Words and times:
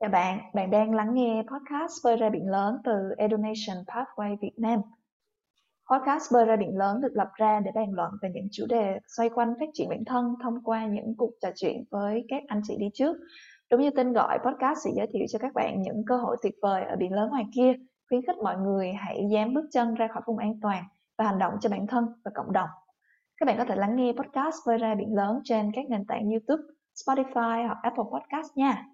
Chào 0.00 0.10
bạn, 0.10 0.38
bạn 0.54 0.70
đang 0.70 0.94
lắng 0.94 1.14
nghe 1.14 1.42
podcast 1.42 1.92
Bơi 2.04 2.16
ra 2.16 2.30
biển 2.30 2.50
lớn 2.50 2.76
từ 2.84 2.92
Edonation 3.16 3.84
Pathway 3.86 4.36
Việt 4.40 4.52
Nam. 4.56 4.80
Podcast 5.90 6.32
Bơi 6.32 6.44
ra 6.44 6.56
biển 6.56 6.78
lớn 6.78 7.00
được 7.00 7.12
lập 7.12 7.28
ra 7.34 7.60
để 7.60 7.70
bàn 7.74 7.92
luận 7.92 8.10
về 8.22 8.30
những 8.34 8.48
chủ 8.52 8.66
đề 8.68 8.98
xoay 9.16 9.28
quanh 9.28 9.54
phát 9.60 9.66
triển 9.74 9.88
bản 9.88 10.04
thân 10.04 10.34
thông 10.42 10.64
qua 10.64 10.86
những 10.86 11.14
cuộc 11.16 11.30
trò 11.40 11.48
chuyện 11.56 11.84
với 11.90 12.24
các 12.28 12.42
anh 12.48 12.60
chị 12.64 12.76
đi 12.78 12.86
trước. 12.94 13.16
Đúng 13.70 13.80
như 13.80 13.90
tên 13.90 14.12
gọi, 14.12 14.38
podcast 14.38 14.78
sẽ 14.84 14.90
giới 14.96 15.06
thiệu 15.12 15.26
cho 15.28 15.38
các 15.38 15.54
bạn 15.54 15.82
những 15.82 16.04
cơ 16.06 16.16
hội 16.16 16.36
tuyệt 16.42 16.54
vời 16.62 16.84
ở 16.84 16.96
biển 16.96 17.12
lớn 17.12 17.30
ngoài 17.30 17.44
kia, 17.54 17.72
khuyến 18.08 18.22
khích 18.26 18.36
mọi 18.36 18.56
người 18.56 18.92
hãy 18.92 19.28
dám 19.32 19.54
bước 19.54 19.64
chân 19.72 19.94
ra 19.94 20.08
khỏi 20.08 20.22
vùng 20.26 20.38
an 20.38 20.60
toàn 20.62 20.84
và 21.18 21.24
hành 21.24 21.38
động 21.38 21.54
cho 21.60 21.70
bản 21.70 21.86
thân 21.86 22.06
và 22.24 22.30
cộng 22.34 22.52
đồng. 22.52 22.68
Các 23.36 23.46
bạn 23.46 23.58
có 23.58 23.64
thể 23.64 23.76
lắng 23.76 23.96
nghe 23.96 24.12
podcast 24.12 24.56
Bơi 24.66 24.78
ra 24.78 24.94
biển 24.94 25.14
lớn 25.14 25.40
trên 25.44 25.72
các 25.74 25.84
nền 25.88 26.04
tảng 26.04 26.30
YouTube, 26.30 26.62
Spotify 27.06 27.66
hoặc 27.66 27.78
Apple 27.82 28.04
Podcast 28.12 28.56
nha. 28.56 28.84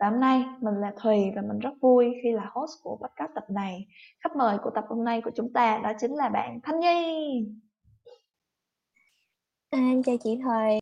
Và 0.00 0.10
hôm 0.10 0.20
nay 0.20 0.44
mình 0.60 0.74
là 0.74 0.92
Thùy 0.96 1.32
và 1.36 1.42
mình 1.42 1.58
rất 1.58 1.70
vui 1.80 2.14
khi 2.22 2.32
là 2.32 2.50
host 2.52 2.82
của 2.82 2.96
podcast 2.96 3.30
tập 3.34 3.44
này. 3.48 3.86
Khách 4.24 4.36
mời 4.36 4.58
của 4.62 4.70
tập 4.70 4.84
hôm 4.88 5.04
nay 5.04 5.20
của 5.24 5.30
chúng 5.34 5.52
ta 5.52 5.80
đó 5.84 5.92
chính 6.00 6.14
là 6.14 6.28
bạn 6.28 6.60
Thanh 6.62 6.80
Nhi. 6.80 7.46
À, 9.70 9.78
em 9.78 10.02
chào 10.02 10.16
chị 10.24 10.38
Thùy. 10.44 10.78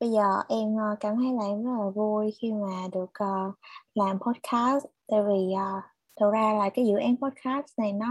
Bây 0.00 0.10
giờ 0.10 0.42
em 0.48 0.76
ờ, 0.76 0.96
cảm 1.00 1.16
thấy 1.16 1.32
là 1.32 1.44
em 1.44 1.64
rất 1.64 1.70
là 1.84 1.90
vui 1.90 2.34
khi 2.38 2.52
mà 2.52 2.88
được 2.92 3.10
uh, 3.24 3.54
làm 3.94 4.18
podcast 4.18 4.84
tại 5.08 5.22
vì 5.22 5.52
uh, 5.54 5.84
thật 6.20 6.30
ra 6.30 6.54
là 6.58 6.70
cái 6.70 6.86
dự 6.86 6.96
án 6.96 7.16
podcast 7.16 7.78
này 7.78 7.92
nó 7.92 8.06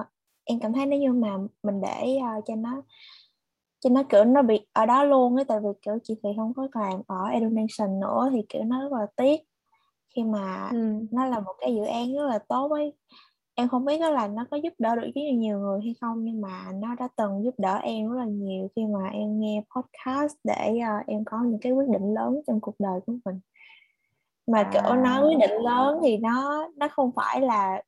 uh, 0.00 0.06
em 0.44 0.60
cảm 0.60 0.72
thấy 0.72 0.86
nếu 0.86 1.00
như 1.00 1.12
mà 1.12 1.36
mình 1.62 1.80
để 1.80 2.18
uh, 2.38 2.44
cho 2.46 2.54
nó 2.56 2.82
cho 3.80 3.90
nó 3.90 4.02
kiểu 4.02 4.24
nó 4.24 4.42
bị 4.42 4.66
ở 4.72 4.86
đó 4.86 5.04
luôn 5.04 5.36
ấy 5.36 5.44
tại 5.44 5.58
vì 5.60 5.68
kiểu 5.82 5.98
chị 6.02 6.14
thì 6.22 6.28
không 6.36 6.54
có 6.54 6.68
làm 6.74 7.00
ở 7.06 7.24
Education 7.32 8.00
nữa 8.00 8.28
thì 8.32 8.42
kiểu 8.48 8.64
nó 8.64 8.82
rất 8.82 8.92
là 8.92 9.06
tiếc 9.16 9.47
khi 10.16 10.22
mà 10.24 10.68
ừ. 10.72 11.06
nó 11.10 11.26
là 11.26 11.40
một 11.40 11.54
cái 11.60 11.74
dự 11.74 11.84
án 11.84 12.14
rất 12.14 12.26
là 12.26 12.38
tốt 12.38 12.70
ấy 12.72 12.92
em 13.54 13.68
không 13.68 13.84
biết 13.84 14.00
là 14.00 14.28
nó 14.28 14.44
có 14.50 14.56
giúp 14.56 14.72
đỡ 14.78 14.96
được 14.96 15.02
rất 15.14 15.22
nhiều 15.34 15.58
người 15.58 15.80
hay 15.84 15.94
không 16.00 16.24
nhưng 16.24 16.40
mà 16.40 16.72
nó 16.74 16.94
đã 16.94 17.08
từng 17.16 17.44
giúp 17.44 17.54
đỡ 17.58 17.76
em 17.76 18.08
rất 18.08 18.18
là 18.18 18.24
nhiều 18.24 18.68
khi 18.76 18.86
mà 18.86 19.08
em 19.08 19.40
nghe 19.40 19.62
podcast 19.76 20.36
để 20.44 20.78
uh, 21.00 21.06
em 21.06 21.24
có 21.24 21.38
những 21.46 21.60
cái 21.60 21.72
quyết 21.72 21.88
định 21.88 22.14
lớn 22.14 22.40
trong 22.46 22.60
cuộc 22.60 22.74
đời 22.78 23.00
của 23.06 23.12
mình 23.24 23.40
mà 24.46 24.62
à. 24.62 24.70
kiểu 24.72 24.94
nói 24.94 25.22
quyết 25.24 25.38
định 25.40 25.62
lớn 25.62 25.98
thì 26.02 26.16
nó 26.16 26.68
nó 26.76 26.88
không 26.88 27.12
phải 27.16 27.40
là 27.40 27.82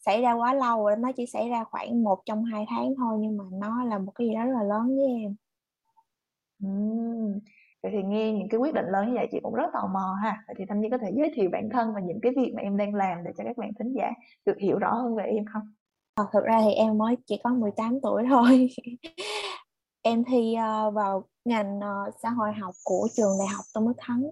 xảy 0.00 0.22
ra 0.22 0.32
quá 0.32 0.54
lâu 0.54 0.84
rồi 0.84 0.96
nó 0.96 1.12
chỉ 1.12 1.26
xảy 1.26 1.48
ra 1.48 1.64
khoảng 1.64 2.04
một 2.04 2.22
trong 2.26 2.44
hai 2.44 2.66
tháng 2.68 2.94
thôi 2.96 3.18
nhưng 3.20 3.36
mà 3.36 3.44
nó 3.52 3.84
là 3.84 3.98
một 3.98 4.12
cái 4.14 4.26
gì 4.26 4.34
đó 4.34 4.44
rất 4.44 4.52
là 4.52 4.62
lớn 4.62 4.96
với 4.96 5.06
em 5.06 5.34
uhm. 6.66 7.38
Vậy 7.82 7.92
thì 7.94 8.02
nghe 8.02 8.32
những 8.32 8.48
cái 8.48 8.58
quyết 8.60 8.74
định 8.74 8.86
lớn 8.86 9.08
như 9.08 9.14
vậy 9.14 9.28
chị 9.32 9.38
cũng 9.42 9.54
rất 9.54 9.70
tò 9.72 9.86
mò 9.92 10.16
ha. 10.22 10.44
Vậy 10.46 10.54
thì 10.58 10.64
Thanh 10.68 10.80
Nhi 10.80 10.88
có 10.90 10.98
thể 10.98 11.10
giới 11.16 11.30
thiệu 11.34 11.50
bản 11.52 11.68
thân 11.72 11.94
và 11.94 12.00
những 12.00 12.20
cái 12.22 12.32
việc 12.36 12.52
mà 12.56 12.62
em 12.62 12.76
đang 12.76 12.94
làm 12.94 13.24
để 13.24 13.30
cho 13.38 13.44
các 13.44 13.56
bạn 13.58 13.70
thính 13.78 13.92
giả 13.96 14.10
được 14.46 14.58
hiểu 14.58 14.78
rõ 14.78 14.94
hơn 14.94 15.16
về 15.16 15.24
em 15.24 15.44
không? 15.52 15.62
thật 16.16 16.26
thực 16.32 16.44
ra 16.44 16.60
thì 16.64 16.72
em 16.72 16.98
mới 16.98 17.16
chỉ 17.26 17.40
có 17.44 17.50
18 17.50 18.00
tuổi 18.02 18.24
thôi. 18.30 18.68
em 20.02 20.24
thi 20.24 20.54
uh, 20.58 20.94
vào 20.94 21.28
ngành 21.44 21.78
uh, 21.78 22.14
xã 22.22 22.30
hội 22.30 22.52
học 22.52 22.74
của 22.84 23.08
trường 23.16 23.38
đại 23.38 23.48
học 23.48 23.64
Tôn 23.74 23.86
Đức 23.86 23.92
Thắng. 23.98 24.22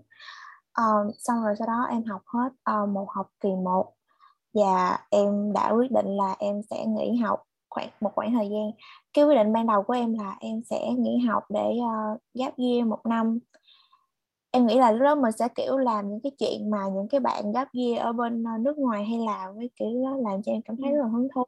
Uh, 0.81 1.15
xong 1.19 1.45
rồi 1.45 1.55
sau 1.59 1.67
đó 1.67 1.87
em 1.91 2.05
học 2.05 2.23
hết 2.27 2.49
uh, 2.83 2.89
một 2.89 3.07
học 3.11 3.31
kỳ 3.41 3.49
1 3.65 3.93
và 4.55 4.99
em 5.11 5.53
đã 5.53 5.71
quyết 5.71 5.91
định 5.91 6.07
là 6.07 6.37
em 6.39 6.63
sẽ 6.71 6.87
nghỉ 6.87 7.17
học 7.17 7.43
khoảng 7.71 7.89
một 8.01 8.11
khoảng 8.15 8.33
thời 8.35 8.49
gian. 8.49 8.71
Cái 9.13 9.25
quyết 9.25 9.35
định 9.35 9.53
ban 9.53 9.67
đầu 9.67 9.83
của 9.83 9.93
em 9.93 10.19
là 10.19 10.37
em 10.41 10.63
sẽ 10.71 10.91
nghỉ 10.99 11.19
học 11.19 11.43
để 11.49 11.79
uh, 11.79 12.21
gap 12.35 12.59
year 12.59 12.87
một 12.87 13.07
năm. 13.07 13.39
Em 14.51 14.67
nghĩ 14.67 14.79
là 14.79 14.93
lúc 14.93 15.03
đó 15.03 15.15
mình 15.15 15.33
sẽ 15.33 15.49
kiểu 15.49 15.77
làm 15.77 16.11
những 16.11 16.21
cái 16.23 16.33
chuyện 16.39 16.71
mà 16.71 16.79
những 16.95 17.09
cái 17.09 17.21
bạn 17.21 17.53
gap 17.53 17.69
year 17.73 17.99
ở 17.99 18.13
bên 18.13 18.43
uh, 18.43 18.61
nước 18.61 18.79
ngoài 18.79 19.05
hay 19.05 19.19
làm 19.19 19.57
với 19.57 19.71
kiểu 19.77 19.89
đó 20.05 20.17
làm 20.31 20.43
cho 20.43 20.53
em 20.53 20.63
cảm 20.63 20.77
thấy 20.77 20.93
rất 20.93 21.03
là 21.03 21.09
hứng 21.09 21.29
thú. 21.35 21.45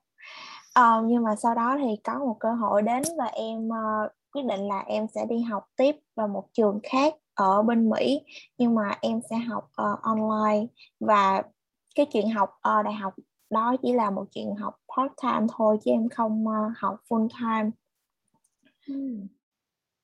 Uh, 0.81 1.05
nhưng 1.07 1.23
mà 1.23 1.37
sau 1.37 1.55
đó 1.55 1.77
thì 1.79 1.97
có 2.05 2.19
một 2.19 2.37
cơ 2.41 2.53
hội 2.53 2.83
đến 2.83 3.03
và 3.19 3.25
em 3.25 3.69
uh, 3.69 4.11
quyết 4.33 4.45
định 4.45 4.69
là 4.69 4.81
em 4.87 5.07
sẽ 5.15 5.27
đi 5.29 5.41
học 5.41 5.65
tiếp 5.77 5.97
vào 6.17 6.29
một 6.29 6.45
trường 6.53 6.81
khác 6.83 7.15
ở 7.35 7.63
bên 7.63 7.91
Mỹ 7.91 8.21
nhưng 8.59 8.75
mà 8.75 8.95
em 9.01 9.21
sẽ 9.31 9.37
học 9.37 9.65
uh, 9.65 10.03
online. 10.03 10.67
Và 11.01 11.43
cái 11.95 12.07
chuyện 12.07 12.31
học 12.31 12.51
uh, 12.51 12.85
đại 12.85 12.95
học 12.95 13.15
đó 13.53 13.77
chỉ 13.83 13.93
là 13.93 14.11
một 14.11 14.25
chuyện 14.35 14.55
học 14.55 14.77
part 14.97 15.13
time 15.23 15.47
thôi 15.57 15.79
chứ 15.85 15.91
em 15.91 16.09
không 16.09 16.45
uh, 16.47 16.73
học 16.77 17.01
full 17.09 17.29
time. 17.41 17.71
Hmm. 18.89 19.27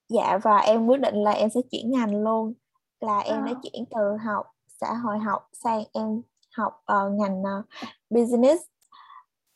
dạ 0.08 0.38
và 0.42 0.58
em 0.58 0.86
quyết 0.86 1.00
định 1.00 1.14
là 1.14 1.30
em 1.30 1.50
sẽ 1.50 1.60
chuyển 1.70 1.90
ngành 1.90 2.22
luôn. 2.22 2.54
Là 3.00 3.18
em 3.18 3.44
đã 3.44 3.52
chuyển 3.62 3.84
từ 3.90 4.16
học 4.16 4.46
xã 4.68 4.94
hội 4.94 5.18
học 5.18 5.48
sang 5.52 5.82
em 5.92 6.22
học 6.56 6.82
uh, 6.92 7.12
ngành 7.12 7.42
uh, 7.42 7.64
business. 8.10 8.62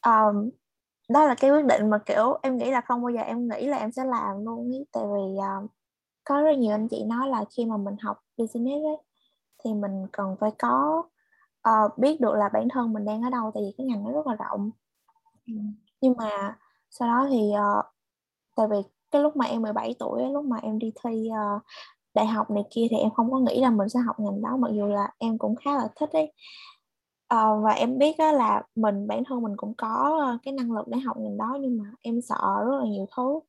Um, 0.06 0.50
đó 1.08 1.24
là 1.24 1.34
cái 1.34 1.50
quyết 1.50 1.64
định 1.64 1.90
mà 1.90 1.98
kiểu 1.98 2.38
em 2.42 2.58
nghĩ 2.58 2.70
là 2.70 2.80
không 2.80 3.02
bao 3.02 3.10
giờ 3.10 3.20
em 3.20 3.48
nghĩ 3.48 3.66
là 3.66 3.76
em 3.76 3.92
sẽ 3.92 4.04
làm 4.04 4.44
luôn 4.44 4.72
ý 4.72 4.84
tại 4.92 5.04
vì 5.04 5.36
uh, 5.38 5.70
có 6.24 6.42
rất 6.42 6.58
nhiều 6.58 6.74
anh 6.74 6.88
chị 6.88 7.04
nói 7.04 7.28
là 7.28 7.44
khi 7.56 7.64
mà 7.64 7.76
mình 7.76 7.96
học 8.02 8.18
business 8.36 8.84
ấy, 8.84 8.96
thì 9.64 9.74
mình 9.74 10.06
cần 10.12 10.36
phải 10.40 10.50
có 10.58 11.02
uh, 11.68 11.98
biết 11.98 12.20
được 12.20 12.34
là 12.34 12.50
bản 12.52 12.68
thân 12.68 12.92
mình 12.92 13.04
đang 13.04 13.22
ở 13.22 13.30
đâu 13.30 13.50
tại 13.54 13.62
vì 13.62 13.74
cái 13.78 13.86
ngành 13.86 14.04
nó 14.04 14.12
rất 14.12 14.26
là 14.26 14.34
rộng. 14.34 14.70
Ừ. 15.46 15.52
nhưng 16.00 16.14
mà 16.16 16.56
sau 16.90 17.08
đó 17.08 17.26
thì 17.30 17.52
uh, 17.78 17.84
tại 18.56 18.66
vì 18.70 18.76
cái 19.10 19.22
lúc 19.22 19.36
mà 19.36 19.46
em 19.46 19.62
17 19.62 19.94
tuổi 19.98 20.30
lúc 20.30 20.44
mà 20.44 20.56
em 20.62 20.78
đi 20.78 20.92
thi 21.04 21.28
uh, 21.30 21.62
đại 22.14 22.26
học 22.26 22.50
này 22.50 22.64
kia 22.70 22.86
thì 22.90 22.96
em 22.96 23.10
không 23.10 23.32
có 23.32 23.38
nghĩ 23.38 23.60
là 23.60 23.70
mình 23.70 23.88
sẽ 23.88 24.00
học 24.00 24.20
ngành 24.20 24.42
đó 24.42 24.56
mặc 24.56 24.70
dù 24.74 24.86
là 24.86 25.10
em 25.18 25.38
cũng 25.38 25.56
khá 25.56 25.76
là 25.76 25.88
thích 25.96 26.10
ấy. 26.12 26.32
Uh, 27.34 27.64
và 27.64 27.72
em 27.72 27.98
biết 27.98 28.16
đó 28.18 28.32
là 28.32 28.62
mình 28.74 29.06
bản 29.06 29.22
thân 29.28 29.42
mình 29.42 29.56
cũng 29.56 29.74
có 29.74 30.38
cái 30.42 30.54
năng 30.54 30.72
lực 30.72 30.88
để 30.88 30.98
học 30.98 31.16
ngành 31.20 31.38
đó 31.38 31.58
nhưng 31.60 31.78
mà 31.78 31.84
em 32.02 32.20
sợ 32.20 32.64
rất 32.64 32.78
là 32.78 32.84
nhiều 32.84 33.06
thứ. 33.16 33.40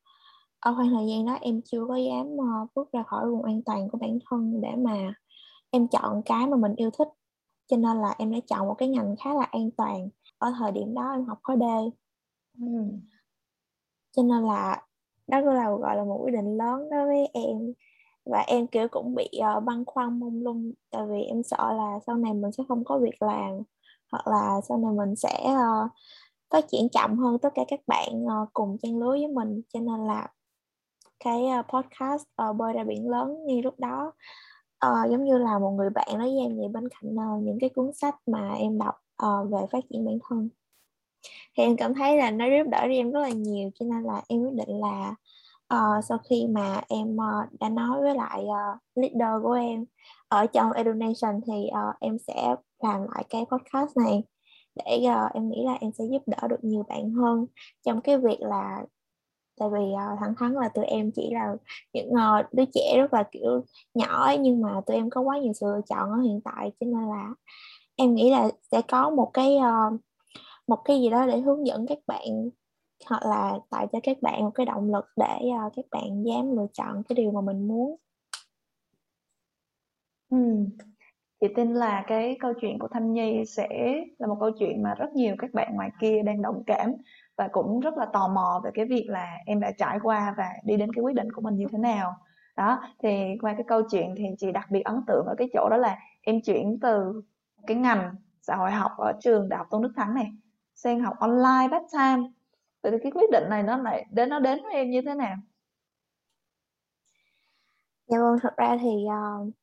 Ở 0.60 0.74
khoảng 0.74 0.90
thời 0.90 1.06
gian 1.08 1.26
đó 1.26 1.38
em 1.40 1.60
chưa 1.64 1.86
có 1.88 1.96
dám 1.96 2.26
uh, 2.26 2.70
bước 2.74 2.92
ra 2.92 3.02
khỏi 3.02 3.30
vùng 3.30 3.44
an 3.44 3.62
toàn 3.62 3.88
của 3.88 3.98
bản 3.98 4.18
thân 4.30 4.60
để 4.60 4.70
mà 4.76 5.14
em 5.70 5.88
chọn 5.88 6.22
cái 6.22 6.46
mà 6.46 6.56
mình 6.56 6.74
yêu 6.76 6.90
thích 6.98 7.08
cho 7.66 7.76
nên 7.76 7.96
là 7.96 8.14
em 8.18 8.32
đã 8.32 8.38
chọn 8.46 8.68
một 8.68 8.74
cái 8.74 8.88
ngành 8.88 9.16
khá 9.24 9.34
là 9.34 9.42
an 9.42 9.70
toàn 9.70 10.08
ở 10.38 10.52
thời 10.58 10.72
điểm 10.72 10.94
đó 10.94 11.12
em 11.12 11.24
học 11.24 11.38
khối 11.42 11.56
D. 11.56 11.64
Ừ. 12.60 12.66
cho 14.12 14.22
nên 14.22 14.42
là 14.42 14.82
đó 15.26 15.40
cũng 15.40 15.54
là 15.54 15.70
gọi 15.70 15.96
là 15.96 16.04
một 16.04 16.18
quyết 16.22 16.32
định 16.32 16.56
lớn 16.56 16.90
đối 16.90 17.06
với 17.06 17.28
em. 17.32 17.72
Và 18.24 18.44
em 18.46 18.66
kiểu 18.66 18.88
cũng 18.88 19.14
bị 19.14 19.30
uh, 19.56 19.64
băn 19.64 19.84
khoăn 19.84 20.20
mông 20.20 20.42
lung 20.42 20.72
tại 20.90 21.06
vì 21.06 21.22
em 21.22 21.42
sợ 21.42 21.72
là 21.72 21.98
sau 22.06 22.16
này 22.16 22.34
mình 22.34 22.52
sẽ 22.52 22.64
không 22.68 22.84
có 22.84 22.98
việc 22.98 23.22
làm 23.22 23.62
hoặc 24.12 24.26
là 24.26 24.60
sau 24.68 24.78
này 24.78 24.92
mình 24.92 25.16
sẽ 25.16 25.52
uh, 25.52 25.90
phát 26.50 26.64
triển 26.68 26.88
chậm 26.88 27.18
hơn 27.18 27.38
tất 27.38 27.48
cả 27.54 27.64
các 27.68 27.80
bạn 27.86 28.24
uh, 28.24 28.48
cùng 28.52 28.76
trang 28.82 28.98
lứa 28.98 29.10
với 29.10 29.28
mình. 29.28 29.62
Cho 29.72 29.80
nên 29.80 30.06
là 30.06 30.28
cái 31.24 31.42
uh, 31.60 31.66
podcast 31.68 32.22
uh, 32.50 32.56
bơi 32.56 32.72
ra 32.72 32.84
biển 32.84 33.10
lớn 33.10 33.46
như 33.46 33.60
lúc 33.60 33.80
đó 33.80 34.12
uh, 34.86 35.10
giống 35.10 35.24
như 35.24 35.38
là 35.38 35.58
một 35.58 35.70
người 35.70 35.90
bạn 35.90 36.08
nói 36.12 36.28
với 36.28 36.38
em 36.38 36.56
vậy 36.56 36.68
bên 36.68 36.88
cạnh 36.88 37.14
uh, 37.14 37.42
những 37.42 37.58
cái 37.60 37.70
cuốn 37.70 37.92
sách 37.92 38.16
mà 38.26 38.54
em 38.54 38.78
đọc 38.78 38.94
uh, 39.22 39.50
về 39.50 39.58
phát 39.72 39.84
triển 39.90 40.04
bản 40.04 40.18
thân. 40.28 40.48
Thì 41.56 41.62
em 41.62 41.76
cảm 41.76 41.94
thấy 41.94 42.16
là 42.18 42.30
nó 42.30 42.44
giúp 42.44 42.70
đỡ 42.70 42.78
em 42.78 43.10
rất 43.10 43.20
là 43.20 43.28
nhiều 43.28 43.70
cho 43.74 43.86
nên 43.86 44.02
là 44.02 44.22
em 44.28 44.40
quyết 44.42 44.54
định 44.54 44.80
là 44.80 45.14
uh, 45.74 46.04
sau 46.04 46.18
khi 46.30 46.46
mà 46.46 46.80
em 46.88 47.16
uh, 47.16 47.60
đã 47.60 47.68
nói 47.68 48.00
với 48.00 48.14
lại 48.14 48.42
uh, 48.44 48.80
leader 48.94 49.42
của 49.42 49.52
em 49.52 49.84
ở 50.28 50.46
trong 50.46 50.72
Edunation 50.72 51.40
thì 51.46 51.52
uh, 51.68 51.94
em 52.00 52.18
sẽ 52.18 52.54
làm 52.82 53.00
lại 53.14 53.24
cái 53.30 53.44
podcast 53.50 53.96
này 53.96 54.24
để 54.74 55.06
uh, 55.06 55.32
em 55.34 55.48
nghĩ 55.48 55.64
là 55.64 55.76
em 55.80 55.92
sẽ 55.92 56.04
giúp 56.10 56.22
đỡ 56.26 56.48
được 56.48 56.64
nhiều 56.64 56.82
bạn 56.88 57.10
hơn 57.10 57.46
trong 57.86 58.00
cái 58.00 58.18
việc 58.18 58.40
là 58.40 58.84
tại 59.58 59.68
vì 59.72 59.80
uh, 59.80 60.18
thẳng 60.20 60.34
thắn 60.38 60.52
là 60.52 60.68
tụi 60.68 60.84
em 60.84 61.10
chỉ 61.14 61.30
là 61.30 61.56
những 61.92 62.10
uh, 62.10 62.52
đứa 62.52 62.64
trẻ 62.74 62.94
rất 62.96 63.14
là 63.14 63.24
kiểu 63.32 63.64
nhỏ 63.94 64.24
ấy, 64.24 64.38
nhưng 64.38 64.60
mà 64.62 64.80
tụi 64.86 64.96
em 64.96 65.10
có 65.10 65.20
quá 65.20 65.38
nhiều 65.38 65.52
sự 65.52 65.66
lựa 65.66 65.80
chọn 65.88 66.10
ở 66.10 66.16
hiện 66.20 66.40
tại 66.44 66.72
cho 66.80 66.86
nên 66.86 67.08
là 67.08 67.34
em 67.96 68.14
nghĩ 68.14 68.30
là 68.30 68.48
sẽ 68.70 68.82
có 68.88 69.10
một 69.10 69.30
cái 69.34 69.56
uh, 69.56 70.00
một 70.66 70.78
cái 70.84 71.00
gì 71.00 71.10
đó 71.10 71.26
để 71.26 71.40
hướng 71.40 71.66
dẫn 71.66 71.86
các 71.86 71.98
bạn 72.06 72.50
hoặc 73.06 73.22
là 73.26 73.58
tạo 73.70 73.86
cho 73.92 73.98
các 74.02 74.22
bạn 74.22 74.44
một 74.44 74.50
cái 74.54 74.66
động 74.66 74.92
lực 74.92 75.04
để 75.16 75.38
uh, 75.66 75.72
các 75.76 75.84
bạn 75.90 76.24
dám 76.24 76.56
lựa 76.56 76.66
chọn 76.72 77.02
cái 77.08 77.16
điều 77.16 77.30
mà 77.30 77.40
mình 77.40 77.68
muốn 77.68 77.96
ừ. 80.30 80.38
chị 81.40 81.46
tin 81.56 81.74
là 81.74 82.04
cái 82.06 82.36
câu 82.40 82.52
chuyện 82.60 82.78
của 82.78 82.88
thanh 82.88 83.12
nhi 83.12 83.44
sẽ 83.46 83.68
là 84.18 84.26
một 84.26 84.36
câu 84.40 84.50
chuyện 84.58 84.82
mà 84.82 84.94
rất 84.94 85.12
nhiều 85.14 85.34
các 85.38 85.54
bạn 85.54 85.74
ngoài 85.74 85.90
kia 86.00 86.22
đang 86.22 86.42
đồng 86.42 86.62
cảm 86.66 86.92
và 87.36 87.48
cũng 87.52 87.80
rất 87.80 87.96
là 87.96 88.06
tò 88.12 88.28
mò 88.28 88.60
về 88.64 88.70
cái 88.74 88.84
việc 88.84 89.06
là 89.08 89.36
em 89.46 89.60
đã 89.60 89.72
trải 89.78 89.98
qua 90.02 90.34
và 90.36 90.48
đi 90.64 90.76
đến 90.76 90.92
cái 90.92 91.02
quyết 91.02 91.14
định 91.14 91.32
của 91.32 91.40
mình 91.40 91.56
như 91.56 91.66
thế 91.72 91.78
nào. 91.78 92.16
Đó 92.56 92.82
thì 92.98 93.38
qua 93.40 93.52
cái 93.52 93.64
câu 93.68 93.82
chuyện 93.90 94.14
thì 94.18 94.24
chị 94.38 94.52
đặc 94.52 94.70
biệt 94.70 94.82
ấn 94.84 95.00
tượng 95.06 95.26
ở 95.26 95.34
cái 95.38 95.48
chỗ 95.54 95.68
đó 95.70 95.76
là 95.76 95.98
em 96.22 96.40
chuyển 96.40 96.78
từ 96.80 97.22
cái 97.66 97.76
ngành 97.76 98.14
xã 98.42 98.56
hội 98.56 98.70
học 98.70 98.92
ở 98.98 99.12
trường 99.20 99.48
đại 99.48 99.58
học 99.58 99.66
tôn 99.70 99.82
đức 99.82 99.92
thắng 99.96 100.14
này 100.14 100.26
sang 100.74 101.00
học 101.00 101.14
online 101.18 101.68
part 101.70 101.92
time. 101.92 102.30
Vậy 102.82 102.92
thì 102.92 102.98
cái 103.02 103.12
quyết 103.12 103.30
định 103.32 103.44
này 103.50 103.62
nó 103.62 103.76
lại 103.76 104.06
đến 104.10 104.28
nó 104.28 104.38
đến 104.38 104.62
với 104.62 104.74
em 104.74 104.90
như 104.90 105.02
thế 105.02 105.14
nào? 105.14 105.36
Dạ 108.06 108.18
vâng 108.18 108.38
thật 108.42 108.56
ra 108.56 108.76
thì 108.80 108.90
uh, 109.06 109.54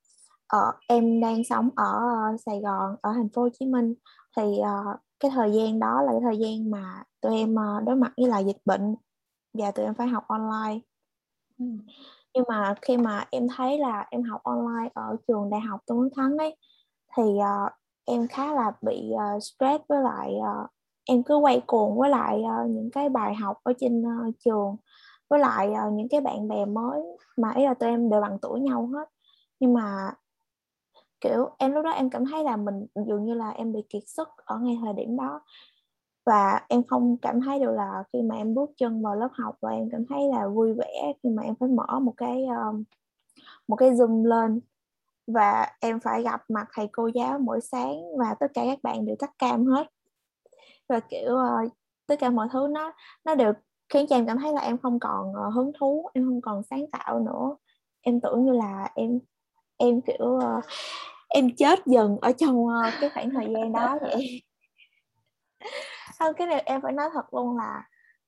ở 0.48 0.72
em 0.88 1.22
đang 1.22 1.44
sống 1.44 1.70
ở 1.76 1.94
ờ, 1.94 2.38
Sài 2.46 2.60
Gòn 2.60 2.96
ở 3.02 3.14
thành 3.14 3.30
phố 3.30 3.42
Hồ 3.42 3.50
Chí 3.60 3.66
Minh. 3.66 3.94
Thì 4.38 4.44
uh, 4.44 5.00
cái 5.22 5.32
thời 5.36 5.52
gian 5.52 5.80
đó 5.80 6.02
là 6.02 6.12
cái 6.12 6.22
thời 6.24 6.38
gian 6.38 6.72
mà 6.72 7.04
tụi 7.22 7.36
em 7.36 7.56
uh, 7.56 7.84
đối 7.84 7.96
mặt 7.96 8.12
với 8.18 8.28
lại 8.28 8.46
dịch 8.46 8.62
bệnh 8.66 8.96
và 9.54 9.72
tụi 9.72 9.86
em 9.86 9.94
phải 9.94 10.08
học 10.08 10.24
online 10.28 10.80
ừ. 11.60 11.66
nhưng 12.34 12.44
mà 12.48 12.76
khi 12.82 12.98
mà 12.98 13.26
em 13.32 13.48
thấy 13.58 13.80
là 13.80 14.08
em 14.12 14.24
học 14.24 14.44
online 14.44 14.90
ở 14.94 15.16
trường 15.28 15.50
đại 15.50 15.62
học 15.62 15.80
Tôn 15.86 16.04
Đức 16.04 16.10
Thắng 16.16 16.38
ấy 16.38 16.56
thì 17.18 17.24
uh, 17.24 17.72
em 18.06 18.28
khá 18.28 18.54
là 18.54 18.72
bị 18.82 19.12
uh, 19.14 19.44
stress 19.44 19.84
với 19.90 20.02
lại 20.04 20.34
uh, 20.40 20.70
em 21.06 21.24
cứ 21.24 21.36
quay 21.36 21.62
cuồng 21.68 21.98
với 21.98 22.10
lại 22.10 22.42
uh, 22.42 22.70
những 22.70 22.90
cái 22.92 23.10
bài 23.10 23.36
học 23.36 23.58
ở 23.64 23.74
trên 23.80 24.02
uh, 24.02 24.36
trường 24.46 24.76
với 25.30 25.40
lại 25.40 25.70
uh, 25.70 25.94
những 25.94 26.10
cái 26.10 26.22
bạn 26.22 26.48
bè 26.48 26.66
mới 26.66 27.02
mà 27.38 27.52
ý 27.56 27.66
là 27.66 27.74
tụi 27.74 27.90
em 27.90 28.10
đều 28.10 28.22
bằng 28.22 28.38
tuổi 28.42 28.60
nhau 28.60 28.88
hết 28.88 29.10
nhưng 29.60 29.74
mà 29.74 30.14
kiểu, 31.22 31.50
em 31.58 31.72
lúc 31.72 31.86
đó 31.86 31.92
em 31.92 32.10
cảm 32.10 32.26
thấy 32.26 32.44
là 32.44 32.58
mình 32.58 32.86
dường 33.08 33.26
như 33.26 33.34
là 33.34 33.50
em 33.50 33.74
bị 33.74 33.80
kiệt 33.90 34.04
sức 34.08 34.30
ở 34.46 34.60
ngay 34.60 34.78
thời 34.84 34.94
điểm 34.94 35.18
đó 35.18 35.42
và 36.26 36.62
em 36.70 36.84
không 36.84 37.18
cảm 37.22 37.42
thấy 37.42 37.60
được 37.60 37.72
là 37.72 38.04
khi 38.14 38.22
mà 38.22 38.36
em 38.36 38.54
bước 38.54 38.72
chân 38.78 39.02
vào 39.02 39.16
lớp 39.16 39.30
học 39.34 39.56
và 39.62 39.72
em 39.72 39.90
cảm 39.92 40.06
thấy 40.06 40.20
là 40.32 40.48
vui 40.48 40.74
vẻ 40.74 41.14
khi 41.24 41.30
mà 41.30 41.44
em 41.44 41.56
phải 41.56 41.70
mở 41.70 42.00
một 42.00 42.14
cái 42.18 42.46
một 43.68 43.76
cái 43.76 43.92
zoom 43.92 44.26
lên 44.26 44.62
và 45.28 45.68
em 45.80 46.00
phải 46.00 46.24
gặp 46.24 46.42
mặt 46.50 46.68
thầy 46.74 46.88
cô 46.92 47.08
giáo 47.08 47.40
mỗi 47.40 47.62
sáng 47.62 48.18
và 48.18 48.36
tất 48.40 48.48
cả 48.54 48.64
các 48.66 48.80
bạn 48.84 49.06
đều 49.06 49.16
tắt 49.20 49.32
cam 49.40 49.66
hết. 49.66 49.88
Và, 50.90 51.00
kiểu 51.00 51.36
ờ, 51.36 51.58
tất 52.08 52.16
cả 52.20 52.30
mọi 52.30 52.48
thứ 52.54 52.68
nó 52.72 52.94
nó 53.26 53.36
đều 53.36 53.54
khiến 53.90 54.06
cho 54.10 54.16
em 54.16 54.28
cảm 54.28 54.38
thấy 54.38 54.54
là 54.54 54.62
em 54.62 54.78
không 54.78 55.00
còn 55.00 55.34
ờ, 55.34 55.50
hứng 55.50 55.72
thú, 55.80 56.10
em 56.14 56.26
không 56.26 56.42
còn 56.42 56.64
sáng 56.64 56.86
tạo 56.92 57.20
nữa. 57.20 57.56
Em 58.02 58.22
tưởng 58.22 58.46
như 58.46 58.52
là 58.52 58.92
em 58.96 59.20
em 59.82 60.02
kiểu 60.02 60.26
uh, 60.26 60.64
em 61.28 61.56
chết 61.58 61.80
dần 61.86 62.18
ở 62.22 62.32
trong 62.32 62.66
uh, 62.66 62.94
cái 63.02 63.10
khoảng 63.10 63.30
thời 63.30 63.48
gian 63.54 63.72
đó 63.72 63.98
vậy 64.02 64.42
không 66.20 66.34
cái 66.34 66.48
này 66.48 66.64
em 66.66 66.82
phải 66.82 66.92
nói 66.92 67.10
thật 67.14 67.34
luôn 67.34 67.58
là 67.58 67.84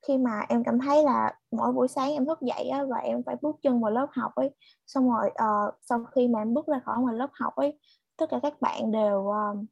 khi 0.07 0.17
mà 0.17 0.45
em 0.49 0.63
cảm 0.63 0.79
thấy 0.79 1.03
là 1.03 1.33
mỗi 1.51 1.71
buổi 1.71 1.87
sáng 1.87 2.11
em 2.11 2.25
thức 2.25 2.41
dậy 2.41 2.69
á, 2.69 2.83
và 2.89 2.97
em 2.97 3.23
phải 3.25 3.35
bước 3.41 3.55
chân 3.61 3.81
vào 3.81 3.91
lớp 3.91 4.07
học 4.11 4.35
ấy 4.35 4.49
xong 4.87 5.09
rồi 5.11 5.29
uh, 5.29 5.73
sau 5.81 6.05
khi 6.15 6.27
mà 6.27 6.41
em 6.41 6.53
bước 6.53 6.67
ra 6.67 6.79
khỏi 6.85 6.97
ngoài 6.99 7.15
lớp 7.15 7.29
học 7.33 7.55
ấy 7.55 7.79
tất 8.17 8.25
cả 8.29 8.39
các 8.43 8.61
bạn 8.61 8.91
đều 8.91 9.19
uh, 9.19 9.65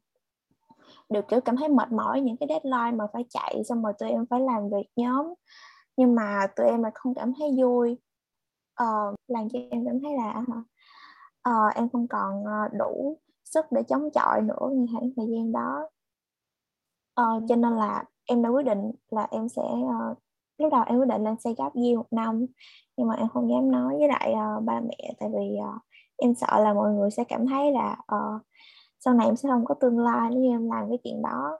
đều 1.08 1.22
kiểu 1.22 1.40
cảm 1.40 1.56
thấy 1.56 1.68
mệt 1.68 1.92
mỏi 1.92 2.20
những 2.20 2.36
cái 2.36 2.48
deadline 2.48 2.96
mà 2.96 3.04
phải 3.12 3.24
chạy 3.30 3.62
xong 3.68 3.82
rồi 3.82 3.92
tụi 3.98 4.10
em 4.10 4.26
phải 4.30 4.40
làm 4.40 4.70
việc 4.70 4.86
nhóm. 4.96 5.26
Nhưng 5.96 6.14
mà 6.14 6.46
tụi 6.56 6.66
em 6.66 6.82
lại 6.82 6.92
không 6.94 7.14
cảm 7.14 7.32
thấy 7.38 7.50
vui. 7.62 7.98
Uh, 8.82 9.14
làm 9.28 9.48
cho 9.48 9.58
em 9.70 9.86
cảm 9.86 10.00
thấy 10.00 10.12
là 10.16 10.42
uh, 11.48 11.74
em 11.74 11.88
không 11.88 12.08
còn 12.08 12.44
uh, 12.44 12.72
đủ 12.78 13.18
sức 13.44 13.64
để 13.70 13.82
chống 13.82 14.10
chọi 14.10 14.42
nữa 14.42 14.70
như 14.72 14.86
khoảng 14.92 15.10
thời 15.16 15.26
gian 15.26 15.52
đó. 15.52 15.88
Uh, 17.20 17.42
cho 17.48 17.56
nên 17.56 17.76
là 17.76 18.04
em 18.24 18.42
đã 18.42 18.48
quyết 18.48 18.62
định 18.62 18.92
là 19.10 19.28
em 19.30 19.48
sẽ 19.48 19.62
uh, 19.62 20.18
lúc 20.58 20.72
đầu 20.72 20.82
em 20.86 20.98
quyết 20.98 21.08
định 21.08 21.24
lên 21.24 21.40
xây 21.40 21.54
gấp 21.58 21.70
year 21.74 21.96
một 21.96 22.06
năm 22.10 22.46
nhưng 22.96 23.08
mà 23.08 23.14
em 23.14 23.28
không 23.28 23.50
dám 23.50 23.70
nói 23.70 23.96
với 23.98 24.08
lại 24.08 24.32
uh, 24.32 24.64
ba 24.64 24.80
mẹ 24.80 25.14
tại 25.20 25.28
vì 25.32 25.56
uh, 25.58 25.82
em 26.16 26.34
sợ 26.34 26.64
là 26.64 26.74
mọi 26.74 26.92
người 26.92 27.10
sẽ 27.10 27.24
cảm 27.24 27.46
thấy 27.46 27.72
là 27.72 27.96
uh, 28.14 28.42
sau 29.00 29.14
này 29.14 29.26
em 29.26 29.36
sẽ 29.36 29.48
không 29.48 29.64
có 29.64 29.74
tương 29.74 29.98
lai 29.98 30.30
nếu 30.30 30.40
như 30.40 30.50
em 30.50 30.70
làm 30.70 30.88
cái 30.88 30.98
chuyện 31.04 31.22
đó. 31.22 31.58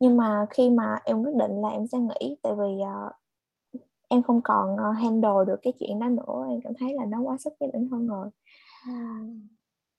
Nhưng 0.00 0.16
mà 0.16 0.46
khi 0.50 0.70
mà 0.70 0.98
em 1.04 1.22
quyết 1.22 1.34
định 1.34 1.62
là 1.62 1.68
em 1.68 1.86
sẽ 1.86 1.98
nghỉ 1.98 2.36
tại 2.42 2.52
vì 2.58 2.80
uh, 2.82 3.12
em 4.12 4.22
không 4.22 4.40
còn 4.44 4.74
uh, 4.74 4.96
handle 4.96 5.44
được 5.46 5.56
cái 5.62 5.72
chuyện 5.78 5.98
đó 5.98 6.08
nữa 6.08 6.46
em 6.48 6.60
cảm 6.64 6.72
thấy 6.78 6.94
là 6.94 7.04
nó 7.04 7.20
quá 7.20 7.36
sức 7.38 7.52
với 7.60 7.70
bản 7.72 7.88
thân 7.90 8.06
rồi. 8.06 8.28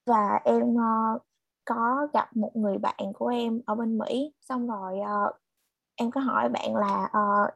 Và 0.05 0.39
em 0.43 0.75
uh, 0.75 1.21
có 1.65 2.07
gặp 2.13 2.37
một 2.37 2.51
người 2.55 2.77
bạn 2.77 3.13
của 3.13 3.27
em 3.27 3.61
ở 3.65 3.75
bên 3.75 3.97
Mỹ 3.97 4.33
xong 4.41 4.67
rồi 4.67 4.99
uh, 4.99 5.35
em 5.95 6.11
có 6.11 6.21
hỏi 6.21 6.49
bạn 6.49 6.75
là 6.75 7.03
uh, 7.05 7.53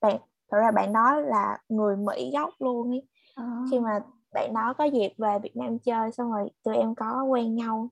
bạn 0.00 0.16
thật 0.50 0.58
ra 0.58 0.70
bạn 0.70 0.92
đó 0.92 1.20
là 1.20 1.58
người 1.68 1.96
Mỹ 1.96 2.30
gốc 2.32 2.50
luôn 2.58 2.90
ấy. 2.90 3.02
À. 3.34 3.62
khi 3.70 3.80
mà 3.80 4.00
bạn 4.34 4.54
đó 4.54 4.74
có 4.78 4.84
dịp 4.84 5.12
về 5.18 5.38
Việt 5.38 5.56
Nam 5.56 5.78
chơi 5.78 6.12
xong 6.12 6.32
rồi 6.32 6.50
tụi 6.62 6.76
em 6.76 6.94
có 6.94 7.24
quen 7.24 7.54
nhau. 7.54 7.88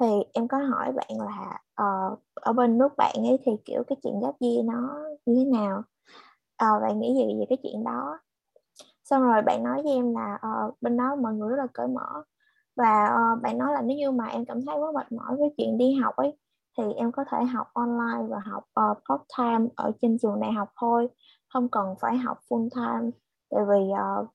Thì 0.00 0.06
em 0.32 0.48
có 0.48 0.58
hỏi 0.58 0.92
bạn 0.92 1.20
là 1.20 1.60
uh, 1.82 2.18
ở 2.34 2.52
bên 2.52 2.78
nước 2.78 2.96
bạn 2.96 3.14
ấy 3.16 3.38
thì 3.44 3.52
kiểu 3.64 3.82
cái 3.86 3.96
chuyện 4.02 4.20
gap 4.20 4.34
year 4.40 4.64
nó 4.64 5.04
như 5.26 5.44
thế 5.44 5.44
nào 5.44 5.82
à, 6.56 6.80
bạn 6.82 7.00
nghĩ 7.00 7.14
gì 7.14 7.38
về 7.38 7.46
cái 7.48 7.58
chuyện 7.62 7.84
đó? 7.84 8.18
Xong 9.04 9.22
rồi 9.22 9.42
bạn 9.42 9.62
nói 9.62 9.82
với 9.82 9.92
em 9.92 10.14
là 10.14 10.38
uh, 10.66 10.74
bên 10.80 10.96
đó 10.96 11.16
mọi 11.16 11.34
người 11.34 11.48
rất 11.50 11.56
là 11.56 11.66
cởi 11.74 11.88
mở. 11.88 12.22
Và 12.76 13.04
uh, 13.04 13.42
bạn 13.42 13.58
nói 13.58 13.72
là 13.72 13.82
nếu 13.82 13.96
như 13.96 14.10
mà 14.10 14.26
em 14.26 14.44
cảm 14.44 14.64
thấy 14.66 14.76
quá 14.78 14.92
mệt 14.92 15.12
mỏi 15.12 15.36
với 15.36 15.54
chuyện 15.56 15.78
đi 15.78 15.94
học 15.94 16.16
ấy 16.16 16.38
thì 16.78 16.84
em 16.92 17.12
có 17.12 17.24
thể 17.30 17.44
học 17.44 17.66
online 17.72 18.26
và 18.28 18.38
học 18.38 18.64
uh, 18.80 18.98
part 19.08 19.22
time 19.38 19.68
ở 19.76 19.92
trên 20.00 20.18
trường 20.18 20.40
đại 20.40 20.52
học 20.52 20.68
thôi. 20.80 21.08
Không 21.48 21.68
cần 21.68 21.94
phải 22.00 22.16
học 22.16 22.38
full 22.48 22.68
time. 22.74 23.10
Tại 23.50 23.60
vì 23.68 23.90
uh, 23.92 24.28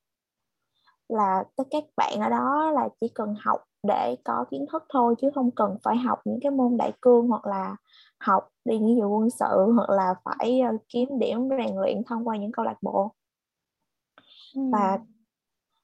là 1.10 1.44
tất 1.56 1.64
các 1.72 1.84
bạn 1.98 2.20
ở 2.20 2.30
đó 2.30 2.72
là 2.72 2.90
chỉ 3.02 3.08
cần 3.16 3.36
học 3.40 3.64
để 3.84 4.16
có 4.26 4.46
kiến 4.52 4.66
thức 4.72 4.84
thôi 4.90 5.16
chứ 5.22 5.30
không 5.36 5.52
cần 5.52 5.78
phải 5.84 5.98
học 5.98 6.20
những 6.26 6.40
cái 6.42 6.52
môn 6.52 6.78
đại 6.78 6.94
cương 7.02 7.28
hoặc 7.28 7.46
là 7.46 7.76
học 8.20 8.48
đi 8.66 8.80
nghĩa 8.80 9.02
vụ 9.02 9.18
quân 9.18 9.30
sự 9.30 9.72
hoặc 9.76 9.90
là 9.90 10.16
phải 10.24 10.62
uh, 10.76 10.82
kiếm 10.90 11.20
điểm 11.20 11.50
rèn 11.50 11.76
luyện 11.76 12.04
thông 12.04 12.28
qua 12.28 12.38
những 12.38 12.52
câu 12.52 12.66
lạc 12.66 12.78
bộ 12.82 13.12
ừ. 14.56 14.62
và 14.72 15.00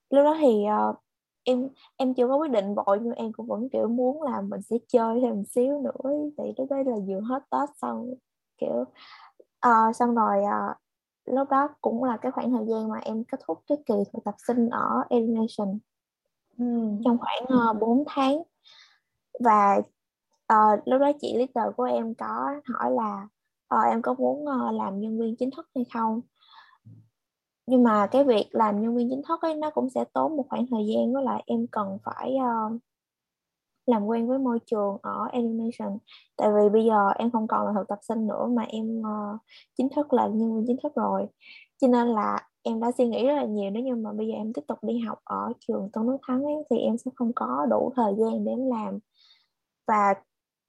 lúc 0.10 0.24
đó 0.24 0.38
thì 0.40 0.66
uh, 0.90 0.96
em 1.44 1.70
em 1.98 2.14
chưa 2.14 2.28
có 2.28 2.38
quyết 2.38 2.52
định 2.52 2.76
vội 2.76 3.00
nhưng 3.02 3.14
em 3.14 3.32
cũng 3.34 3.48
vẫn 3.48 3.70
kiểu 3.70 3.88
muốn 3.88 4.22
là 4.22 4.42
mình 4.42 4.62
sẽ 4.62 4.76
chơi 4.88 5.20
thêm 5.22 5.36
một 5.36 5.44
xíu 5.50 5.82
nữa 5.82 6.12
tại 6.38 6.54
lúc 6.58 6.68
đấy 6.70 6.84
là 6.86 6.96
vừa 7.08 7.20
hết 7.20 7.44
tết 7.52 7.70
xong 7.82 8.14
kiểu 8.58 8.86
uh, 9.68 9.96
xong 9.96 10.16
rồi 10.16 10.44
uh, 10.44 10.78
lúc 11.26 11.50
đó 11.50 11.70
cũng 11.82 12.04
là 12.04 12.18
cái 12.18 12.32
khoảng 12.32 12.52
thời 12.52 12.66
gian 12.66 12.90
mà 12.90 13.00
em 13.00 13.24
kết 13.24 13.40
thúc 13.48 13.60
cái 13.68 13.78
kỳ 13.86 13.94
thực 14.14 14.24
tập 14.26 14.36
sinh 14.48 14.70
ở 14.70 15.04
Education 15.10 15.80
ừ. 16.58 16.66
trong 17.06 17.18
khoảng 17.18 17.44
uh, 17.44 17.50
ờ, 17.50 17.74
4 17.74 18.04
tháng. 18.08 18.44
Và 19.40 19.82
uh, 20.54 20.80
lúc 20.86 21.02
đó 21.02 21.12
chị 21.22 21.34
leader 21.38 21.76
của 21.78 21.84
em 21.84 22.16
có 22.16 22.62
hỏi 22.66 22.92
là 22.92 23.28
uh, 23.76 23.86
em 23.92 24.02
có 24.02 24.14
muốn 24.14 24.44
uh, 24.44 24.74
làm 24.74 25.00
nhân 25.00 25.20
viên 25.20 25.36
chính 25.36 25.50
thức 25.52 25.70
hay 25.76 25.86
không? 25.94 26.22
Nhưng 27.68 27.84
mà 27.84 28.08
cái 28.08 28.24
việc 28.24 28.48
làm 28.52 28.82
nhân 28.82 28.96
viên 28.96 29.10
chính 29.10 29.22
thức 29.28 29.42
ấy 29.42 29.56
nó 29.56 29.70
cũng 29.70 29.90
sẽ 29.90 30.04
tốn 30.14 30.38
một 30.38 30.46
khoảng 30.50 30.66
thời 30.72 30.88
gian. 30.88 31.14
Với 31.14 31.24
lại 31.24 31.44
em 31.46 31.68
cần 31.72 31.98
phải 32.04 32.36
uh, 32.36 32.82
làm 33.86 34.06
quen 34.06 34.28
với 34.28 34.40
môi 34.40 34.60
trường 34.66 34.98
ở 35.02 35.28
animation. 35.32 35.98
Tại 36.38 36.50
vì 36.56 36.70
bây 36.70 36.86
giờ 36.86 37.10
em 37.10 37.32
không 37.32 37.48
còn 37.48 37.68
là 37.68 37.74
thực 37.76 37.88
tập 37.88 38.00
sinh 38.02 38.28
nữa 38.28 38.46
mà 38.50 38.64
em 38.64 39.00
uh, 39.00 39.40
chính 39.78 39.90
thức 39.96 40.14
là 40.14 40.28
nhân 40.28 40.56
viên 40.56 40.68
chính 40.68 40.78
thức 40.84 40.96
rồi 40.96 41.28
cho 41.82 41.88
nên 41.88 42.08
là 42.08 42.40
em 42.64 42.80
đã 42.80 42.92
suy 42.98 43.08
nghĩ 43.08 43.28
rất 43.28 43.36
là 43.36 43.46
nhiều 43.46 43.70
nếu 43.70 43.84
như 43.84 43.96
mà 43.96 44.14
bây 44.14 44.28
giờ 44.28 44.34
em 44.34 44.54
tiếp 44.54 44.62
tục 44.68 44.78
đi 44.82 45.00
học 45.00 45.20
ở 45.24 45.54
trường 45.60 45.90
Tôn 45.94 46.08
Đức 46.08 46.18
Thắng 46.28 46.44
ấy, 46.44 46.56
thì 46.70 46.78
em 46.78 46.98
sẽ 46.98 47.12
không 47.16 47.32
có 47.36 47.66
đủ 47.70 47.94
thời 47.96 48.14
gian 48.20 48.46
để 48.46 48.52
em 48.52 48.70
làm. 48.70 49.00
Và 49.88 50.14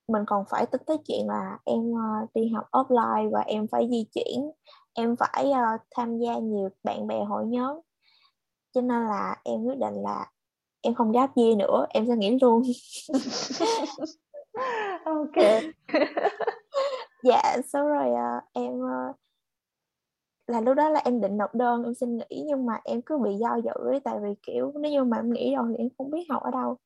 mình 0.09 0.23
còn 0.27 0.45
phải 0.51 0.67
tính 0.67 0.81
tới 0.87 0.97
chuyện 1.09 1.27
là 1.27 1.59
em 1.65 1.91
uh, 1.91 2.35
đi 2.35 2.49
học 2.49 2.65
offline 2.73 3.31
và 3.31 3.41
em 3.41 3.67
phải 3.69 3.89
di 3.91 4.05
chuyển 4.15 4.51
em 4.99 5.17
phải 5.17 5.47
uh, 5.47 5.81
tham 5.97 6.19
gia 6.19 6.39
nhiều 6.39 6.69
bạn 6.83 7.07
bè 7.07 7.25
hội 7.25 7.47
nhóm. 7.47 7.81
Cho 8.73 8.81
nên 8.81 9.07
là 9.07 9.37
em 9.45 9.65
quyết 9.65 9.79
định 9.79 9.95
là 9.95 10.27
em 10.81 10.95
không 10.95 11.13
gáp 11.13 11.37
year 11.37 11.57
nữa 11.57 11.87
em 11.89 12.07
sẽ 12.07 12.17
nghỉ 12.17 12.39
luôn. 12.41 12.63
Ok. 15.05 15.63
Dạ 17.23 17.57
sau 17.73 17.89
rồi 17.89 18.11
uh, 18.11 18.45
em 18.53 18.81
uh, 18.81 19.17
là 20.49 20.61
lúc 20.61 20.77
đó 20.77 20.89
là 20.89 21.01
em 21.05 21.21
định 21.21 21.37
nộp 21.37 21.55
đơn 21.55 21.85
em 21.85 21.95
xin 21.95 22.17
nghỉ 22.17 22.45
nhưng 22.47 22.67
mà 22.67 22.81
em 22.85 23.03
cứ 23.03 23.19
bị 23.19 23.35
do 23.35 23.57
dự 23.57 23.91
ấy, 23.91 24.01
tại 24.01 24.15
vì 24.23 24.35
kiểu 24.43 24.73
nếu 24.75 24.93
như 24.93 25.05
mà 25.05 25.17
em 25.17 25.33
nghỉ 25.33 25.55
rồi 25.57 25.67
thì 25.69 25.85
em 25.85 25.89
không 25.99 26.11
biết 26.11 26.31
học 26.31 26.43
ở 26.43 26.51
đâu. 26.51 26.77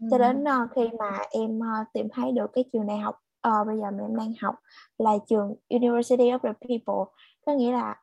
Ừ. 0.00 0.06
cho 0.10 0.18
đến 0.18 0.42
uh, 0.44 0.70
khi 0.74 0.88
mà 0.98 1.18
em 1.30 1.58
uh, 1.58 1.86
tìm 1.92 2.08
thấy 2.12 2.32
được 2.32 2.50
cái 2.52 2.64
trường 2.72 2.86
đại 2.86 2.98
học 2.98 3.22
uh, 3.48 3.66
bây 3.66 3.78
giờ 3.78 3.90
mà 3.90 4.04
em 4.04 4.16
đang 4.16 4.32
học 4.40 4.54
là 4.98 5.12
trường 5.26 5.54
University 5.68 6.24
of 6.24 6.38
the 6.38 6.52
People 6.52 7.12
có 7.46 7.52
nghĩa 7.52 7.72
là 7.72 8.02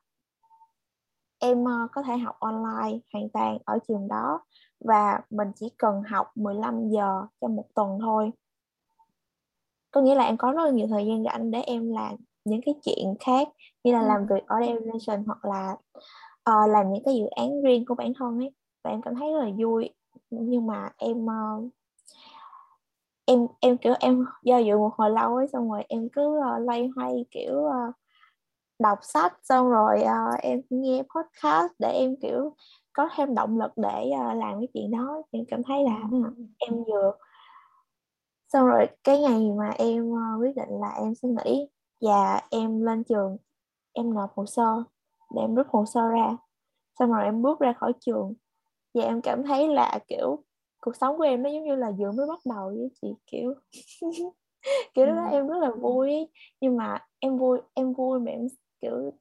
em 1.40 1.64
uh, 1.64 1.92
có 1.92 2.04
thể 2.04 2.18
học 2.18 2.36
online 2.40 3.00
hoàn 3.14 3.30
toàn 3.34 3.58
ở 3.66 3.80
trường 3.88 4.08
đó 4.08 4.40
và 4.80 5.20
mình 5.30 5.52
chỉ 5.56 5.70
cần 5.78 6.04
học 6.04 6.28
15 6.36 6.90
giờ 6.90 7.26
trong 7.42 7.56
một 7.56 7.66
tuần 7.76 8.00
thôi. 8.02 8.32
Có 9.92 10.02
nghĩa 10.02 10.16
là 10.16 10.24
em 10.24 10.38
có 10.38 10.52
rất 10.52 10.64
là 10.64 10.70
nhiều 10.70 10.88
thời 10.90 11.06
gian 11.06 11.24
rảnh 11.24 11.52
để 11.52 11.62
em 11.62 11.94
làm 11.94 12.16
những 12.46 12.62
cái 12.66 12.76
chuyện 12.84 13.16
khác 13.20 13.48
như 13.84 13.94
là 13.94 14.02
ừ. 14.02 14.08
làm 14.08 14.26
việc 14.26 14.48
ở 14.48 14.58
Evolution 14.58 15.24
hoặc 15.26 15.46
là 15.46 15.76
uh, 16.50 16.70
làm 16.70 16.94
những 16.94 17.04
cái 17.06 17.16
dự 17.16 17.26
án 17.26 17.62
riêng 17.62 17.86
của 17.86 17.96
bản 17.96 18.14
thân 18.20 18.40
ấy. 18.40 18.52
Và 18.84 18.92
em 18.92 19.02
cảm 19.02 19.16
thấy 19.16 19.34
rất 19.34 19.40
là 19.40 19.50
vui. 19.58 19.90
Nhưng 20.30 20.68
mà 20.68 20.90
em 20.98 21.26
uh, 21.26 21.72
em 23.26 23.48
em 23.60 23.78
kiểu 23.78 23.94
em 24.00 24.26
do 24.44 24.58
dự 24.58 24.78
một 24.78 24.92
hồi 24.98 25.10
lâu 25.10 25.36
ấy 25.36 25.48
xong 25.48 25.72
rồi 25.72 25.84
em 25.90 26.10
cứ 26.10 26.28
uh, 26.28 26.68
loay 26.68 26.90
hoay 26.96 27.26
kiểu 27.32 27.56
uh, 27.56 27.96
đọc 28.80 29.00
sách 29.02 29.40
xong 29.44 29.70
rồi 29.70 30.02
uh, 30.02 30.40
em 30.42 30.62
nghe 30.70 31.04
podcast 31.16 31.72
để 31.80 31.92
em 31.92 32.16
kiểu 32.22 32.56
có 32.94 33.10
thêm 33.16 33.36
động 33.36 33.60
lực 33.60 33.72
để 33.76 34.12
uh, 34.12 34.38
làm 34.38 34.60
cái 34.60 34.68
chuyện 34.74 34.92
đó. 34.92 35.22
Em 35.32 35.46
cảm 35.48 35.64
thấy 35.64 35.84
là 35.84 36.02
uh, 36.18 36.34
em 36.58 36.84
vừa 36.84 37.12
xong 38.48 38.68
rồi 38.68 38.88
cái 39.04 39.20
ngày 39.20 39.52
mà 39.58 39.70
em 39.70 40.12
uh, 40.12 40.42
quyết 40.42 40.56
định 40.56 40.70
là 40.70 40.90
em 40.98 41.16
sẽ 41.16 41.28
nghỉ 41.30 41.70
và 42.04 42.42
em 42.52 42.82
lên 42.82 43.04
trường 43.04 43.38
em 43.94 44.14
nộp 44.14 44.34
hồ 44.36 44.46
sơ 44.46 44.84
để 45.36 45.42
em 45.42 45.56
rút 45.56 45.68
hồ 45.70 45.86
sơ 45.86 46.08
ra. 46.08 46.38
Xong 47.00 47.12
rồi 47.12 47.24
em 47.24 47.42
bước 47.42 47.60
ra 47.60 47.74
khỏi 47.74 47.94
trường. 48.00 48.34
Và 48.94 49.04
em 49.04 49.22
cảm 49.22 49.44
thấy 49.44 49.68
là 49.68 50.00
kiểu 50.08 50.44
cuộc 50.82 50.96
sống 50.96 51.18
của 51.18 51.24
em 51.24 51.44
nó 51.44 51.50
giống 51.50 51.64
như 51.64 51.76
là 51.76 51.92
vừa 51.92 52.12
mới 52.12 52.28
bắt 52.28 52.40
đầu 52.46 52.68
với 52.68 52.90
chị 53.02 53.08
kiểu. 53.28 53.54
Kiểu 54.94 55.06
đó 55.06 55.26
em 55.32 55.48
rất 55.48 55.58
là 55.58 55.72
vui. 55.72 56.28
Nhưng 56.62 56.78
mà 56.78 57.00
em 57.20 57.38
vui 57.38 57.60
em 57.74 57.94
vui 57.94 58.20
mà 58.20 58.32
em 58.32 58.48
kiểu 58.82 59.12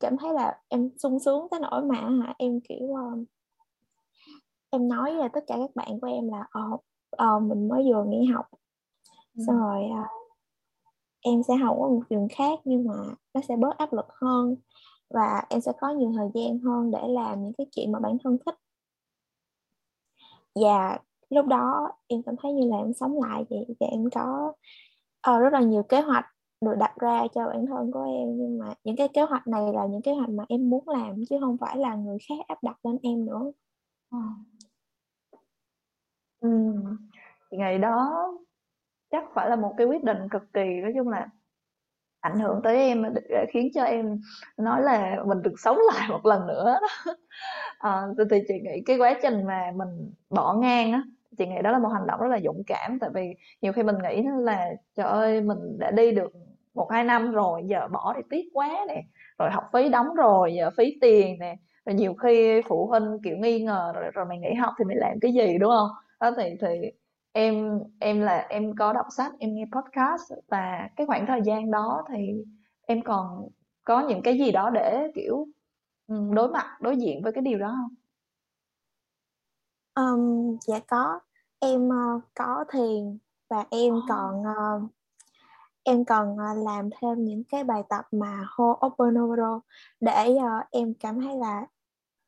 cảm 0.00 0.16
thấy 0.16 0.32
là 0.32 0.60
em 0.68 0.90
sung 0.98 1.18
sướng 1.20 1.46
tới 1.50 1.60
nỗi 1.60 1.82
mà 1.82 1.96
hả? 1.96 2.34
Em 2.38 2.60
kiểu 2.68 2.86
uh, 2.86 3.18
em 4.70 4.88
nói 4.88 5.16
với 5.16 5.28
tất 5.28 5.44
cả 5.46 5.56
các 5.58 5.70
bạn 5.74 6.00
của 6.00 6.06
em 6.06 6.28
là 6.28 6.46
ờ 6.50 6.62
uh, 7.36 7.42
mình 7.42 7.68
mới 7.68 7.82
vừa 7.92 8.04
nghỉ 8.04 8.26
học. 8.26 8.46
Ừ. 9.36 9.44
xong 9.46 9.58
rồi 9.58 9.82
uh, 10.02 10.21
em 11.22 11.42
sẽ 11.48 11.54
học 11.54 11.76
ở 11.76 11.88
một 11.88 12.02
trường 12.10 12.28
khác 12.28 12.60
nhưng 12.64 12.84
mà 12.88 12.94
nó 13.34 13.40
sẽ 13.48 13.56
bớt 13.56 13.78
áp 13.78 13.92
lực 13.92 14.06
hơn 14.08 14.56
và 15.10 15.44
em 15.48 15.60
sẽ 15.60 15.72
có 15.80 15.90
nhiều 15.90 16.12
thời 16.16 16.28
gian 16.34 16.58
hơn 16.58 16.90
để 16.90 17.08
làm 17.08 17.42
những 17.42 17.52
cái 17.58 17.66
chuyện 17.72 17.92
mà 17.92 17.98
bản 18.00 18.18
thân 18.24 18.38
thích. 18.46 18.54
Và 20.54 20.98
lúc 21.30 21.46
đó 21.46 21.92
em 22.06 22.22
cảm 22.22 22.34
thấy 22.42 22.52
như 22.52 22.70
là 22.70 22.76
em 22.76 22.92
sống 22.92 23.22
lại 23.22 23.44
vậy 23.50 23.66
và 23.80 23.86
em 23.86 24.10
có 24.14 24.52
uh, 25.30 25.42
rất 25.42 25.52
là 25.52 25.60
nhiều 25.60 25.82
kế 25.82 26.00
hoạch 26.00 26.24
được 26.60 26.74
đặt 26.78 26.94
ra 26.96 27.26
cho 27.34 27.46
bản 27.46 27.66
thân 27.66 27.92
của 27.92 28.02
em. 28.02 28.38
Nhưng 28.38 28.58
mà 28.58 28.74
những 28.84 28.96
cái 28.96 29.08
kế 29.08 29.22
hoạch 29.22 29.46
này 29.46 29.72
là 29.72 29.86
những 29.86 30.02
kế 30.02 30.12
hoạch 30.12 30.30
mà 30.30 30.44
em 30.48 30.70
muốn 30.70 30.88
làm 30.88 31.24
chứ 31.30 31.36
không 31.40 31.56
phải 31.58 31.76
là 31.76 31.94
người 31.94 32.18
khác 32.28 32.34
áp 32.48 32.58
đặt 32.62 32.76
lên 32.82 32.98
em 33.02 33.26
nữa. 33.26 33.52
Ờ. 34.10 34.18
Ừ. 36.40 36.48
Ngày 37.50 37.78
đó 37.78 38.28
chắc 39.12 39.24
phải 39.34 39.50
là 39.50 39.56
một 39.56 39.74
cái 39.78 39.86
quyết 39.86 40.04
định 40.04 40.18
cực 40.30 40.42
kỳ 40.54 40.64
nói 40.82 40.92
chung 40.96 41.08
là 41.08 41.28
ảnh 42.20 42.40
hưởng 42.40 42.60
tới 42.64 42.76
em 42.76 43.04
để 43.30 43.46
khiến 43.52 43.68
cho 43.74 43.82
em 43.84 44.20
nói 44.56 44.82
là 44.82 45.16
mình 45.26 45.42
được 45.42 45.54
sống 45.58 45.78
lại 45.94 46.08
một 46.10 46.26
lần 46.26 46.46
nữa 46.46 46.78
đó. 46.82 47.14
À, 47.78 48.02
thì 48.30 48.38
chị 48.48 48.54
nghĩ 48.62 48.82
cái 48.86 48.98
quá 48.98 49.14
trình 49.22 49.46
mà 49.46 49.72
mình 49.76 50.14
bỏ 50.30 50.54
ngang 50.54 50.92
á 50.92 51.02
chị 51.38 51.46
nghĩ 51.46 51.62
đó 51.64 51.70
là 51.72 51.78
một 51.78 51.88
hành 51.88 52.06
động 52.06 52.20
rất 52.20 52.28
là 52.28 52.40
dũng 52.44 52.62
cảm. 52.66 52.98
Tại 53.00 53.10
vì 53.14 53.34
nhiều 53.62 53.72
khi 53.72 53.82
mình 53.82 53.96
nghĩ 54.02 54.22
là 54.40 54.68
trời 54.96 55.06
ơi 55.06 55.40
mình 55.40 55.58
đã 55.78 55.90
đi 55.90 56.12
được 56.12 56.32
một 56.74 56.88
hai 56.92 57.04
năm 57.04 57.32
rồi 57.32 57.62
giờ 57.70 57.88
bỏ 57.92 58.12
thì 58.16 58.22
tiếc 58.30 58.44
quá 58.54 58.84
nè. 58.88 59.02
Rồi 59.38 59.50
học 59.50 59.64
phí 59.72 59.88
đóng 59.88 60.14
rồi 60.14 60.54
giờ 60.54 60.70
phí 60.76 60.98
tiền 61.00 61.38
nè. 61.40 61.56
Rồi 61.86 61.94
nhiều 61.94 62.14
khi 62.14 62.62
phụ 62.68 62.86
huynh 62.86 63.18
kiểu 63.24 63.36
nghi 63.36 63.60
ngờ 63.64 63.92
rồi 63.94 64.10
rồi 64.14 64.24
mày 64.28 64.38
nghỉ 64.38 64.54
học 64.54 64.74
thì 64.78 64.84
mày 64.84 64.96
làm 64.96 65.12
cái 65.20 65.32
gì 65.34 65.58
đúng 65.58 65.70
không? 65.70 65.88
Đó 66.20 66.30
thì 66.36 66.44
thì 66.60 66.68
em 67.32 67.80
em 68.00 68.20
là 68.20 68.46
em 68.48 68.76
có 68.76 68.92
đọc 68.92 69.06
sách 69.16 69.32
em 69.38 69.54
nghe 69.54 69.64
podcast 69.72 70.32
và 70.48 70.88
cái 70.96 71.06
khoảng 71.06 71.26
thời 71.26 71.40
gian 71.44 71.70
đó 71.70 72.04
thì 72.08 72.44
em 72.86 73.02
còn 73.02 73.48
có 73.84 74.00
những 74.08 74.22
cái 74.22 74.38
gì 74.38 74.52
đó 74.52 74.70
để 74.70 75.10
kiểu 75.14 75.46
đối 76.08 76.48
mặt 76.48 76.66
đối 76.80 76.96
diện 76.96 77.22
với 77.22 77.32
cái 77.32 77.42
điều 77.42 77.58
đó 77.58 77.76
không 77.76 77.94
um, 79.94 80.56
dạ 80.66 80.78
có 80.88 81.20
em 81.58 81.88
uh, 81.88 82.22
có 82.34 82.64
thiền 82.72 83.18
và 83.50 83.64
em 83.70 83.94
oh. 83.94 84.04
còn 84.08 84.40
uh, 84.40 84.90
em 85.82 86.04
còn 86.04 86.32
uh, 86.32 86.64
làm 86.66 86.90
thêm 87.00 87.24
những 87.24 87.44
cái 87.44 87.64
bài 87.64 87.82
tập 87.88 88.04
mà 88.12 88.46
hô 88.48 88.78
Oponopono 88.86 89.60
để 90.00 90.28
uh, 90.36 90.70
em 90.70 90.94
cảm 91.00 91.20
thấy 91.20 91.36
là 91.36 91.66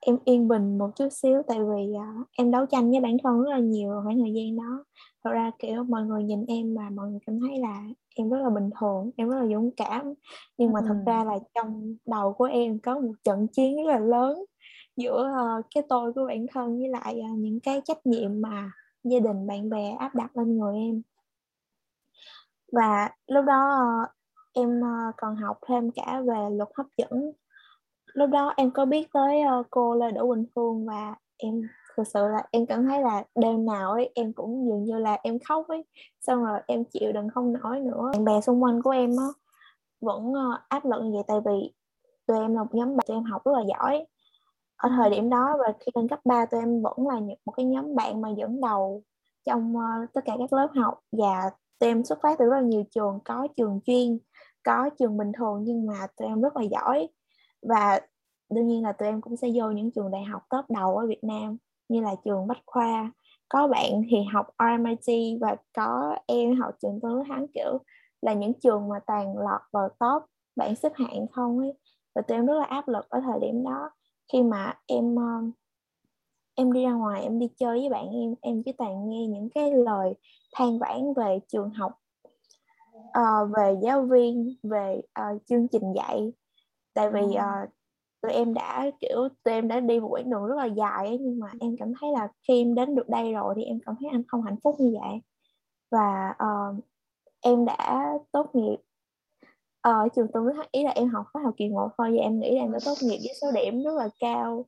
em 0.07 0.19
yên 0.25 0.49
bình 0.49 0.79
một 0.79 0.91
chút 0.97 1.09
xíu 1.11 1.43
tại 1.49 1.59
vì 1.59 1.93
uh, 1.93 2.29
em 2.33 2.51
đấu 2.51 2.67
tranh 2.67 2.91
với 2.91 3.01
bản 3.01 3.17
thân 3.25 3.43
rất 3.43 3.51
là 3.51 3.59
nhiều 3.59 4.01
khoảng 4.05 4.19
thời 4.19 4.33
gian 4.33 4.57
đó. 4.57 4.85
Thật 5.25 5.31
ra 5.33 5.51
kiểu 5.59 5.85
mọi 5.85 6.05
người 6.05 6.23
nhìn 6.23 6.45
em 6.47 6.75
mà 6.75 6.91
mọi 6.91 7.11
người 7.11 7.19
cảm 7.27 7.41
thấy 7.41 7.59
là 7.59 7.83
em 8.17 8.31
rất 8.31 8.39
là 8.43 8.51
bình 8.51 8.71
thường 8.81 9.11
em 9.17 9.29
rất 9.29 9.37
là 9.41 9.47
dũng 9.47 9.71
cảm. 9.77 10.15
Nhưng 10.59 10.73
mà 10.73 10.81
thật 10.87 10.97
ra 11.07 11.25
là 11.25 11.39
trong 11.55 11.97
đầu 12.07 12.33
của 12.33 12.45
em 12.45 12.79
có 12.79 12.99
một 12.99 13.13
trận 13.25 13.47
chiến 13.47 13.77
rất 13.77 13.93
là 13.93 13.99
lớn 13.99 14.45
giữa 14.97 15.31
uh, 15.59 15.65
cái 15.75 15.85
tôi 15.89 16.13
của 16.13 16.27
bản 16.27 16.47
thân 16.53 16.79
với 16.79 16.89
lại 16.89 17.21
uh, 17.33 17.39
những 17.39 17.61
cái 17.61 17.81
trách 17.85 18.07
nhiệm 18.07 18.41
mà 18.41 18.71
gia 19.05 19.19
đình 19.19 19.47
bạn 19.47 19.71
bè 19.71 19.91
áp 19.91 20.15
đặt 20.15 20.37
lên 20.37 20.59
người 20.59 20.77
em. 20.77 21.03
Và 22.73 23.11
lúc 23.27 23.45
đó 23.45 23.81
uh, 24.03 24.11
em 24.53 24.81
uh, 24.81 25.15
còn 25.17 25.37
học 25.37 25.59
thêm 25.67 25.91
cả 25.91 26.21
về 26.27 26.51
luật 26.51 26.69
hấp 26.75 26.87
dẫn 26.97 27.33
lúc 28.15 28.31
đó 28.31 28.55
em 28.57 28.71
có 28.71 28.85
biết 28.85 29.09
tới 29.13 29.43
uh, 29.61 29.67
cô 29.71 29.95
là 29.95 30.11
Đỗ 30.11 30.29
Quỳnh 30.29 30.47
Phương 30.55 30.87
và 30.87 31.15
em 31.37 31.63
thực 31.97 32.05
sự 32.07 32.21
là 32.29 32.43
em 32.51 32.67
cảm 32.67 32.87
thấy 32.87 33.03
là 33.03 33.25
đêm 33.35 33.67
nào 33.67 33.93
ấy 33.93 34.11
em 34.15 34.33
cũng 34.33 34.67
dường 34.67 34.85
như 34.85 34.99
là 34.99 35.19
em 35.23 35.39
khóc 35.39 35.69
ấy. 35.69 35.85
Xong 36.21 36.45
rồi 36.45 36.61
em 36.67 36.85
chịu 36.85 37.13
đừng 37.13 37.29
không 37.29 37.53
nói 37.53 37.81
nữa. 37.81 38.11
Bạn 38.13 38.25
bè 38.25 38.41
xung 38.41 38.63
quanh 38.63 38.83
của 38.83 38.91
em 38.91 39.11
á 39.19 39.27
vẫn 40.01 40.31
uh, 40.31 40.61
áp 40.69 40.85
lực 40.85 41.03
như 41.03 41.13
vậy. 41.13 41.23
Tại 41.27 41.37
vì 41.45 41.73
tụi 42.27 42.39
em 42.39 42.55
là 42.55 42.63
một 42.63 42.75
nhóm 42.75 42.97
bạn 42.97 43.07
tụi 43.09 43.17
em 43.17 43.25
học 43.25 43.43
rất 43.45 43.53
là 43.53 43.63
giỏi. 43.69 44.07
Ở 44.77 44.89
thời 44.97 45.11
điểm 45.11 45.31
đó 45.31 45.57
và 45.59 45.73
khi 45.81 45.93
lên 45.95 46.09
cấp 46.09 46.21
3 46.25 46.47
tụi 46.47 46.61
em 46.61 46.83
vẫn 46.83 47.09
là 47.09 47.21
một 47.47 47.53
cái 47.57 47.67
nhóm 47.67 47.95
bạn 47.95 48.21
mà 48.21 48.29
dẫn 48.37 48.61
đầu 48.61 49.03
trong 49.47 49.77
uh, 49.77 50.13
tất 50.13 50.21
cả 50.25 50.37
các 50.39 50.53
lớp 50.53 50.69
học. 50.75 51.01
Và 51.13 51.51
tụi 51.79 51.91
em 51.91 52.05
xuất 52.05 52.19
phát 52.23 52.39
từ 52.39 52.45
rất 52.45 52.57
là 52.57 52.63
nhiều 52.63 52.85
trường 52.91 53.19
có 53.25 53.49
trường 53.57 53.81
chuyên 53.87 54.19
có 54.65 54.91
trường 54.99 55.17
bình 55.17 55.33
thường 55.39 55.65
nhưng 55.65 55.87
mà 55.87 56.07
tụi 56.17 56.29
em 56.29 56.41
rất 56.41 56.57
là 56.57 56.63
giỏi 56.63 57.09
và 57.69 58.01
đương 58.51 58.67
nhiên 58.67 58.83
là 58.83 58.93
tụi 58.93 59.09
em 59.09 59.21
cũng 59.21 59.37
sẽ 59.37 59.49
vô 59.55 59.71
những 59.71 59.91
trường 59.91 60.11
đại 60.11 60.25
học 60.25 60.43
top 60.51 60.65
đầu 60.71 60.97
ở 60.97 61.07
Việt 61.07 61.25
Nam 61.25 61.57
như 61.89 62.01
là 62.01 62.15
trường 62.25 62.47
Bách 62.47 62.63
Khoa. 62.67 63.13
Có 63.49 63.69
bạn 63.69 64.03
thì 64.11 64.17
học 64.33 64.47
RMIT 64.59 65.39
và 65.41 65.57
có 65.77 66.17
em 66.27 66.57
học 66.57 66.75
trường 66.83 67.01
Tôn 67.03 67.19
Đức 67.19 67.25
Thắng 67.29 67.47
kiểu 67.55 67.79
là 68.23 68.33
những 68.33 68.53
trường 68.61 68.89
mà 68.89 69.01
toàn 69.07 69.39
lọt 69.39 69.61
vào 69.73 69.89
top 69.89 70.31
bảng 70.57 70.77
xếp 70.77 70.93
hạng 70.95 71.27
không 71.33 71.59
ấy. 71.59 71.73
Và 72.15 72.23
tụi 72.23 72.39
em 72.39 72.47
rất 72.47 72.55
là 72.59 72.65
áp 72.65 72.89
lực 72.89 73.09
ở 73.09 73.21
thời 73.21 73.41
điểm 73.41 73.65
đó. 73.65 73.91
Khi 74.33 74.43
mà 74.43 74.75
em 74.87 75.17
ờ, 75.17 75.43
em 76.55 76.73
đi 76.73 76.85
ra 76.85 76.93
ngoài 76.93 77.23
em 77.23 77.39
đi 77.39 77.49
chơi 77.57 77.79
với 77.79 77.89
bạn 77.89 78.09
em 78.11 78.35
em 78.41 78.63
chỉ 78.63 78.73
toàn 78.73 79.09
nghe 79.09 79.27
những 79.27 79.49
cái 79.55 79.73
lời 79.75 80.15
than 80.55 80.79
vãn 80.79 81.15
về 81.17 81.39
trường 81.49 81.71
học 81.71 81.93
uh, 82.99 83.51
về 83.57 83.77
giáo 83.83 84.03
viên 84.03 84.57
về 84.63 85.01
uh, 85.21 85.43
chương 85.47 85.69
trình 85.69 85.93
dạy 85.97 86.33
tại 86.95 87.11
vì 87.11 87.21
uh, 87.21 87.71
tụi 88.23 88.33
em 88.33 88.55
đã 88.55 88.91
kiểu 89.01 89.29
tụi 89.43 89.55
em 89.55 89.69
đã 89.69 89.81
đi 89.81 90.01
một 90.01 90.09
quãng 90.11 90.31
đường 90.31 90.47
rất 90.47 90.57
là 90.57 90.65
dài 90.65 91.07
ấy, 91.07 91.19
nhưng 91.21 91.39
mà 91.39 91.47
em 91.61 91.77
cảm 91.79 91.93
thấy 92.01 92.11
là 92.13 92.29
khi 92.49 92.61
em 92.61 92.75
đến 92.75 92.95
được 92.95 93.09
đây 93.09 93.33
rồi 93.33 93.55
thì 93.57 93.65
em 93.65 93.79
cảm 93.87 93.95
thấy 94.01 94.09
anh 94.13 94.23
không 94.29 94.43
hạnh 94.43 94.57
phúc 94.65 94.75
như 94.79 94.97
vậy. 95.01 95.21
Và 95.91 96.35
uh, 96.45 96.85
em 97.41 97.65
đã 97.65 98.13
tốt 98.33 98.55
nghiệp 98.55 98.77
ở 99.81 100.09
trường 100.17 100.27
tôi 100.33 100.43
mới 100.43 100.55
ý 100.73 100.85
là 100.85 100.91
em 100.91 101.09
học 101.09 101.27
khóa 101.33 101.43
học 101.43 101.55
kỳ 101.57 101.69
một 101.69 101.89
thôi 101.99 102.11
và 102.17 102.23
em 102.23 102.41
nghĩ 102.41 102.57
là 102.57 102.63
em 102.63 102.73
đã 102.73 102.79
tốt 102.85 102.95
nghiệp 103.03 103.19
với 103.25 103.35
số 103.41 103.53
điểm 103.53 103.83
rất 103.83 103.95
là 103.95 104.09
cao. 104.21 104.67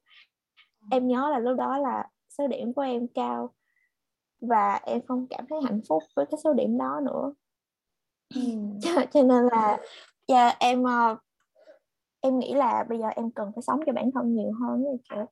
Em 0.91 1.09
nhớ 1.09 1.29
là 1.31 1.39
lúc 1.39 1.59
đó 1.59 1.79
là 1.79 2.09
số 2.29 2.47
điểm 2.47 2.73
của 2.73 2.83
em 2.83 3.07
cao 3.15 3.55
và 4.41 4.75
em 4.75 5.01
không 5.07 5.27
cảm 5.31 5.45
thấy 5.51 5.59
hạnh 5.63 5.81
phúc 5.89 6.03
với 6.17 6.27
cái 6.31 6.41
số 6.45 6.53
điểm 6.53 6.79
đó 6.79 7.01
nữa. 7.05 7.33
Cho, 8.83 9.07
cho 9.13 9.23
nên 9.23 9.45
là 9.47 9.79
yeah, 10.29 10.57
em 10.59 10.83
uh, 10.83 11.19
em 12.27 12.39
nghĩ 12.39 12.55
là 12.55 12.85
bây 12.89 12.99
giờ 12.99 13.07
em 13.17 13.31
cần 13.31 13.53
phải 13.55 13.63
sống 13.63 13.81
cho 13.87 13.93
bản 13.93 14.11
thân 14.15 14.35
nhiều 14.35 14.53
hơn 14.61 14.85
kiểu 15.11 15.25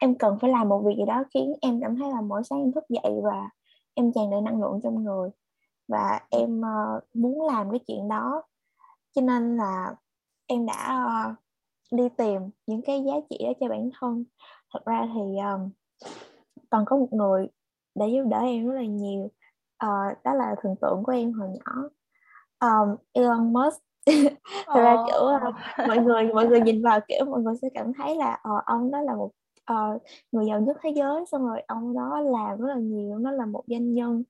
em 0.00 0.14
cần 0.14 0.38
phải 0.40 0.50
làm 0.50 0.68
một 0.68 0.82
việc 0.86 0.94
gì 0.98 1.04
đó 1.06 1.24
khiến 1.34 1.52
em 1.60 1.80
cảm 1.80 1.96
thấy 1.96 2.10
là 2.10 2.20
mỗi 2.20 2.42
sáng 2.44 2.58
em 2.58 2.72
thức 2.72 2.84
dậy 2.88 3.12
và 3.22 3.48
em 3.94 4.12
tràn 4.14 4.30
đầy 4.30 4.40
năng 4.40 4.60
lượng 4.60 4.80
trong 4.82 5.04
người. 5.04 5.30
Và 5.88 6.20
em 6.30 6.60
uh, 6.60 7.02
muốn 7.14 7.46
làm 7.46 7.70
cái 7.70 7.80
chuyện 7.86 8.08
đó. 8.08 8.42
Cho 9.14 9.22
nên 9.22 9.56
là 9.56 9.94
em 10.46 10.66
đã 10.66 11.06
uh, 11.06 11.36
đi 11.90 12.08
tìm 12.16 12.50
những 12.66 12.82
cái 12.82 13.04
giá 13.04 13.12
trị 13.30 13.38
đó 13.46 13.52
cho 13.60 13.68
bản 13.68 13.90
thân. 14.00 14.24
Thật 14.72 14.84
ra 14.84 15.08
thì 15.14 15.20
um, 15.20 15.70
còn 16.70 16.84
có 16.86 16.96
một 16.96 17.12
người 17.12 17.48
để 17.94 18.08
giúp 18.08 18.24
đỡ 18.30 18.38
em 18.38 18.68
rất 18.68 18.74
là 18.74 18.86
nhiều. 18.86 19.24
Uh, 19.84 20.24
đó 20.24 20.34
là 20.34 20.54
thần 20.62 20.74
tượng 20.80 21.02
của 21.02 21.12
em 21.12 21.32
hồi 21.32 21.48
nhỏ. 21.48 21.88
Um, 22.60 22.96
Elon 23.12 23.52
Musk. 23.52 23.82
Thật 24.66 24.82
ra 24.82 24.96
kiểu 25.06 25.31
mọi 25.88 25.98
người 25.98 26.32
mọi 26.34 26.46
người 26.46 26.60
nhìn 26.60 26.82
vào 26.82 27.00
kiểu 27.08 27.24
mọi 27.24 27.40
người 27.40 27.54
sẽ 27.62 27.68
cảm 27.74 27.92
thấy 27.92 28.16
là 28.16 28.32
uh, 28.32 28.64
ông 28.64 28.90
đó 28.90 29.00
là 29.00 29.14
một 29.14 29.30
uh, 29.72 30.02
người 30.32 30.46
giàu 30.46 30.60
nhất 30.60 30.76
thế 30.82 30.90
giới 30.90 31.24
xong 31.32 31.46
rồi 31.46 31.62
ông 31.66 31.94
đó 31.94 32.20
làm 32.20 32.60
rất 32.60 32.68
là 32.68 32.80
nhiều 32.80 33.18
nó 33.18 33.30
là 33.30 33.46
một 33.46 33.62
doanh 33.66 33.94
nhân 33.94 34.22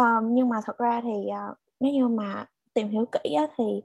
uh, 0.00 0.24
nhưng 0.24 0.48
mà 0.48 0.56
thật 0.64 0.78
ra 0.78 1.00
thì 1.04 1.28
uh, 1.50 1.56
nếu 1.80 1.92
như 1.92 2.08
mà 2.08 2.46
tìm 2.74 2.88
hiểu 2.88 3.04
kỹ 3.12 3.34
á, 3.34 3.46
thì 3.58 3.82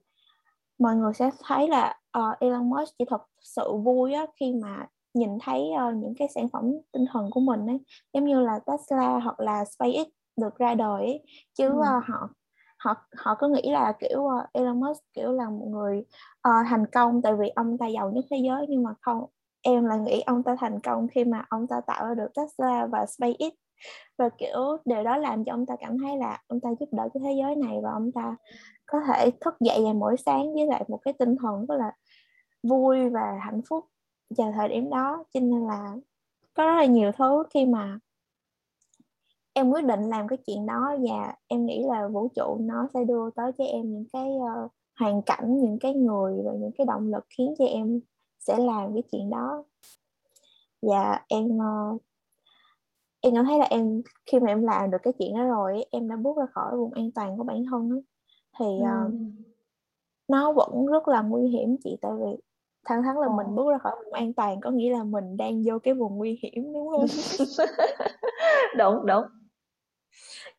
mọi 0.79 0.95
người 0.95 1.13
sẽ 1.13 1.29
thấy 1.43 1.67
là 1.67 1.99
uh, 2.17 2.39
Elon 2.39 2.69
Musk 2.69 2.93
chỉ 2.99 3.05
thật 3.09 3.21
sự 3.41 3.73
vui 3.83 4.13
á, 4.13 4.25
khi 4.39 4.53
mà 4.61 4.87
nhìn 5.13 5.29
thấy 5.41 5.61
uh, 5.61 5.95
những 5.95 6.13
cái 6.19 6.27
sản 6.35 6.49
phẩm 6.49 6.71
tinh 6.91 7.05
thần 7.13 7.29
của 7.31 7.39
mình 7.39 7.67
ấy 7.67 7.79
giống 8.13 8.25
như 8.25 8.39
là 8.39 8.59
Tesla 8.59 9.19
hoặc 9.19 9.39
là 9.39 9.65
SpaceX 9.65 10.07
được 10.37 10.55
ra 10.55 10.75
đời 10.75 11.05
ấy. 11.05 11.23
chứ 11.53 11.67
ừ. 11.67 11.79
uh, 11.79 12.03
họ 12.07 12.29
họ 12.87 12.95
họ 13.17 13.35
có 13.35 13.47
nghĩ 13.47 13.71
là 13.71 13.93
kiểu 13.99 14.19
uh, 14.19 14.53
Elon 14.53 14.79
Musk 14.79 15.03
kiểu 15.13 15.31
là 15.31 15.49
một 15.49 15.67
người 15.69 15.97
uh, 16.47 16.67
thành 16.69 16.85
công 16.85 17.21
tại 17.21 17.33
vì 17.35 17.49
ông 17.49 17.77
ta 17.77 17.87
giàu 17.87 18.11
nhất 18.11 18.25
thế 18.29 18.37
giới 18.37 18.65
nhưng 18.69 18.83
mà 18.83 18.93
không 19.01 19.25
em 19.61 19.85
là 19.85 19.97
nghĩ 19.97 20.21
ông 20.21 20.43
ta 20.43 20.55
thành 20.59 20.79
công 20.79 21.07
khi 21.07 21.23
mà 21.23 21.45
ông 21.49 21.67
ta 21.67 21.81
tạo 21.81 22.07
ra 22.07 22.13
được 22.15 22.27
Tesla 22.35 22.85
và 22.85 23.05
SpaceX. 23.05 23.53
Và 24.17 24.29
kiểu 24.29 24.77
điều 24.85 25.03
đó 25.03 25.17
làm 25.17 25.43
cho 25.45 25.53
ông 25.53 25.65
ta 25.65 25.75
cảm 25.79 25.97
thấy 25.99 26.17
là 26.17 26.41
ông 26.47 26.59
ta 26.59 26.69
giúp 26.79 26.89
đỡ 26.91 27.09
cái 27.13 27.21
thế 27.23 27.33
giới 27.41 27.55
này 27.55 27.77
và 27.83 27.91
ông 27.91 28.11
ta 28.11 28.35
có 28.85 28.99
thể 29.07 29.31
thức 29.41 29.55
dậy 29.59 29.79
vào 29.83 29.93
mỗi 29.93 30.15
sáng 30.25 30.53
với 30.53 30.67
lại 30.67 30.83
một 30.87 30.99
cái 31.05 31.13
tinh 31.13 31.35
thần 31.41 31.65
rất 31.65 31.75
là 31.75 31.91
vui 32.63 33.09
và 33.09 33.39
hạnh 33.41 33.61
phúc 33.69 33.85
vào 34.37 34.53
thời 34.55 34.69
điểm 34.69 34.89
đó. 34.89 35.23
Cho 35.33 35.39
nên 35.39 35.67
là 35.67 35.95
có 36.53 36.65
rất 36.65 36.75
là 36.75 36.85
nhiều 36.85 37.11
thứ 37.17 37.43
khi 37.53 37.65
mà 37.65 37.99
em 39.57 39.69
quyết 39.69 39.85
định 39.85 40.09
làm 40.09 40.27
cái 40.27 40.37
chuyện 40.47 40.65
đó 40.65 40.95
và 41.09 41.35
em 41.47 41.65
nghĩ 41.65 41.83
là 41.83 42.07
vũ 42.07 42.27
trụ 42.35 42.57
nó 42.59 42.87
sẽ 42.93 43.03
đưa 43.03 43.29
tới 43.35 43.51
cho 43.57 43.63
em 43.63 43.93
những 43.93 44.05
cái 44.13 44.29
uh, 44.35 44.71
hoàn 44.99 45.21
cảnh 45.21 45.57
những 45.61 45.79
cái 45.79 45.93
người 45.93 46.33
và 46.45 46.51
những 46.59 46.71
cái 46.77 46.85
động 46.85 47.07
lực 47.07 47.25
khiến 47.37 47.53
cho 47.59 47.65
em 47.65 47.99
sẽ 48.39 48.57
làm 48.57 48.93
cái 48.93 49.03
chuyện 49.11 49.29
đó 49.29 49.63
và 50.81 51.25
em 51.27 51.57
uh, 51.57 52.01
em 53.21 53.35
cảm 53.35 53.45
thấy 53.45 53.59
là 53.59 53.65
em 53.69 54.01
khi 54.31 54.39
mà 54.39 54.47
em 54.47 54.63
làm 54.63 54.91
được 54.91 54.97
cái 55.03 55.13
chuyện 55.19 55.33
đó 55.37 55.43
rồi 55.43 55.85
em 55.91 56.09
đã 56.09 56.15
bước 56.15 56.37
ra 56.37 56.45
khỏi 56.51 56.77
vùng 56.77 56.93
an 56.93 57.11
toàn 57.11 57.37
của 57.37 57.43
bản 57.43 57.65
thân 57.71 57.89
đó. 57.89 57.97
thì 58.59 58.65
uh, 58.65 59.13
nó 60.27 60.51
vẫn 60.51 60.85
rất 60.85 61.07
là 61.07 61.21
nguy 61.21 61.47
hiểm 61.47 61.75
chị 61.83 61.97
tại 62.01 62.11
vì 62.19 62.41
thẳng 62.85 63.03
thắn 63.03 63.15
là 63.15 63.27
ờ. 63.27 63.33
mình 63.37 63.55
bước 63.55 63.71
ra 63.71 63.77
khỏi 63.77 63.95
vùng 64.03 64.13
an 64.13 64.33
toàn 64.33 64.61
có 64.61 64.71
nghĩa 64.71 64.91
là 64.91 65.03
mình 65.03 65.37
đang 65.37 65.63
vô 65.65 65.79
cái 65.83 65.93
vùng 65.93 66.17
nguy 66.17 66.39
hiểm 66.43 66.73
đúng 66.73 66.89
không 66.89 67.05
đúng 68.77 69.05
đúng 69.05 69.23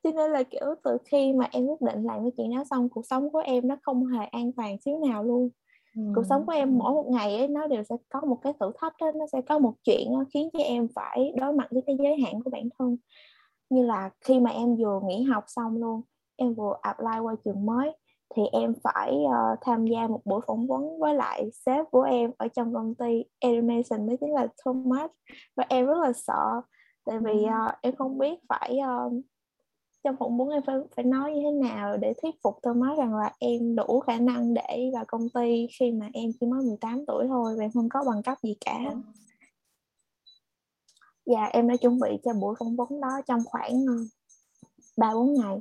cho 0.03 0.11
nên 0.11 0.31
là 0.31 0.43
kiểu 0.43 0.75
từ 0.85 0.99
khi 1.05 1.33
mà 1.33 1.49
em 1.53 1.67
quyết 1.67 1.81
định 1.81 2.05
làm 2.05 2.23
cái 2.23 2.31
chuyện 2.37 2.57
đó 2.57 2.65
xong 2.71 2.89
cuộc 2.89 3.07
sống 3.07 3.31
của 3.31 3.39
em 3.39 3.69
nó 3.69 3.77
không 3.83 4.07
hề 4.07 4.25
an 4.27 4.53
toàn 4.53 4.77
xíu 4.81 4.99
nào 5.09 5.25
luôn. 5.25 5.51
Ừ. 5.97 6.03
cuộc 6.15 6.23
sống 6.29 6.47
của 6.47 6.53
em 6.53 6.79
mỗi 6.79 6.93
một 6.93 7.07
ngày 7.11 7.37
ấy 7.39 7.49
nó 7.49 7.67
đều 7.67 7.83
sẽ 7.83 7.97
có 8.09 8.21
một 8.21 8.39
cái 8.43 8.53
thử 8.61 8.73
thách 8.81 8.93
đó, 9.01 9.13
nó 9.15 9.27
sẽ 9.33 9.41
có 9.49 9.59
một 9.59 9.75
chuyện 9.85 10.13
đó, 10.13 10.25
khiến 10.35 10.49
cho 10.53 10.59
em 10.59 10.89
phải 10.95 11.33
đối 11.37 11.53
mặt 11.53 11.69
với 11.71 11.83
cái 11.87 11.97
giới 11.99 12.21
hạn 12.21 12.43
của 12.45 12.51
bản 12.51 12.69
thân. 12.79 12.97
Như 13.71 13.85
là 13.87 14.11
khi 14.21 14.41
mà 14.41 14.51
em 14.51 14.77
vừa 14.77 15.01
nghỉ 15.05 15.23
học 15.23 15.45
xong 15.47 15.77
luôn 15.77 16.03
em 16.37 16.55
vừa 16.55 16.77
apply 16.83 17.19
qua 17.23 17.35
trường 17.45 17.67
mới 17.67 17.93
thì 18.37 18.43
em 18.53 18.75
phải 18.85 19.17
uh, 19.25 19.59
tham 19.61 19.87
gia 19.87 20.07
một 20.07 20.21
buổi 20.25 20.41
phỏng 20.47 20.67
vấn 20.67 20.99
với 21.01 21.15
lại 21.15 21.51
sếp 21.67 21.87
của 21.91 22.03
em 22.03 22.31
ở 22.39 22.49
trong 22.49 22.75
công 22.75 22.95
ty 22.95 23.25
Education 23.39 24.07
đó 24.07 24.15
chính 24.21 24.35
là 24.35 24.47
Thomas. 24.65 25.11
Và 25.57 25.65
em 25.69 25.87
rất 25.87 25.99
là 25.99 26.13
sợ 26.13 26.61
tại 27.07 27.19
vì 27.19 27.45
uh, 27.45 27.75
em 27.83 27.97
không 27.97 28.19
biết 28.19 28.39
phải 28.49 28.79
uh, 29.07 29.13
trong 30.09 30.17
phỏng 30.17 30.39
vấn 30.39 30.49
em 30.49 30.63
phải 30.67 30.77
phải 30.97 31.05
nói 31.05 31.33
như 31.33 31.41
thế 31.45 31.69
nào 31.69 31.97
để 31.97 32.15
thuyết 32.23 32.35
phục 32.43 32.59
Thomas 32.63 32.99
rằng 32.99 33.15
là 33.15 33.33
em 33.39 33.77
đủ 33.77 34.01
khả 34.01 34.19
năng 34.19 34.55
để 34.55 34.91
vào 34.95 35.05
công 35.09 35.29
ty 35.29 35.67
khi 35.79 35.93
mà 35.93 36.09
em 36.13 36.31
chỉ 36.41 36.47
mới 36.47 36.63
18 36.63 37.07
tuổi 37.07 37.27
thôi 37.29 37.55
và 37.59 37.65
em 37.65 37.71
không 37.75 37.89
có 37.89 38.05
bằng 38.07 38.23
cấp 38.23 38.39
gì 38.43 38.57
cả. 38.61 38.79
Và 41.27 41.45
em 41.45 41.69
đã 41.69 41.77
chuẩn 41.77 42.01
bị 42.01 42.09
cho 42.25 42.33
buổi 42.33 42.55
phỏng 42.59 42.77
vấn 42.77 43.01
đó 43.01 43.09
trong 43.27 43.41
khoảng 43.45 43.87
ba 44.97 45.15
bốn 45.15 45.35
ngày 45.35 45.59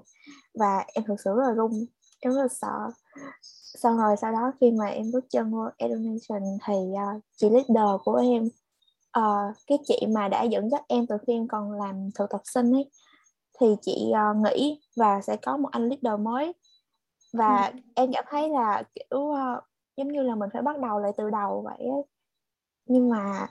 và 0.60 0.86
em 0.94 1.04
thực 1.08 1.16
sự 1.26 1.36
rất 1.36 1.44
là 1.48 1.54
run 1.54 1.72
em 2.20 2.34
rất 2.34 2.42
là 2.42 2.48
sợ. 2.48 2.92
Xong 3.82 3.98
rồi 3.98 4.16
sau 4.22 4.32
đó 4.32 4.52
khi 4.62 4.72
mà 4.72 4.86
em 4.86 5.12
bước 5.14 5.26
chân 5.30 5.52
vô 5.52 5.66
Education 5.78 6.58
thì 6.68 6.74
uh, 6.74 7.24
chị 7.38 7.50
leader 7.50 8.02
của 8.04 8.16
em 8.16 8.44
uh, 9.20 9.56
cái 9.68 9.78
chị 9.88 10.06
mà 10.16 10.28
đã 10.28 10.44
dẫn 10.44 10.70
dắt 10.70 10.82
em 10.88 11.08
từ 11.08 11.16
khi 11.28 11.34
em 11.34 11.48
còn 11.48 11.72
làm 11.72 12.10
thực 12.16 12.30
tập 12.30 12.42
sinh 12.44 12.72
ấy 12.72 12.90
thì 13.60 13.68
chị 13.82 14.12
uh, 14.12 14.38
nghỉ 14.38 14.82
và 14.98 15.22
sẽ 15.22 15.36
có 15.36 15.58
một 15.58 15.70
anh 15.72 15.90
leader 15.90 16.22
mới. 16.22 16.54
Và 17.34 17.66
ừ. 17.66 17.80
em 17.96 18.12
cảm 18.14 18.24
thấy 18.30 18.50
là 18.50 18.84
kiểu 18.96 19.20
uh, 19.20 19.64
giống 19.98 20.08
như 20.08 20.22
là 20.22 20.36
mình 20.36 20.50
phải 20.54 20.62
bắt 20.62 20.80
đầu 20.80 21.00
lại 21.00 21.12
từ 21.18 21.30
đầu 21.30 21.62
vậy 21.66 21.78
ấy. 21.78 22.04
nhưng 22.86 23.10
mà 23.10 23.48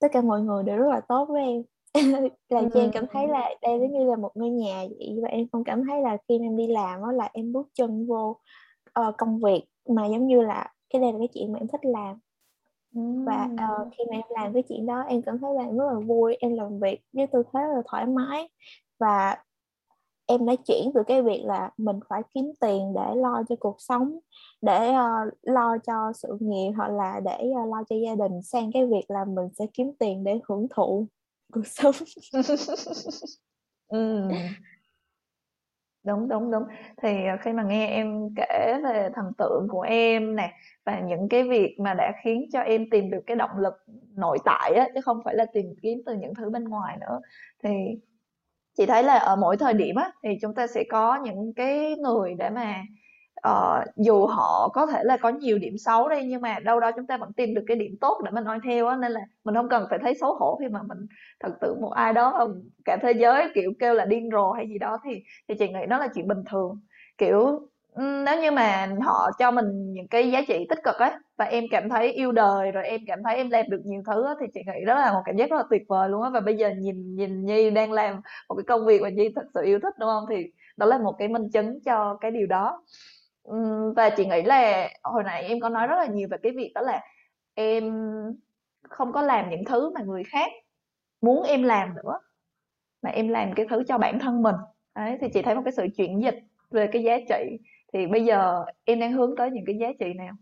tất 0.00 0.08
cả 0.12 0.20
mọi 0.20 0.40
người 0.40 0.62
đều 0.62 0.76
rất 0.76 0.88
là 0.88 1.00
tốt 1.00 1.28
với 1.28 1.42
em. 1.42 1.62
Làm 2.48 2.70
cho 2.70 2.80
em 2.80 2.90
cảm 2.92 3.04
thấy 3.12 3.28
là 3.28 3.50
đây 3.62 3.78
giống 3.80 3.92
như 3.92 4.04
là 4.04 4.16
một 4.16 4.30
ngôi 4.34 4.50
nhà 4.50 4.84
vậy 4.98 5.18
và 5.22 5.28
em 5.28 5.46
không 5.52 5.64
cảm 5.64 5.84
thấy 5.86 6.02
là 6.02 6.16
khi 6.28 6.38
em 6.38 6.56
đi 6.56 6.66
làm 6.66 7.00
đó 7.00 7.12
là 7.12 7.30
em 7.32 7.52
bước 7.52 7.68
chân 7.74 8.06
vô 8.06 8.40
uh, 9.00 9.14
công 9.18 9.40
việc 9.40 9.64
mà 9.88 10.06
giống 10.06 10.26
như 10.26 10.42
là 10.42 10.72
cái 10.90 11.02
đây 11.02 11.12
là 11.12 11.18
cái 11.18 11.28
chuyện 11.34 11.52
mà 11.52 11.58
em 11.58 11.68
thích 11.68 11.84
làm. 11.84 12.18
Và 13.26 13.48
uh, 13.52 13.88
khi 13.98 14.04
mà 14.10 14.16
em 14.16 14.22
làm 14.30 14.52
cái 14.52 14.62
chuyện 14.68 14.86
đó 14.86 15.00
em 15.00 15.22
cảm 15.22 15.38
thấy 15.38 15.54
là 15.54 15.62
em 15.64 15.78
rất 15.78 15.86
là 15.92 16.00
vui 16.00 16.36
em 16.40 16.54
làm 16.54 16.78
việc 16.78 17.00
với 17.12 17.26
tư 17.26 17.42
thế 17.52 17.60
rất 17.60 17.74
là 17.74 17.82
thoải 17.86 18.06
mái 18.06 18.48
và 18.98 19.36
em 20.26 20.46
đã 20.46 20.54
chuyển 20.66 20.90
từ 20.94 21.02
cái 21.06 21.22
việc 21.22 21.42
là 21.44 21.70
mình 21.76 22.00
phải 22.08 22.22
kiếm 22.34 22.44
tiền 22.60 22.94
để 22.94 23.14
lo 23.14 23.42
cho 23.48 23.56
cuộc 23.60 23.76
sống 23.78 24.18
để 24.62 24.90
uh, 24.90 25.34
lo 25.42 25.76
cho 25.86 26.12
sự 26.14 26.38
nghiệp 26.40 26.70
hoặc 26.76 26.88
là 26.88 27.20
để 27.24 27.38
uh, 27.50 27.68
lo 27.68 27.82
cho 27.88 27.96
gia 27.96 28.14
đình 28.14 28.42
sang 28.42 28.72
cái 28.72 28.86
việc 28.86 29.04
là 29.08 29.24
mình 29.24 29.48
sẽ 29.58 29.66
kiếm 29.74 29.92
tiền 29.98 30.24
để 30.24 30.38
hưởng 30.48 30.66
thụ 30.70 31.06
cuộc 31.52 31.66
sống 31.66 31.94
ừ. 33.88 34.28
đúng 36.04 36.28
đúng 36.28 36.50
đúng 36.50 36.62
thì 37.02 37.26
ờ, 37.26 37.36
khi 37.40 37.52
mà 37.52 37.62
nghe 37.62 37.86
em 37.86 38.28
kể 38.36 38.80
về 38.84 39.08
thần 39.14 39.32
tượng 39.38 39.66
của 39.70 39.80
em 39.80 40.36
nè 40.36 40.52
và 40.84 41.00
những 41.00 41.28
cái 41.28 41.48
việc 41.48 41.76
mà 41.80 41.94
đã 41.94 42.12
khiến 42.24 42.46
cho 42.52 42.60
em 42.60 42.90
tìm 42.90 43.10
được 43.10 43.20
cái 43.26 43.36
động 43.36 43.58
lực 43.58 43.74
nội 44.16 44.38
tại 44.44 44.74
á 44.74 44.88
chứ 44.94 45.00
không 45.00 45.20
phải 45.24 45.34
là 45.34 45.46
tìm 45.52 45.74
kiếm 45.82 45.98
từ 46.06 46.14
những 46.14 46.34
thứ 46.34 46.50
bên 46.50 46.64
ngoài 46.64 46.96
nữa 47.00 47.20
thì 47.62 47.70
chị 48.78 48.86
thấy 48.86 49.02
là 49.02 49.18
ở 49.18 49.36
mỗi 49.36 49.56
thời 49.56 49.74
điểm 49.74 49.96
á 49.96 50.12
thì 50.22 50.28
chúng 50.42 50.54
ta 50.54 50.66
sẽ 50.66 50.84
có 50.90 51.18
những 51.24 51.52
cái 51.56 51.96
người 51.96 52.34
để 52.38 52.50
mà 52.50 52.82
uh, 53.48 53.96
dù 53.96 54.26
họ 54.26 54.68
có 54.74 54.86
thể 54.86 55.04
là 55.04 55.16
có 55.16 55.28
nhiều 55.28 55.58
điểm 55.58 55.78
xấu 55.78 56.08
đi 56.08 56.16
nhưng 56.26 56.40
mà 56.40 56.58
đâu 56.60 56.80
đó 56.80 56.90
chúng 56.96 57.06
ta 57.06 57.16
vẫn 57.16 57.32
tìm 57.32 57.54
được 57.54 57.64
cái 57.66 57.76
điểm 57.76 57.96
tốt 58.00 58.20
để 58.24 58.30
mình 58.30 58.44
noi 58.44 58.58
theo 58.64 58.86
á 58.86 58.96
nên 58.96 59.12
là 59.12 59.20
mình 59.44 59.54
không 59.54 59.68
cần 59.68 59.86
phải 59.90 59.98
thấy 60.02 60.14
xấu 60.14 60.34
hổ 60.34 60.56
khi 60.60 60.68
mà 60.68 60.82
mình 60.82 60.98
thật 61.40 61.52
sự 61.60 61.74
một 61.80 61.90
ai 61.90 62.12
đó 62.12 62.48
cả 62.84 62.96
thế 63.02 63.12
giới 63.12 63.48
kiểu 63.54 63.72
kêu 63.78 63.94
là 63.94 64.04
điên 64.04 64.28
rồ 64.32 64.52
hay 64.52 64.68
gì 64.68 64.78
đó 64.78 64.98
thì 65.04 65.10
thì 65.48 65.54
chị 65.58 65.68
nghĩ 65.68 65.86
đó 65.88 65.98
là 65.98 66.08
chuyện 66.14 66.28
bình 66.28 66.44
thường. 66.50 66.80
Kiểu 67.18 67.68
nếu 67.98 68.42
như 68.42 68.50
mà 68.50 68.88
họ 69.02 69.30
cho 69.38 69.50
mình 69.50 69.92
những 69.92 70.08
cái 70.08 70.30
giá 70.30 70.42
trị 70.48 70.66
tích 70.68 70.78
cực 70.84 70.96
ấy 70.96 71.10
và 71.36 71.44
em 71.44 71.64
cảm 71.70 71.88
thấy 71.88 72.12
yêu 72.12 72.32
đời 72.32 72.72
rồi 72.72 72.84
em 72.84 73.00
cảm 73.06 73.18
thấy 73.24 73.36
em 73.36 73.50
làm 73.50 73.64
được 73.70 73.80
nhiều 73.84 74.02
thứ 74.06 74.24
á, 74.24 74.34
thì 74.40 74.46
chị 74.54 74.60
nghĩ 74.66 74.84
đó 74.86 74.94
là 74.94 75.12
một 75.12 75.22
cảm 75.24 75.36
giác 75.36 75.50
rất 75.50 75.56
là 75.56 75.64
tuyệt 75.70 75.82
vời 75.88 76.08
luôn 76.08 76.22
á. 76.22 76.30
Và 76.30 76.40
bây 76.40 76.56
giờ 76.56 76.70
nhìn 76.78 77.14
nhìn 77.14 77.44
Nhi 77.44 77.70
đang 77.70 77.92
làm 77.92 78.20
một 78.48 78.54
cái 78.54 78.64
công 78.66 78.86
việc 78.86 79.02
mà 79.02 79.08
Nhi 79.08 79.32
thật 79.36 79.46
sự 79.54 79.62
yêu 79.64 79.78
thích 79.82 79.94
đúng 79.98 80.08
không? 80.08 80.24
Thì 80.30 80.52
đó 80.76 80.86
là 80.86 80.98
một 80.98 81.14
cái 81.18 81.28
minh 81.28 81.50
chứng 81.50 81.80
cho 81.84 82.18
cái 82.20 82.30
điều 82.30 82.46
đó. 82.46 82.82
Và 83.96 84.10
chị 84.10 84.26
nghĩ 84.26 84.42
là 84.42 84.88
hồi 85.02 85.22
nãy 85.24 85.42
em 85.42 85.60
có 85.60 85.68
nói 85.68 85.86
rất 85.86 85.96
là 85.96 86.06
nhiều 86.06 86.28
về 86.30 86.36
cái 86.42 86.52
việc 86.56 86.72
đó 86.74 86.80
là 86.80 87.00
em 87.54 88.12
không 88.82 89.12
có 89.12 89.22
làm 89.22 89.50
những 89.50 89.64
thứ 89.64 89.90
mà 89.94 90.00
người 90.06 90.22
khác 90.24 90.50
muốn 91.20 91.42
em 91.42 91.62
làm 91.62 91.94
nữa 91.94 92.20
mà 93.02 93.10
em 93.10 93.28
làm 93.28 93.52
cái 93.54 93.66
thứ 93.70 93.82
cho 93.88 93.98
bản 93.98 94.18
thân 94.18 94.42
mình. 94.42 94.56
Đấy 94.94 95.18
thì 95.20 95.28
chị 95.34 95.42
thấy 95.42 95.54
một 95.54 95.62
cái 95.64 95.72
sự 95.72 95.86
chuyển 95.96 96.22
dịch 96.22 96.38
về 96.70 96.86
cái 96.92 97.02
giá 97.02 97.18
trị 97.28 97.58
thì 97.92 98.06
bây 98.06 98.24
giờ 98.24 98.64
em 98.84 99.00
đang 99.00 99.12
hướng 99.12 99.34
tới 99.36 99.50
những 99.50 99.64
cái 99.66 99.76
giá 99.80 99.88
trị 100.00 100.14
nào? 100.14 100.34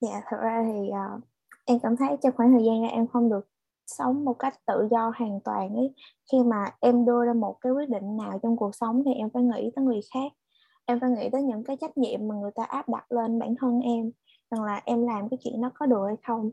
Dạ 0.00 0.22
thật 0.26 0.36
ra 0.40 0.64
thì 0.66 0.90
uh, 0.90 1.22
em 1.64 1.78
cảm 1.82 1.96
thấy 1.96 2.08
trong 2.22 2.32
khoảng 2.36 2.52
thời 2.52 2.64
gian 2.64 2.82
này 2.82 2.90
em 2.90 3.06
không 3.06 3.30
được 3.30 3.48
sống 3.86 4.24
một 4.24 4.32
cách 4.38 4.54
tự 4.66 4.88
do 4.90 5.12
hoàn 5.18 5.40
toàn 5.40 5.76
ấy. 5.76 5.94
Khi 6.32 6.38
mà 6.42 6.64
em 6.80 7.04
đưa 7.04 7.24
ra 7.24 7.32
một 7.32 7.56
cái 7.60 7.72
quyết 7.72 7.88
định 7.88 8.16
nào 8.16 8.38
trong 8.42 8.56
cuộc 8.56 8.74
sống 8.74 9.02
thì 9.04 9.12
em 9.14 9.30
phải 9.30 9.42
nghĩ 9.42 9.70
tới 9.76 9.84
người 9.84 10.00
khác. 10.14 10.32
Em 10.86 11.00
phải 11.00 11.10
nghĩ 11.10 11.28
tới 11.32 11.42
những 11.42 11.64
cái 11.64 11.76
trách 11.80 11.98
nhiệm 11.98 12.28
mà 12.28 12.34
người 12.34 12.50
ta 12.54 12.64
áp 12.64 12.88
đặt 12.88 13.12
lên 13.12 13.38
bản 13.38 13.54
thân 13.60 13.80
em 13.80 14.10
rằng 14.50 14.64
là 14.64 14.82
em 14.84 15.06
làm 15.06 15.28
cái 15.28 15.38
chuyện 15.44 15.60
nó 15.60 15.70
có 15.74 15.86
được 15.86 16.06
hay 16.06 16.16
không. 16.26 16.50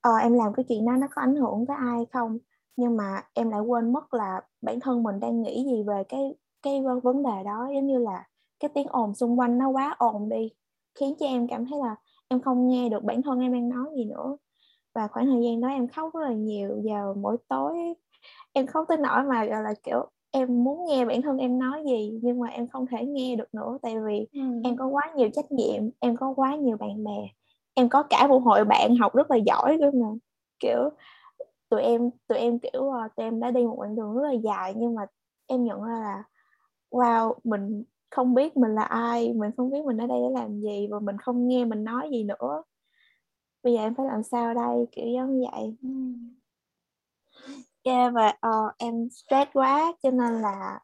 Ờ, 0.00 0.16
em 0.16 0.32
làm 0.32 0.52
cái 0.54 0.64
chuyện 0.68 0.86
đó 0.86 0.92
nó 0.96 1.06
có 1.10 1.22
ảnh 1.22 1.36
hưởng 1.36 1.66
tới 1.66 1.76
ai 1.76 1.96
hay 1.96 2.06
không? 2.12 2.38
Nhưng 2.76 2.96
mà 2.96 3.22
em 3.34 3.50
lại 3.50 3.60
quên 3.60 3.92
mất 3.92 4.14
là 4.14 4.40
bản 4.62 4.80
thân 4.80 5.02
mình 5.02 5.20
đang 5.20 5.42
nghĩ 5.42 5.64
gì 5.64 5.82
về 5.86 6.04
cái 6.08 6.34
cái 6.62 6.82
vấn 7.02 7.22
đề 7.22 7.44
đó 7.44 7.68
giống 7.74 7.86
như 7.86 7.98
là 7.98 8.24
cái 8.60 8.68
tiếng 8.74 8.86
ồn 8.86 9.14
xung 9.14 9.38
quanh 9.38 9.58
nó 9.58 9.68
quá 9.68 9.94
ồn 9.98 10.28
đi 10.28 10.50
khiến 10.94 11.14
cho 11.20 11.26
em 11.26 11.48
cảm 11.48 11.66
thấy 11.66 11.78
là 11.78 11.96
em 12.28 12.40
không 12.40 12.68
nghe 12.68 12.88
được 12.88 13.04
bản 13.04 13.22
thân 13.22 13.40
em 13.40 13.52
đang 13.52 13.68
nói 13.68 13.86
gì 13.96 14.04
nữa. 14.04 14.36
Và 14.94 15.08
khoảng 15.08 15.26
thời 15.26 15.42
gian 15.44 15.60
đó 15.60 15.68
em 15.68 15.88
khóc 15.88 16.14
rất 16.14 16.20
là 16.20 16.32
nhiều 16.32 16.82
vào 16.84 17.14
mỗi 17.14 17.36
tối 17.48 17.94
em 18.52 18.66
khóc 18.66 18.84
tới 18.88 18.96
nỗi 18.96 19.22
mà 19.22 19.44
gọi 19.44 19.62
là 19.62 19.74
kiểu 19.82 20.08
em 20.30 20.64
muốn 20.64 20.84
nghe 20.88 21.04
bản 21.04 21.22
thân 21.22 21.38
em 21.38 21.58
nói 21.58 21.84
gì 21.86 22.18
nhưng 22.22 22.40
mà 22.40 22.48
em 22.48 22.68
không 22.68 22.86
thể 22.86 23.04
nghe 23.06 23.36
được 23.36 23.54
nữa. 23.54 23.78
Tại 23.82 23.94
vì 24.06 24.26
ừ. 24.32 24.40
em 24.64 24.76
có 24.76 24.86
quá 24.86 25.12
nhiều 25.16 25.28
trách 25.32 25.52
nhiệm 25.52 25.82
em 26.00 26.16
có 26.16 26.32
quá 26.36 26.56
nhiều 26.56 26.76
bạn 26.76 27.04
bè 27.04 27.28
em 27.74 27.88
có 27.88 28.02
cả 28.02 28.26
một 28.26 28.38
hội 28.38 28.64
bạn 28.64 28.96
học 28.96 29.14
rất 29.14 29.30
là 29.30 29.36
giỏi 29.36 29.76
cơ 29.80 29.90
mà. 29.90 30.08
Kiểu 30.60 30.90
tụi 31.68 31.82
em 31.82 32.10
tụi 32.28 32.38
em 32.38 32.58
kiểu 32.58 32.90
ờ, 32.90 33.08
tụi 33.16 33.26
em 33.26 33.40
đã 33.40 33.50
đi 33.50 33.64
một 33.66 33.76
đoạn 33.80 33.96
đường 33.96 34.14
rất 34.14 34.22
là 34.22 34.32
dài 34.32 34.74
nhưng 34.76 34.94
mà 34.94 35.02
em 35.46 35.64
nhận 35.64 35.82
ra 35.82 36.00
là 36.00 36.24
wow 36.90 37.34
mình 37.44 37.84
không 38.10 38.34
biết 38.34 38.56
mình 38.56 38.74
là 38.74 38.82
ai 38.82 39.32
mình 39.32 39.50
không 39.56 39.70
biết 39.70 39.84
mình 39.84 40.00
ở 40.00 40.06
đây 40.06 40.18
để 40.22 40.40
làm 40.40 40.60
gì 40.60 40.88
và 40.90 41.00
mình 41.00 41.18
không 41.18 41.48
nghe 41.48 41.64
mình 41.64 41.84
nói 41.84 42.08
gì 42.12 42.24
nữa. 42.24 42.62
Bây 43.62 43.72
giờ 43.72 43.80
em 43.80 43.94
phải 43.94 44.06
làm 44.06 44.22
sao 44.22 44.54
đây? 44.54 44.86
Kiểu 44.92 45.06
giống 45.14 45.38
như 45.38 45.46
vậy 45.52 45.76
yeah, 47.82 48.12
và 48.14 48.28
uh, 48.28 48.74
em 48.78 49.08
stress 49.10 49.50
quá 49.54 49.92
cho 50.02 50.10
nên 50.10 50.32
là 50.42 50.78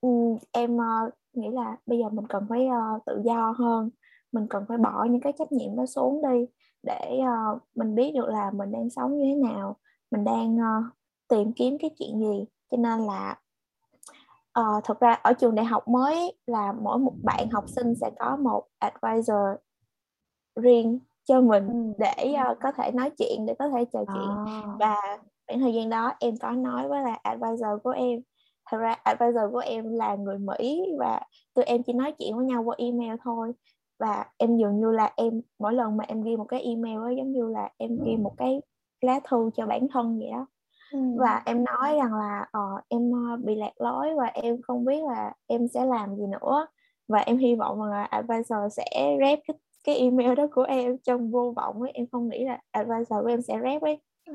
um, 0.00 0.38
em 0.52 0.76
uh, 0.76 1.14
nghĩ 1.32 1.48
là 1.52 1.76
bây 1.86 1.98
giờ 1.98 2.08
mình 2.08 2.26
cần 2.28 2.46
phải 2.48 2.66
uh, 2.66 3.04
tự 3.06 3.22
do 3.24 3.54
hơn. 3.58 3.90
Mình 4.32 4.46
cần 4.50 4.64
phải 4.68 4.78
bỏ 4.78 5.04
những 5.10 5.20
cái 5.20 5.32
trách 5.38 5.52
nhiệm 5.52 5.76
đó 5.76 5.86
xuống 5.86 6.22
đi 6.22 6.46
để 6.82 7.20
uh, 7.20 7.62
mình 7.74 7.94
biết 7.94 8.12
được 8.14 8.28
là 8.28 8.50
mình 8.50 8.72
đang 8.72 8.90
sống 8.90 9.18
như 9.18 9.24
thế 9.24 9.50
nào 9.50 9.76
mình 10.10 10.24
đang 10.24 10.56
uh, 10.56 10.84
tìm 11.28 11.52
kiếm 11.52 11.78
cái 11.80 11.90
chuyện 11.98 12.20
gì. 12.20 12.44
Cho 12.70 12.76
nên 12.76 13.00
là 13.00 13.38
uh, 14.60 14.84
thực 14.84 15.00
ra 15.00 15.12
ở 15.12 15.32
trường 15.32 15.54
đại 15.54 15.64
học 15.64 15.88
mới 15.88 16.36
là 16.46 16.72
mỗi 16.72 16.98
một 16.98 17.14
bạn 17.22 17.50
học 17.50 17.64
sinh 17.68 17.94
sẽ 18.00 18.10
có 18.18 18.36
một 18.36 18.64
advisor 18.78 19.58
riêng 20.56 20.98
cho 21.24 21.40
mình 21.40 21.68
ừ. 21.68 21.92
để 21.98 22.34
uh, 22.50 22.58
có 22.62 22.72
thể 22.72 22.90
nói 22.90 23.10
chuyện 23.18 23.46
để 23.46 23.54
có 23.58 23.68
thể 23.68 23.84
trò 23.92 24.04
chuyện 24.06 24.28
à. 24.46 24.62
và 24.78 24.96
khoảng 25.46 25.60
thời 25.60 25.74
gian 25.74 25.90
đó 25.90 26.12
em 26.20 26.34
có 26.40 26.50
nói 26.50 26.88
với 26.88 27.02
là 27.02 27.18
advisor 27.22 27.82
của 27.82 27.90
em 27.90 28.20
thật 28.70 28.78
ra 28.78 28.92
advisor 28.92 29.52
của 29.52 29.58
em 29.58 29.94
là 29.94 30.14
người 30.14 30.38
Mỹ 30.38 30.86
và 30.98 31.20
tụi 31.54 31.64
em 31.64 31.82
chỉ 31.82 31.92
nói 31.92 32.12
chuyện 32.18 32.36
với 32.36 32.46
nhau 32.46 32.62
qua 32.62 32.74
email 32.78 33.14
thôi 33.24 33.52
và 33.98 34.24
em 34.36 34.56
dường 34.56 34.80
như 34.80 34.90
là 34.90 35.12
em 35.16 35.40
mỗi 35.58 35.74
lần 35.74 35.96
mà 35.96 36.04
em 36.08 36.22
ghi 36.22 36.36
một 36.36 36.44
cái 36.44 36.62
email 36.62 36.98
ấy 36.98 37.16
giống 37.16 37.32
như 37.32 37.48
là 37.48 37.70
em 37.78 37.98
ghi 38.04 38.16
một 38.16 38.34
cái 38.36 38.60
lá 39.00 39.20
thư 39.24 39.50
cho 39.54 39.66
bản 39.66 39.88
thân 39.92 40.18
vậy 40.18 40.30
đó 40.30 40.46
ừ. 40.94 40.98
và 41.18 41.42
em 41.46 41.64
nói 41.64 41.96
rằng 41.96 42.14
là 42.14 42.46
uh, 42.58 42.84
em 42.88 43.10
uh, 43.10 43.40
bị 43.44 43.54
lạc 43.54 43.72
lối 43.78 44.14
và 44.14 44.26
em 44.26 44.62
không 44.62 44.84
biết 44.84 45.04
là 45.04 45.32
em 45.46 45.68
sẽ 45.68 45.84
làm 45.84 46.16
gì 46.16 46.26
nữa 46.26 46.66
và 47.08 47.18
em 47.18 47.38
hy 47.38 47.54
vọng 47.54 47.82
là 47.82 48.02
advisor 48.02 48.58
sẽ 48.70 49.16
rep 49.20 49.38
cái, 49.48 49.56
cái 49.84 49.96
email 49.96 50.34
đó 50.34 50.46
của 50.54 50.62
em 50.62 50.98
trong 50.98 51.30
vô 51.30 51.52
vọng 51.56 51.82
ấy 51.82 51.90
em 51.94 52.06
không 52.12 52.28
nghĩ 52.28 52.44
là 52.44 52.60
advisor 52.70 53.22
của 53.22 53.28
em 53.28 53.42
sẽ 53.42 53.58
rep 53.62 53.82
ấy 53.82 54.00
ừ. 54.26 54.34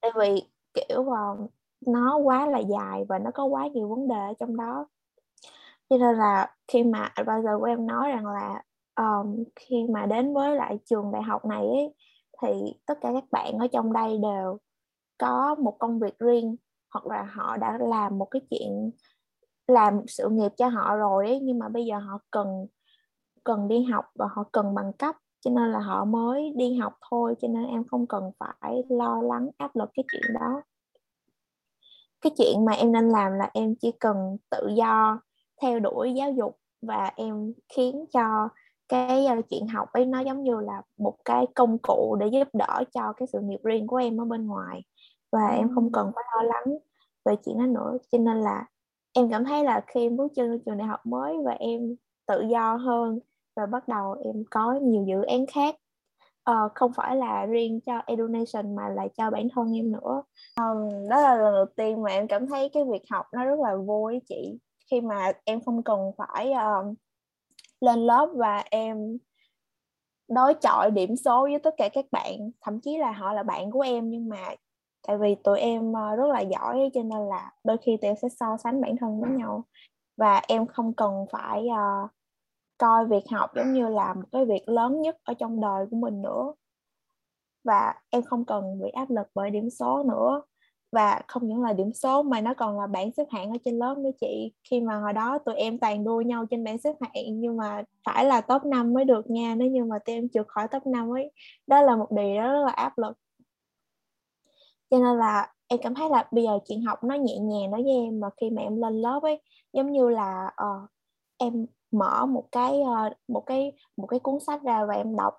tại 0.00 0.10
vì 0.16 0.42
kiểu 0.74 1.00
uh, 1.00 1.50
nó 1.86 2.16
quá 2.16 2.46
là 2.46 2.58
dài 2.58 3.04
và 3.08 3.18
nó 3.18 3.30
có 3.34 3.44
quá 3.44 3.66
nhiều 3.66 3.88
vấn 3.88 4.08
đề 4.08 4.18
ở 4.18 4.32
trong 4.40 4.56
đó 4.56 4.86
cho 5.90 5.96
nên 5.98 6.16
là 6.16 6.54
khi 6.68 6.82
mà 6.82 7.12
advisor 7.14 7.60
của 7.60 7.64
em 7.64 7.86
nói 7.86 8.08
rằng 8.08 8.26
là 8.26 8.62
um, 8.96 9.44
khi 9.56 9.86
mà 9.90 10.06
đến 10.06 10.34
với 10.34 10.56
lại 10.56 10.78
trường 10.84 11.12
đại 11.12 11.22
học 11.22 11.44
này 11.44 11.66
ấy, 11.66 11.94
thì 12.42 12.48
tất 12.86 12.98
cả 13.00 13.10
các 13.14 13.24
bạn 13.30 13.58
ở 13.58 13.66
trong 13.66 13.92
đây 13.92 14.18
đều 14.22 14.58
có 15.18 15.54
một 15.54 15.76
công 15.78 15.98
việc 16.00 16.18
riêng 16.18 16.56
hoặc 16.94 17.06
là 17.06 17.22
họ 17.34 17.56
đã 17.56 17.78
làm 17.80 18.18
một 18.18 18.24
cái 18.30 18.42
chuyện 18.50 18.90
làm 19.66 20.00
sự 20.08 20.28
nghiệp 20.30 20.52
cho 20.56 20.68
họ 20.68 20.96
rồi 20.96 21.26
ấy, 21.26 21.40
nhưng 21.42 21.58
mà 21.58 21.68
bây 21.68 21.86
giờ 21.86 21.98
họ 21.98 22.18
cần 22.30 22.66
cần 23.44 23.68
đi 23.68 23.84
học 23.84 24.04
và 24.14 24.26
họ 24.30 24.44
cần 24.52 24.74
bằng 24.74 24.92
cấp 24.92 25.16
cho 25.40 25.50
nên 25.50 25.72
là 25.72 25.78
họ 25.80 26.04
mới 26.04 26.52
đi 26.56 26.74
học 26.76 26.92
thôi 27.10 27.34
cho 27.42 27.48
nên 27.48 27.66
em 27.66 27.84
không 27.88 28.06
cần 28.06 28.30
phải 28.38 28.84
lo 28.88 29.22
lắng 29.22 29.50
áp 29.58 29.76
lực 29.76 29.90
cái 29.94 30.04
chuyện 30.12 30.34
đó. 30.34 30.62
Cái 32.20 32.32
chuyện 32.38 32.64
mà 32.64 32.72
em 32.72 32.92
nên 32.92 33.08
làm 33.08 33.32
là 33.32 33.50
em 33.54 33.74
chỉ 33.80 33.92
cần 34.00 34.36
tự 34.50 34.68
do 34.76 35.20
theo 35.62 35.80
đuổi 35.80 36.14
giáo 36.14 36.30
dục 36.32 36.58
và 36.82 37.10
em 37.16 37.52
khiến 37.76 38.04
cho 38.12 38.48
cái 38.88 39.26
ờ, 39.26 39.36
chuyện 39.50 39.68
học 39.68 39.88
ấy 39.92 40.06
nó 40.06 40.20
giống 40.20 40.42
như 40.42 40.60
là 40.60 40.82
một 40.98 41.14
cái 41.24 41.46
công 41.54 41.78
cụ 41.82 42.16
để 42.20 42.26
giúp 42.26 42.48
đỡ 42.52 42.84
cho 42.94 43.12
cái 43.16 43.26
sự 43.32 43.40
nghiệp 43.42 43.60
riêng 43.64 43.86
của 43.86 43.96
em 43.96 44.20
ở 44.20 44.24
bên 44.24 44.46
ngoài 44.46 44.82
và 45.32 45.48
ừ. 45.48 45.56
em 45.56 45.74
không 45.74 45.92
cần 45.92 46.12
phải 46.14 46.24
lo 46.36 46.42
lắng 46.42 46.78
về 47.24 47.34
chuyện 47.44 47.58
đó 47.58 47.66
nữa. 47.66 47.98
Cho 48.12 48.18
nên 48.18 48.40
là 48.40 48.66
em 49.12 49.30
cảm 49.30 49.44
thấy 49.44 49.64
là 49.64 49.84
khi 49.86 50.00
em 50.00 50.16
bước 50.16 50.32
chân 50.34 50.48
vào 50.48 50.58
trường 50.66 50.78
đại 50.78 50.88
học 50.88 51.06
mới 51.06 51.36
và 51.44 51.52
em 51.52 51.96
tự 52.26 52.40
do 52.50 52.76
hơn 52.76 53.18
và 53.56 53.66
bắt 53.66 53.88
đầu 53.88 54.16
em 54.24 54.44
có 54.50 54.72
nhiều 54.82 55.04
dự 55.08 55.22
án 55.22 55.46
khác 55.46 55.76
uh, 56.50 56.72
không 56.74 56.92
phải 56.92 57.16
là 57.16 57.46
riêng 57.46 57.80
cho 57.80 58.02
education 58.06 58.76
mà 58.76 58.88
là 58.88 59.08
cho 59.16 59.30
bản 59.30 59.48
thân 59.54 59.76
em 59.76 59.92
nữa. 59.92 60.22
Um, 60.60 61.08
đó 61.08 61.20
là 61.20 61.34
lần 61.34 61.54
đầu 61.54 61.66
tiên 61.76 62.02
mà 62.02 62.10
em 62.10 62.28
cảm 62.28 62.46
thấy 62.46 62.68
cái 62.68 62.84
việc 62.84 63.02
học 63.10 63.26
nó 63.32 63.44
rất 63.44 63.60
là 63.60 63.76
vui 63.76 64.20
chị. 64.28 64.58
Khi 64.90 65.00
mà 65.00 65.32
em 65.44 65.60
không 65.60 65.82
cần 65.82 66.12
phải 66.16 66.52
um, 66.52 66.94
lên 67.80 67.98
lớp 68.06 68.28
và 68.34 68.64
em 68.70 69.18
đối 70.28 70.54
chọi 70.54 70.90
điểm 70.90 71.16
số 71.16 71.42
với 71.42 71.58
tất 71.58 71.74
cả 71.76 71.88
các 71.92 72.04
bạn 72.10 72.50
thậm 72.60 72.80
chí 72.80 72.96
là 72.96 73.12
họ 73.12 73.32
là 73.32 73.42
bạn 73.42 73.70
của 73.70 73.80
em 73.80 74.10
nhưng 74.10 74.28
mà 74.28 74.54
tại 75.08 75.18
vì 75.18 75.34
tụi 75.44 75.60
em 75.60 75.92
ờ, 75.92 76.16
rất 76.16 76.26
là 76.26 76.40
giỏi 76.40 76.90
cho 76.94 77.02
nên 77.02 77.28
là 77.28 77.52
đôi 77.64 77.76
khi 77.82 77.96
tụi 77.96 78.08
em 78.08 78.16
sẽ 78.22 78.28
so 78.28 78.56
sánh 78.64 78.80
bản 78.80 78.96
thân 79.00 79.20
với 79.20 79.30
nhau. 79.30 79.64
Và 80.16 80.42
em 80.48 80.66
không 80.66 80.92
cần 80.94 81.26
phải 81.32 81.66
uh, 81.66 82.10
coi 82.78 83.06
việc 83.06 83.24
học 83.32 83.50
giống 83.56 83.72
như 83.72 83.88
là 83.88 84.14
một 84.14 84.22
cái 84.32 84.44
việc 84.44 84.68
lớn 84.68 85.00
nhất 85.02 85.16
ở 85.24 85.34
trong 85.34 85.60
đời 85.60 85.86
của 85.90 85.96
mình 85.96 86.22
nữa. 86.22 86.52
Và 87.64 87.94
em 88.10 88.22
không 88.22 88.44
cần 88.44 88.80
bị 88.80 88.88
áp 88.90 89.10
lực 89.10 89.26
bởi 89.34 89.50
điểm 89.50 89.70
số 89.70 90.02
nữa. 90.02 90.42
Và 90.92 91.22
không 91.28 91.48
những 91.48 91.62
là 91.62 91.72
điểm 91.72 91.92
số 91.92 92.22
mà 92.22 92.40
nó 92.40 92.54
còn 92.54 92.80
là 92.80 92.86
bảng 92.86 93.12
xếp 93.12 93.24
hạng 93.30 93.50
ở 93.50 93.56
trên 93.64 93.78
lớp 93.78 93.98
nữa 93.98 94.10
chị. 94.20 94.52
Khi 94.70 94.80
mà 94.80 94.96
hồi 94.96 95.12
đó 95.12 95.38
tụi 95.38 95.54
em 95.54 95.78
toàn 95.78 96.04
đua 96.04 96.20
nhau 96.20 96.46
trên 96.50 96.64
bảng 96.64 96.78
xếp 96.78 96.94
hạng 97.00 97.40
nhưng 97.40 97.56
mà 97.56 97.82
phải 98.04 98.24
là 98.24 98.40
top 98.40 98.64
5 98.64 98.92
mới 98.92 99.04
được 99.04 99.30
nha. 99.30 99.54
Nếu 99.54 99.70
như 99.70 99.84
mà 99.84 99.98
tụi 99.98 100.16
em 100.16 100.28
trượt 100.28 100.48
khỏi 100.48 100.68
top 100.68 100.86
5 100.86 101.12
ấy 101.14 101.30
đó 101.66 101.82
là 101.82 101.96
một 101.96 102.06
điều 102.10 102.36
đó 102.36 102.52
rất 102.52 102.64
là 102.66 102.72
áp 102.72 102.98
lực 102.98 103.16
cho 104.90 104.98
nên 104.98 105.18
là 105.18 105.52
em 105.68 105.80
cảm 105.82 105.94
thấy 105.94 106.10
là 106.10 106.28
bây 106.30 106.44
giờ 106.44 106.58
chuyện 106.68 106.82
học 106.82 107.04
nó 107.04 107.14
nhẹ 107.14 107.38
nhàng 107.38 107.70
đối 107.70 107.82
với 107.82 107.92
em 107.92 108.20
mà 108.20 108.28
khi 108.40 108.50
mà 108.50 108.62
em 108.62 108.80
lên 108.82 109.02
lớp 109.02 109.20
ấy 109.22 109.40
giống 109.72 109.92
như 109.92 110.08
là 110.08 110.50
uh, 110.62 110.90
em 111.38 111.66
mở 111.90 112.26
một 112.26 112.44
cái 112.52 112.80
uh, 112.80 113.12
một 113.28 113.42
cái 113.46 113.72
một 113.96 114.06
cái 114.06 114.20
cuốn 114.20 114.40
sách 114.40 114.62
ra 114.62 114.84
và 114.86 114.94
em 114.94 115.16
đọc 115.16 115.34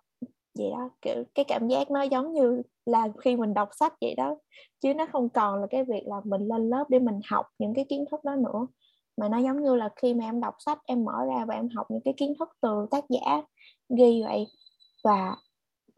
vậy 0.60 0.70
đó. 0.72 0.90
Kiểu 1.02 1.24
cái 1.36 1.46
cảm 1.46 1.68
giác 1.68 1.92
nó 1.92 2.02
giống 2.02 2.34
như 2.34 2.62
là 2.86 3.08
khi 3.18 3.36
mình 3.36 3.54
đọc 3.54 3.70
sách 3.80 3.94
vậy 4.02 4.16
đó. 4.16 4.36
Chứ 4.82 4.94
nó 4.94 5.06
không 5.12 5.30
còn 5.30 5.62
là 5.62 5.68
cái 5.70 5.84
việc 5.84 6.04
là 6.06 6.16
mình 6.24 6.42
lên 6.48 6.70
lớp 6.70 6.86
để 6.90 7.00
mình 7.00 7.20
học 7.30 7.46
những 7.60 7.74
cái 7.74 7.86
kiến 7.90 8.06
thức 8.12 8.24
đó 8.24 8.36
nữa. 8.36 8.68
Mà 9.18 9.30
nó 9.30 9.38
giống 9.38 9.64
như 9.64 9.76
là 9.76 9.90
khi 9.96 10.14
mà 10.14 10.26
em 10.26 10.42
đọc 10.42 10.54
sách 10.60 10.80
em 10.86 11.06
mở 11.06 11.26
ra 11.26 11.46
và 11.46 11.56
em 11.56 11.70
học 11.70 11.88
những 11.92 12.02
cái 12.06 12.14
kiến 12.18 12.34
thức 12.40 12.50
từ 12.62 12.88
tác 12.92 13.06
giả 13.10 13.42
ghi 13.98 14.24
vậy. 14.24 14.48
Và 15.04 15.36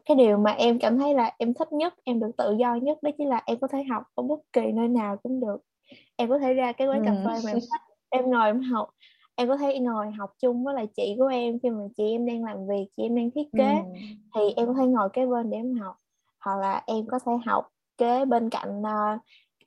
cái 0.04 0.16
điều 0.16 0.36
mà 0.36 0.50
em 0.50 0.78
cảm 0.78 0.98
thấy 0.98 1.14
là 1.14 1.32
em 1.38 1.54
thích 1.54 1.72
nhất 1.72 1.94
em 2.04 2.20
được 2.20 2.30
tự 2.38 2.56
do 2.58 2.74
nhất 2.74 3.02
đó 3.02 3.10
chính 3.18 3.28
là 3.28 3.42
em 3.46 3.58
có 3.60 3.68
thể 3.68 3.82
học 3.82 4.02
ở 4.14 4.22
bất 4.22 4.40
kỳ 4.52 4.72
nơi 4.72 4.88
nào 4.88 5.16
cũng 5.16 5.40
được. 5.40 5.56
Em 6.16 6.28
có 6.28 6.38
thể 6.38 6.54
ra 6.54 6.72
cái 6.72 6.88
quán 6.88 7.04
cà 7.04 7.12
phê 7.12 7.40
mà 7.44 7.50
em 7.50 7.60
thích 7.60 7.80
em 8.10 8.30
ngồi 8.30 8.46
em 8.46 8.60
học 8.60 8.90
em 9.36 9.48
có 9.48 9.56
thể 9.56 9.78
ngồi 9.78 10.10
học 10.10 10.30
chung 10.38 10.64
với 10.64 10.74
lại 10.74 10.86
chị 10.96 11.14
của 11.18 11.26
em 11.26 11.58
khi 11.62 11.70
mà 11.70 11.82
chị 11.96 12.10
em 12.10 12.26
đang 12.26 12.44
làm 12.44 12.66
việc 12.66 12.86
chị 12.96 13.02
em 13.02 13.16
đang 13.16 13.30
thiết 13.30 13.48
kế. 13.58 13.74
Ừ. 13.74 13.82
thì 14.34 14.40
em 14.56 14.66
có 14.66 14.74
thể 14.74 14.86
ngồi 14.86 15.08
kế 15.12 15.26
bên 15.26 15.50
để 15.50 15.58
em 15.58 15.74
học 15.74 15.96
hoặc 16.40 16.56
là 16.56 16.82
em 16.86 17.06
có 17.06 17.18
thể 17.26 17.32
học 17.46 17.68
kế 17.98 18.24
bên 18.24 18.50
cạnh 18.50 18.80
uh, 18.80 19.20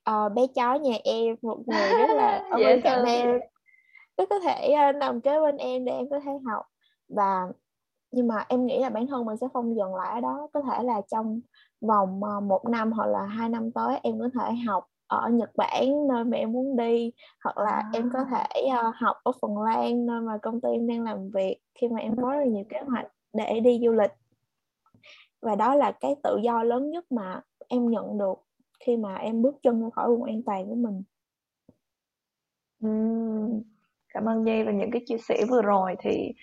uh, 0.09 0.33
bé 0.33 0.41
chó 0.55 0.75
nhà 0.75 0.97
em 1.03 1.35
một 1.41 1.57
người 1.67 1.89
rất 1.89 2.15
là 2.15 2.47
ở 2.51 2.57
bên 2.57 2.81
cạnh 2.81 3.05
em. 3.05 3.39
Cứ 4.17 4.25
có 4.25 4.39
thể 4.39 4.75
uh, 4.89 4.95
nằm 4.95 5.21
kế 5.21 5.39
bên 5.39 5.57
em 5.57 5.85
để 5.85 5.91
em 5.91 6.09
có 6.09 6.19
thể 6.19 6.31
học. 6.45 6.65
Và 7.09 7.47
nhưng 8.15 8.27
mà 8.27 8.45
em 8.49 8.65
nghĩ 8.65 8.79
là 8.79 8.89
bản 8.89 9.07
thân 9.07 9.25
mình 9.25 9.37
sẽ 9.37 9.47
không 9.53 9.75
dừng 9.75 9.95
lại 9.95 10.13
ở 10.13 10.21
đó. 10.21 10.47
Có 10.53 10.61
thể 10.61 10.83
là 10.83 11.01
trong 11.11 11.39
vòng 11.81 12.21
uh, 12.37 12.43
một 12.43 12.69
năm 12.69 12.91
hoặc 12.91 13.07
là 13.07 13.25
hai 13.25 13.49
năm 13.49 13.71
tới 13.71 13.99
em 14.03 14.19
có 14.19 14.29
thể 14.33 14.55
học 14.67 14.85
ở 15.07 15.29
Nhật 15.29 15.51
Bản 15.55 16.07
nơi 16.07 16.23
mà 16.23 16.37
em 16.37 16.51
muốn 16.51 16.75
đi. 16.75 17.11
Hoặc 17.43 17.57
là 17.57 17.71
à. 17.71 17.89
em 17.93 18.09
có 18.13 18.25
thể 18.31 18.67
uh, 18.67 18.95
học 18.95 19.17
ở 19.23 19.31
Phần 19.41 19.57
Lan 19.57 20.05
nơi 20.05 20.21
mà 20.21 20.37
công 20.41 20.61
ty 20.61 20.69
em 20.69 20.87
đang 20.87 21.03
làm 21.03 21.29
việc 21.29 21.57
khi 21.79 21.87
mà 21.87 21.99
em 21.99 22.15
có 22.21 22.31
rất 22.31 22.47
nhiều 22.47 22.63
kế 22.69 22.79
hoạch 22.87 23.05
để 23.33 23.59
đi 23.59 23.79
du 23.85 23.91
lịch. 23.91 24.11
Và 25.41 25.55
đó 25.55 25.75
là 25.75 25.91
cái 25.91 26.15
tự 26.23 26.37
do 26.43 26.63
lớn 26.63 26.89
nhất 26.89 27.11
mà 27.11 27.41
em 27.67 27.89
nhận 27.89 28.17
được 28.17 28.37
khi 28.79 28.97
mà 28.97 29.15
em 29.15 29.41
bước 29.41 29.55
chân 29.63 29.81
ra 29.81 29.89
khỏi 29.93 30.09
vùng 30.09 30.23
an 30.23 30.41
toàn 30.45 30.65
của 30.69 30.75
mình. 30.75 31.03
Uhm, 32.87 33.61
cảm 34.13 34.25
ơn 34.25 34.43
Nhi 34.43 34.63
và 34.63 34.71
những 34.71 34.91
cái 34.91 35.01
chia 35.05 35.17
sẻ 35.17 35.45
vừa 35.49 35.61
rồi. 35.61 35.95
Thì 35.99 36.33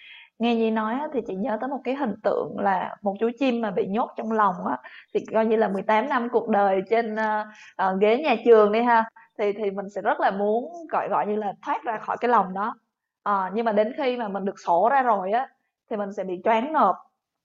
nghe 0.43 0.55
Nhi 0.55 0.71
nói 0.71 0.99
thì 1.13 1.21
chị 1.27 1.35
nhớ 1.35 1.59
tới 1.61 1.69
một 1.69 1.81
cái 1.85 1.95
hình 1.95 2.15
tượng 2.23 2.59
là 2.59 2.97
một 3.03 3.17
chú 3.21 3.31
chim 3.39 3.61
mà 3.61 3.71
bị 3.71 3.87
nhốt 3.87 4.11
trong 4.17 4.33
lòng 4.33 4.55
á. 4.67 4.79
Thì 5.15 5.21
coi 5.33 5.47
như 5.47 5.57
là 5.57 5.69
18 5.69 6.09
năm 6.09 6.29
cuộc 6.33 6.49
đời 6.49 6.81
trên 6.91 7.15
uh, 7.15 7.47
uh, 7.83 8.01
ghế 8.01 8.19
nhà 8.19 8.37
trường 8.45 8.73
đi 8.73 8.81
ha. 8.81 9.05
Thì 9.39 9.53
thì 9.53 9.71
mình 9.71 9.91
sẽ 9.91 10.03
rất 10.03 10.21
là 10.21 10.31
muốn 10.31 10.87
gọi 10.91 11.09
gọi 11.09 11.27
như 11.27 11.37
là 11.37 11.53
thoát 11.63 11.85
ra 11.85 11.99
khỏi 11.99 12.17
cái 12.21 12.29
lòng 12.29 12.55
đó. 12.55 12.75
Uh, 13.29 13.53
nhưng 13.55 13.65
mà 13.65 13.73
đến 13.73 13.93
khi 13.97 14.17
mà 14.17 14.29
mình 14.29 14.45
được 14.45 14.61
sổ 14.67 14.89
ra 14.89 15.03
rồi 15.03 15.33
á 15.33 15.49
thì 15.91 15.97
mình 15.97 16.13
sẽ 16.13 16.25
bị 16.25 16.41
choáng 16.45 16.73
ngợp. 16.73 16.97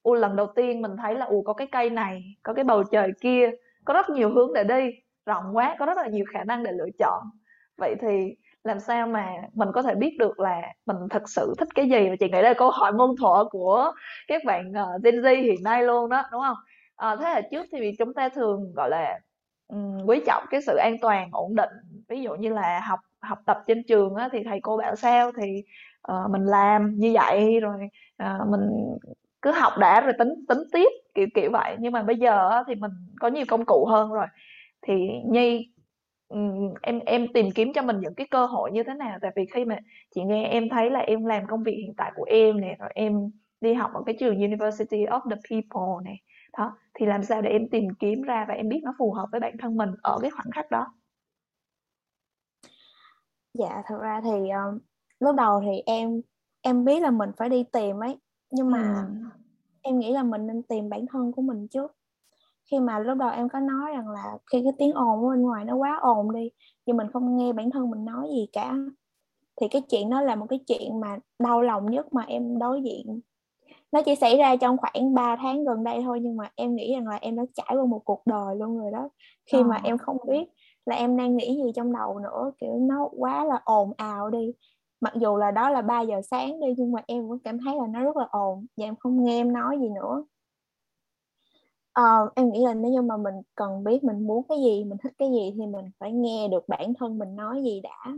U 0.03 0.13
lần 0.13 0.35
đầu 0.35 0.47
tiên 0.55 0.81
mình 0.81 0.97
thấy 0.97 1.15
là 1.15 1.25
u 1.25 1.41
có 1.43 1.53
cái 1.53 1.67
cây 1.71 1.89
này 1.89 2.23
có 2.43 2.53
cái 2.53 2.63
bầu 2.63 2.83
trời 2.83 3.11
kia 3.21 3.51
có 3.85 3.93
rất 3.93 4.09
nhiều 4.09 4.29
hướng 4.29 4.53
để 4.53 4.63
đi 4.63 4.91
rộng 5.25 5.55
quá 5.55 5.75
có 5.79 5.85
rất 5.85 5.97
là 5.97 6.07
nhiều 6.07 6.25
khả 6.33 6.43
năng 6.43 6.63
để 6.63 6.71
lựa 6.71 6.89
chọn. 6.99 7.23
Vậy 7.77 7.95
thì 8.01 8.35
làm 8.67 8.79
sao 8.79 9.07
mà 9.07 9.27
mình 9.53 9.69
có 9.73 9.81
thể 9.81 9.95
biết 9.95 10.15
được 10.19 10.39
là 10.39 10.61
mình 10.85 10.97
thật 11.09 11.29
sự 11.29 11.53
thích 11.57 11.67
cái 11.75 11.89
gì? 11.89 12.09
Và 12.09 12.15
chị 12.19 12.29
nghĩ 12.29 12.41
là 12.41 12.53
câu 12.53 12.71
hỏi 12.71 12.91
môn 12.91 13.15
thuở 13.19 13.45
của 13.49 13.91
các 14.27 14.41
bạn 14.45 14.71
uh, 14.71 15.03
Gen 15.03 15.15
Z 15.15 15.43
hiện 15.43 15.63
nay 15.63 15.83
luôn 15.83 16.09
đó 16.09 16.23
đúng 16.31 16.41
không? 16.41 16.57
À, 16.95 17.15
thế 17.15 17.25
hệ 17.25 17.41
trước 17.51 17.65
thì 17.71 17.91
chúng 17.99 18.13
ta 18.13 18.29
thường 18.29 18.73
gọi 18.75 18.89
là 18.89 19.19
um, 19.67 20.05
quý 20.05 20.21
trọng 20.27 20.43
cái 20.49 20.61
sự 20.61 20.75
an 20.77 20.95
toàn 21.01 21.29
ổn 21.31 21.55
định. 21.55 21.69
Ví 22.09 22.21
dụ 22.21 22.35
như 22.35 22.53
là 22.53 22.79
học 22.79 22.99
học 23.21 23.37
tập 23.45 23.57
trên 23.67 23.83
trường 23.87 24.15
á, 24.15 24.29
thì 24.31 24.43
thầy 24.43 24.59
cô 24.63 24.77
bảo 24.77 24.95
sao 24.95 25.31
thì 25.41 25.63
uh, 26.11 26.31
mình 26.31 26.45
làm 26.45 26.95
như 26.95 27.11
vậy 27.13 27.59
rồi 27.59 27.75
uh, 28.23 28.47
mình 28.49 28.97
cứ 29.41 29.51
học 29.51 29.73
đã 29.79 30.01
rồi 30.01 30.13
tính 30.19 30.33
tính 30.47 30.63
tiếp 30.73 30.89
kiểu 31.15 31.27
kiểu 31.35 31.49
vậy. 31.51 31.75
Nhưng 31.79 31.91
mà 31.91 32.03
bây 32.03 32.15
giờ 32.15 32.49
á, 32.49 32.63
thì 32.67 32.75
mình 32.75 32.91
có 33.19 33.27
nhiều 33.27 33.45
công 33.47 33.65
cụ 33.65 33.85
hơn 33.85 34.11
rồi. 34.11 34.27
Thì 34.87 34.93
nhi 35.25 35.71
em 36.81 36.99
em 37.05 37.27
tìm 37.33 37.51
kiếm 37.55 37.73
cho 37.73 37.81
mình 37.81 37.99
những 37.99 38.15
cái 38.15 38.27
cơ 38.31 38.45
hội 38.45 38.71
như 38.71 38.83
thế 38.83 38.93
nào? 38.93 39.17
Tại 39.21 39.31
vì 39.35 39.45
khi 39.53 39.65
mà 39.65 39.77
chị 40.15 40.23
nghe 40.23 40.47
em 40.47 40.69
thấy 40.69 40.89
là 40.89 40.99
em 40.99 41.25
làm 41.25 41.47
công 41.47 41.63
việc 41.63 41.75
hiện 41.81 41.93
tại 41.97 42.11
của 42.15 42.25
em 42.27 42.61
nè 42.61 42.75
rồi 42.79 42.89
em 42.95 43.31
đi 43.61 43.73
học 43.73 43.91
ở 43.93 44.03
cái 44.05 44.15
trường 44.19 44.35
University 44.35 45.05
of 45.05 45.21
the 45.29 45.35
People 45.49 46.05
này 46.05 46.21
đó 46.57 46.77
thì 46.93 47.05
làm 47.05 47.23
sao 47.23 47.41
để 47.41 47.49
em 47.49 47.69
tìm 47.69 47.83
kiếm 47.99 48.21
ra 48.21 48.45
và 48.47 48.53
em 48.53 48.69
biết 48.69 48.79
nó 48.83 48.93
phù 48.97 49.13
hợp 49.13 49.27
với 49.31 49.39
bản 49.39 49.57
thân 49.59 49.77
mình 49.77 49.89
ở 50.01 50.19
cái 50.21 50.31
khoảnh 50.31 50.51
khắc 50.51 50.71
đó? 50.71 50.85
Dạ 53.53 53.81
thật 53.85 53.97
ra 54.01 54.21
thì 54.23 54.49
um, 54.49 54.79
lúc 55.19 55.35
đầu 55.35 55.61
thì 55.65 55.81
em 55.85 56.21
em 56.61 56.85
biết 56.85 57.01
là 57.01 57.11
mình 57.11 57.29
phải 57.37 57.49
đi 57.49 57.63
tìm 57.71 58.03
ấy 58.03 58.17
nhưng 58.51 58.71
mà 58.71 59.05
ừ. 59.07 59.13
em 59.81 59.99
nghĩ 59.99 60.13
là 60.13 60.23
mình 60.23 60.47
nên 60.47 60.63
tìm 60.63 60.89
bản 60.89 61.05
thân 61.11 61.31
của 61.31 61.41
mình 61.41 61.67
trước 61.67 61.95
khi 62.71 62.79
mà 62.79 62.99
lúc 62.99 63.17
đầu 63.17 63.29
em 63.29 63.49
có 63.49 63.59
nói 63.59 63.91
rằng 63.91 64.09
là 64.09 64.37
khi 64.51 64.61
cái 64.63 64.73
tiếng 64.77 64.93
ồn 64.93 65.23
ở 65.23 65.29
bên 65.29 65.41
ngoài 65.41 65.65
nó 65.65 65.75
quá 65.75 65.99
ồn 66.01 66.33
đi 66.33 66.49
nhưng 66.85 66.97
mình 66.97 67.07
không 67.13 67.37
nghe 67.37 67.53
bản 67.53 67.71
thân 67.71 67.91
mình 67.91 68.05
nói 68.05 68.27
gì 68.35 68.47
cả 68.53 68.75
thì 69.61 69.67
cái 69.67 69.81
chuyện 69.89 70.09
đó 70.09 70.21
là 70.21 70.35
một 70.35 70.45
cái 70.49 70.59
chuyện 70.67 70.99
mà 70.99 71.17
đau 71.39 71.61
lòng 71.61 71.91
nhất 71.91 72.13
mà 72.13 72.23
em 72.27 72.59
đối 72.59 72.81
diện. 72.81 73.19
Nó 73.91 74.01
chỉ 74.01 74.15
xảy 74.15 74.37
ra 74.37 74.55
trong 74.55 74.77
khoảng 74.77 75.13
3 75.13 75.35
tháng 75.35 75.63
gần 75.63 75.83
đây 75.83 76.01
thôi 76.03 76.19
nhưng 76.21 76.37
mà 76.37 76.51
em 76.55 76.75
nghĩ 76.75 76.93
rằng 76.93 77.07
là 77.07 77.15
em 77.15 77.35
đã 77.35 77.43
trải 77.53 77.75
qua 77.77 77.85
một 77.85 78.01
cuộc 78.05 78.21
đời 78.25 78.55
luôn 78.55 78.79
rồi 78.79 78.91
đó. 78.91 79.09
Khi 79.51 79.63
mà 79.63 79.75
ờ. 79.75 79.81
em 79.83 79.97
không 79.97 80.17
biết 80.27 80.45
là 80.85 80.95
em 80.95 81.17
đang 81.17 81.37
nghĩ 81.37 81.61
gì 81.63 81.71
trong 81.75 81.93
đầu 81.93 82.19
nữa 82.19 82.51
kiểu 82.61 82.77
nó 82.79 83.09
quá 83.17 83.45
là 83.45 83.61
ồn 83.65 83.93
ào 83.97 84.29
đi. 84.29 84.53
Mặc 85.01 85.13
dù 85.15 85.37
là 85.37 85.51
đó 85.51 85.69
là 85.69 85.81
3 85.81 86.01
giờ 86.01 86.21
sáng 86.31 86.59
đi 86.59 86.67
nhưng 86.77 86.91
mà 86.91 87.01
em 87.07 87.27
vẫn 87.27 87.39
cảm 87.39 87.57
thấy 87.65 87.75
là 87.75 87.87
nó 87.87 88.03
rất 88.03 88.17
là 88.17 88.27
ồn 88.31 88.65
và 88.77 88.85
em 88.85 88.95
không 88.95 89.23
nghe 89.23 89.39
em 89.39 89.53
nói 89.53 89.77
gì 89.81 89.89
nữa 89.89 90.23
uh, 92.01 92.35
em 92.35 92.51
nghĩ 92.51 92.65
là 92.65 92.73
nếu 92.73 92.91
như 92.91 93.01
mà 93.01 93.17
mình 93.17 93.35
cần 93.55 93.83
biết 93.83 94.03
mình 94.03 94.27
muốn 94.27 94.43
cái 94.49 94.57
gì 94.63 94.83
mình 94.83 94.97
thích 95.03 95.13
cái 95.17 95.29
gì 95.31 95.53
thì 95.55 95.65
mình 95.65 95.85
phải 95.99 96.11
nghe 96.11 96.47
được 96.47 96.67
bản 96.67 96.93
thân 96.93 97.17
mình 97.17 97.35
nói 97.35 97.63
gì 97.63 97.81
đã. 97.81 98.13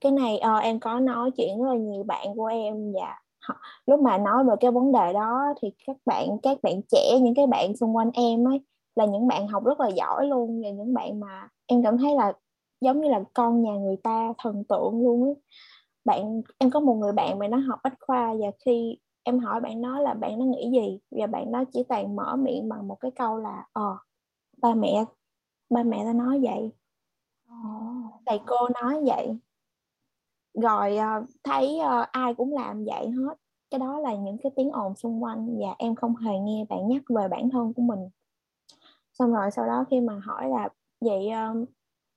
Cái 0.00 0.12
này 0.12 0.40
uh, 0.56 0.62
em 0.62 0.80
có 0.80 1.00
nói 1.00 1.30
chuyện 1.36 1.62
với 1.62 1.78
nhiều 1.78 2.02
bạn 2.04 2.26
của 2.36 2.46
em 2.46 2.92
và 2.92 3.18
họ, 3.40 3.54
lúc 3.86 4.00
mà 4.00 4.18
nói 4.18 4.44
về 4.44 4.54
cái 4.60 4.70
vấn 4.70 4.92
đề 4.92 5.12
đó 5.12 5.54
thì 5.62 5.72
các 5.86 5.96
bạn 6.06 6.38
các 6.42 6.58
bạn 6.62 6.80
trẻ 6.88 7.18
những 7.20 7.34
cái 7.34 7.46
bạn 7.46 7.76
xung 7.76 7.96
quanh 7.96 8.10
em 8.14 8.48
ấy 8.48 8.60
là 8.94 9.04
những 9.04 9.28
bạn 9.28 9.48
học 9.48 9.64
rất 9.64 9.80
là 9.80 9.88
giỏi 9.88 10.26
luôn 10.26 10.62
và 10.62 10.70
những 10.70 10.94
bạn 10.94 11.20
mà 11.20 11.48
em 11.66 11.82
cảm 11.82 11.98
thấy 11.98 12.14
là 12.14 12.32
giống 12.80 13.00
như 13.00 13.08
là 13.08 13.24
con 13.34 13.62
nhà 13.62 13.72
người 13.72 13.96
ta 14.02 14.32
thần 14.38 14.64
tượng 14.64 15.02
luôn 15.04 15.24
ấy. 15.24 15.34
Bạn 16.04 16.42
em 16.58 16.70
có 16.70 16.80
một 16.80 16.94
người 16.94 17.12
bạn 17.12 17.38
mà 17.38 17.48
nó 17.48 17.56
học 17.56 17.80
bách 17.84 17.94
khoa 18.00 18.34
và 18.40 18.46
khi 18.64 18.98
em 19.24 19.38
hỏi 19.38 19.60
bạn 19.60 19.80
nó 19.80 20.00
là 20.00 20.14
bạn 20.14 20.38
nó 20.38 20.44
nghĩ 20.44 20.70
gì? 20.70 20.98
Và 21.10 21.26
bạn 21.26 21.52
nó 21.52 21.64
chỉ 21.72 21.82
toàn 21.88 22.16
mở 22.16 22.36
miệng 22.36 22.68
bằng 22.68 22.88
một 22.88 23.00
cái 23.00 23.10
câu 23.10 23.38
là 23.38 23.66
ờ 23.72 23.96
ba 24.56 24.74
mẹ 24.74 25.04
ba 25.70 25.82
mẹ 25.82 26.04
ta 26.04 26.12
nói 26.12 26.40
vậy. 26.42 26.72
Thầy 28.26 28.40
cô 28.46 28.68
nói 28.82 29.02
vậy. 29.06 29.38
Rồi 30.54 30.98
uh, 30.98 31.28
thấy 31.44 31.78
uh, 31.80 32.08
ai 32.12 32.34
cũng 32.34 32.52
làm 32.52 32.84
vậy 32.84 33.10
hết. 33.10 33.34
Cái 33.70 33.78
đó 33.78 33.98
là 33.98 34.14
những 34.14 34.36
cái 34.42 34.52
tiếng 34.56 34.70
ồn 34.70 34.94
xung 34.94 35.22
quanh 35.22 35.58
và 35.60 35.74
em 35.78 35.94
không 35.94 36.16
hề 36.16 36.38
nghe 36.38 36.66
bạn 36.68 36.88
nhắc 36.88 37.02
về 37.08 37.28
bản 37.28 37.50
thân 37.50 37.72
của 37.74 37.82
mình. 37.82 38.08
Xong 39.12 39.32
rồi 39.32 39.50
sau 39.50 39.66
đó 39.66 39.84
khi 39.90 40.00
mà 40.00 40.20
hỏi 40.24 40.48
là 40.48 40.68
vậy 41.00 41.30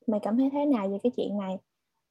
mày 0.07 0.19
cảm 0.19 0.37
thấy 0.37 0.49
thế 0.53 0.65
nào 0.65 0.87
về 0.89 0.97
cái 1.03 1.11
chuyện 1.15 1.37
này? 1.37 1.57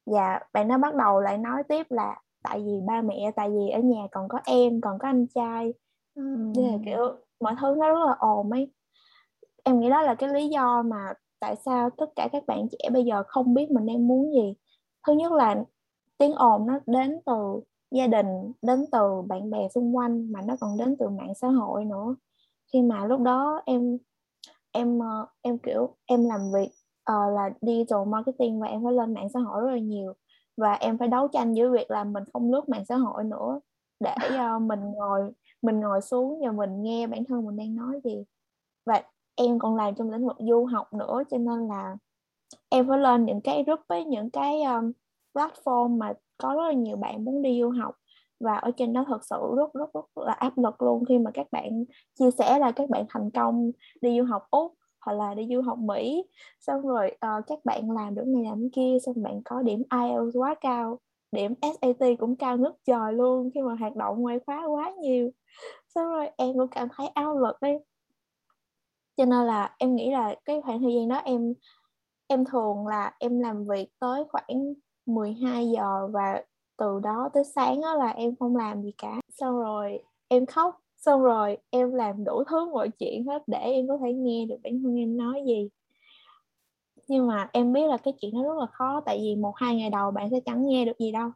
Và 0.05 0.39
bạn 0.53 0.67
nó 0.67 0.77
bắt 0.77 0.95
đầu 0.95 1.21
lại 1.21 1.37
nói 1.37 1.63
tiếp 1.63 1.87
là 1.89 2.21
tại 2.49 2.63
vì 2.65 2.81
ba 2.87 3.01
mẹ 3.01 3.31
tại 3.35 3.49
vì 3.49 3.69
ở 3.69 3.79
nhà 3.79 4.07
còn 4.11 4.27
có 4.27 4.39
em 4.45 4.81
còn 4.81 4.99
có 4.99 5.07
anh 5.07 5.27
trai. 5.35 5.73
Uhm. 6.19 6.53
là 6.55 6.77
kiểu 6.85 7.15
mọi 7.39 7.55
thứ 7.61 7.75
nó 7.77 7.89
rất 7.89 8.05
là 8.05 8.15
ồn 8.19 8.51
ấy. 8.51 8.71
Em 9.63 9.79
nghĩ 9.79 9.89
đó 9.89 10.01
là 10.01 10.15
cái 10.15 10.29
lý 10.29 10.47
do 10.49 10.81
mà 10.81 11.13
tại 11.39 11.55
sao 11.55 11.89
tất 11.89 12.09
cả 12.15 12.29
các 12.31 12.43
bạn 12.47 12.67
trẻ 12.71 12.89
bây 12.89 13.05
giờ 13.05 13.23
không 13.27 13.53
biết 13.53 13.71
mình 13.71 13.85
đang 13.85 14.07
muốn 14.07 14.33
gì. 14.33 14.53
Thứ 15.07 15.13
nhất 15.13 15.31
là 15.31 15.63
tiếng 16.17 16.33
ồn 16.33 16.67
nó 16.67 16.79
đến 16.85 17.19
từ 17.25 17.61
gia 17.91 18.07
đình 18.07 18.51
đến 18.61 18.85
từ 18.91 19.21
bạn 19.21 19.49
bè 19.49 19.67
xung 19.69 19.95
quanh 19.95 20.31
mà 20.31 20.41
nó 20.41 20.55
còn 20.59 20.77
đến 20.77 20.95
từ 20.99 21.09
mạng 21.09 21.33
xã 21.35 21.47
hội 21.47 21.85
nữa. 21.85 22.15
Khi 22.73 22.81
mà 22.81 23.05
lúc 23.05 23.21
đó 23.21 23.61
em 23.65 23.97
em 24.71 24.99
ờ, 24.99 25.25
em 25.41 25.57
kiểu 25.57 25.95
em 26.05 26.25
làm 26.25 26.51
việc 26.53 26.69
uh, 27.11 27.35
là 27.35 27.49
digital 27.61 28.05
marketing 28.07 28.59
và 28.59 28.67
em 28.67 28.83
phải 28.83 28.93
lên 28.93 29.13
mạng 29.13 29.29
xã 29.33 29.39
hội 29.39 29.61
rất 29.61 29.71
là 29.71 29.79
nhiều 29.79 30.13
và 30.57 30.73
em 30.73 30.97
phải 30.97 31.07
đấu 31.07 31.27
tranh 31.27 31.53
với 31.53 31.69
việc 31.69 31.91
là 31.91 32.03
mình 32.03 32.23
không 32.33 32.51
lướt 32.51 32.69
mạng 32.69 32.85
xã 32.85 32.95
hội 32.95 33.23
nữa. 33.23 33.59
Để 33.99 34.15
uh, 34.27 34.61
mình 34.61 34.79
ngồi 34.79 35.31
mình 35.61 35.79
ngồi 35.79 36.01
xuống 36.01 36.41
và 36.45 36.51
mình 36.51 36.83
nghe 36.83 37.07
bản 37.07 37.25
thân 37.25 37.45
mình 37.45 37.57
đang 37.57 37.75
nói 37.75 37.99
gì. 38.03 38.23
Và 38.85 39.03
em 39.35 39.59
còn 39.59 39.75
làm 39.75 39.95
trong 39.95 40.11
lĩnh 40.11 40.27
vực 40.27 40.37
du 40.39 40.65
học 40.65 40.93
nữa 40.93 41.23
cho 41.31 41.37
nên 41.37 41.67
là 41.67 41.95
em 42.69 42.87
phải 42.87 42.97
lên 42.97 43.25
những 43.25 43.41
cái 43.41 43.63
group 43.63 43.79
với 43.89 44.05
những 44.05 44.29
cái 44.29 44.63
um, 44.63 44.91
platform 45.33 45.97
mà 45.97 46.13
có 46.37 46.53
rất 46.55 46.63
là 46.67 46.73
nhiều 46.73 46.97
bạn 46.97 47.25
muốn 47.25 47.41
đi 47.41 47.61
du 47.61 47.69
học. 47.69 47.95
Và 48.39 48.55
ở 48.57 48.71
trên 48.71 48.93
đó 48.93 49.05
thật 49.07 49.25
sự 49.25 49.35
rất 49.57 49.73
rất 49.73 49.93
rất 49.93 50.25
là 50.25 50.33
áp 50.33 50.57
lực 50.57 50.81
luôn 50.81 51.05
khi 51.05 51.19
mà 51.19 51.31
các 51.33 51.47
bạn 51.51 51.85
chia 52.19 52.31
sẻ 52.31 52.59
là 52.59 52.71
các 52.71 52.89
bạn 52.89 53.05
thành 53.09 53.31
công 53.31 53.71
đi 54.01 54.19
du 54.19 54.25
học. 54.25 54.43
Úc 54.51 54.73
hoặc 55.07 55.13
là 55.13 55.33
đi 55.33 55.47
du 55.51 55.61
học 55.61 55.77
Mỹ. 55.77 56.23
Xong 56.59 56.87
rồi 56.87 57.11
uh, 57.11 57.43
các 57.47 57.59
bạn 57.65 57.91
làm 57.91 58.15
được 58.15 58.27
này 58.27 58.43
làm 58.43 58.69
kia 58.69 58.97
xong 59.05 59.23
bạn 59.23 59.41
có 59.45 59.61
điểm 59.61 59.83
IELTS 59.91 60.37
quá 60.37 60.55
cao 60.61 60.99
điểm 61.31 61.53
SAT 61.61 62.17
cũng 62.19 62.35
cao 62.35 62.57
ngất 62.57 62.73
trời 62.85 63.13
luôn 63.13 63.49
khi 63.53 63.61
mà 63.61 63.75
hoạt 63.79 63.95
động 63.95 64.21
ngoại 64.21 64.39
khóa 64.45 64.65
quá 64.65 64.91
nhiều. 65.01 65.29
Xong 65.95 66.05
rồi 66.05 66.29
em 66.37 66.53
cũng 66.53 66.67
cảm 66.67 66.87
thấy 66.97 67.07
áp 67.07 67.33
lực 67.33 67.55
đi 67.61 67.71
cho 69.17 69.25
nên 69.25 69.45
là 69.45 69.75
em 69.77 69.95
nghĩ 69.95 70.11
là 70.11 70.35
cái 70.45 70.61
khoảng 70.61 70.81
thời 70.81 70.93
gian 70.93 71.07
đó 71.07 71.15
em 71.15 71.53
em 72.27 72.45
thường 72.45 72.87
là 72.87 73.13
em 73.19 73.39
làm 73.39 73.67
việc 73.67 73.87
tới 73.99 74.23
khoảng 74.29 74.73
12 75.05 75.69
giờ 75.69 76.07
và 76.07 76.43
từ 76.77 76.99
đó 77.03 77.29
tới 77.33 77.43
sáng 77.55 77.81
đó 77.81 77.95
là 77.95 78.09
em 78.09 78.35
không 78.39 78.55
làm 78.55 78.81
gì 78.81 78.91
cả. 78.97 79.21
Xong 79.39 79.59
rồi 79.59 79.99
em 80.27 80.45
khóc 80.45 80.79
xong 81.07 81.23
rồi 81.23 81.57
em 81.69 81.93
làm 81.93 82.23
đủ 82.23 82.43
thứ 82.49 82.69
mọi 82.71 82.89
chuyện 82.89 83.25
hết 83.25 83.43
để 83.47 83.57
em 83.57 83.87
có 83.87 83.97
thể 83.97 84.13
nghe 84.13 84.45
được 84.45 84.55
bản 84.63 84.83
thân 84.83 84.99
em 84.99 85.17
nói 85.17 85.43
gì. 85.47 85.69
Nhưng 87.07 87.27
mà 87.27 87.49
em 87.53 87.73
biết 87.73 87.87
là 87.87 87.97
cái 87.97 88.13
chuyện 88.21 88.33
nó 88.33 88.43
rất 88.43 88.57
là 88.59 88.65
khó 88.65 89.01
tại 89.05 89.19
vì 89.21 89.35
một 89.35 89.53
hai 89.55 89.75
ngày 89.75 89.89
đầu 89.89 90.11
bạn 90.11 90.29
sẽ 90.31 90.39
chẳng 90.39 90.67
nghe 90.67 90.85
được 90.85 90.99
gì 90.99 91.11
đâu. 91.11 91.29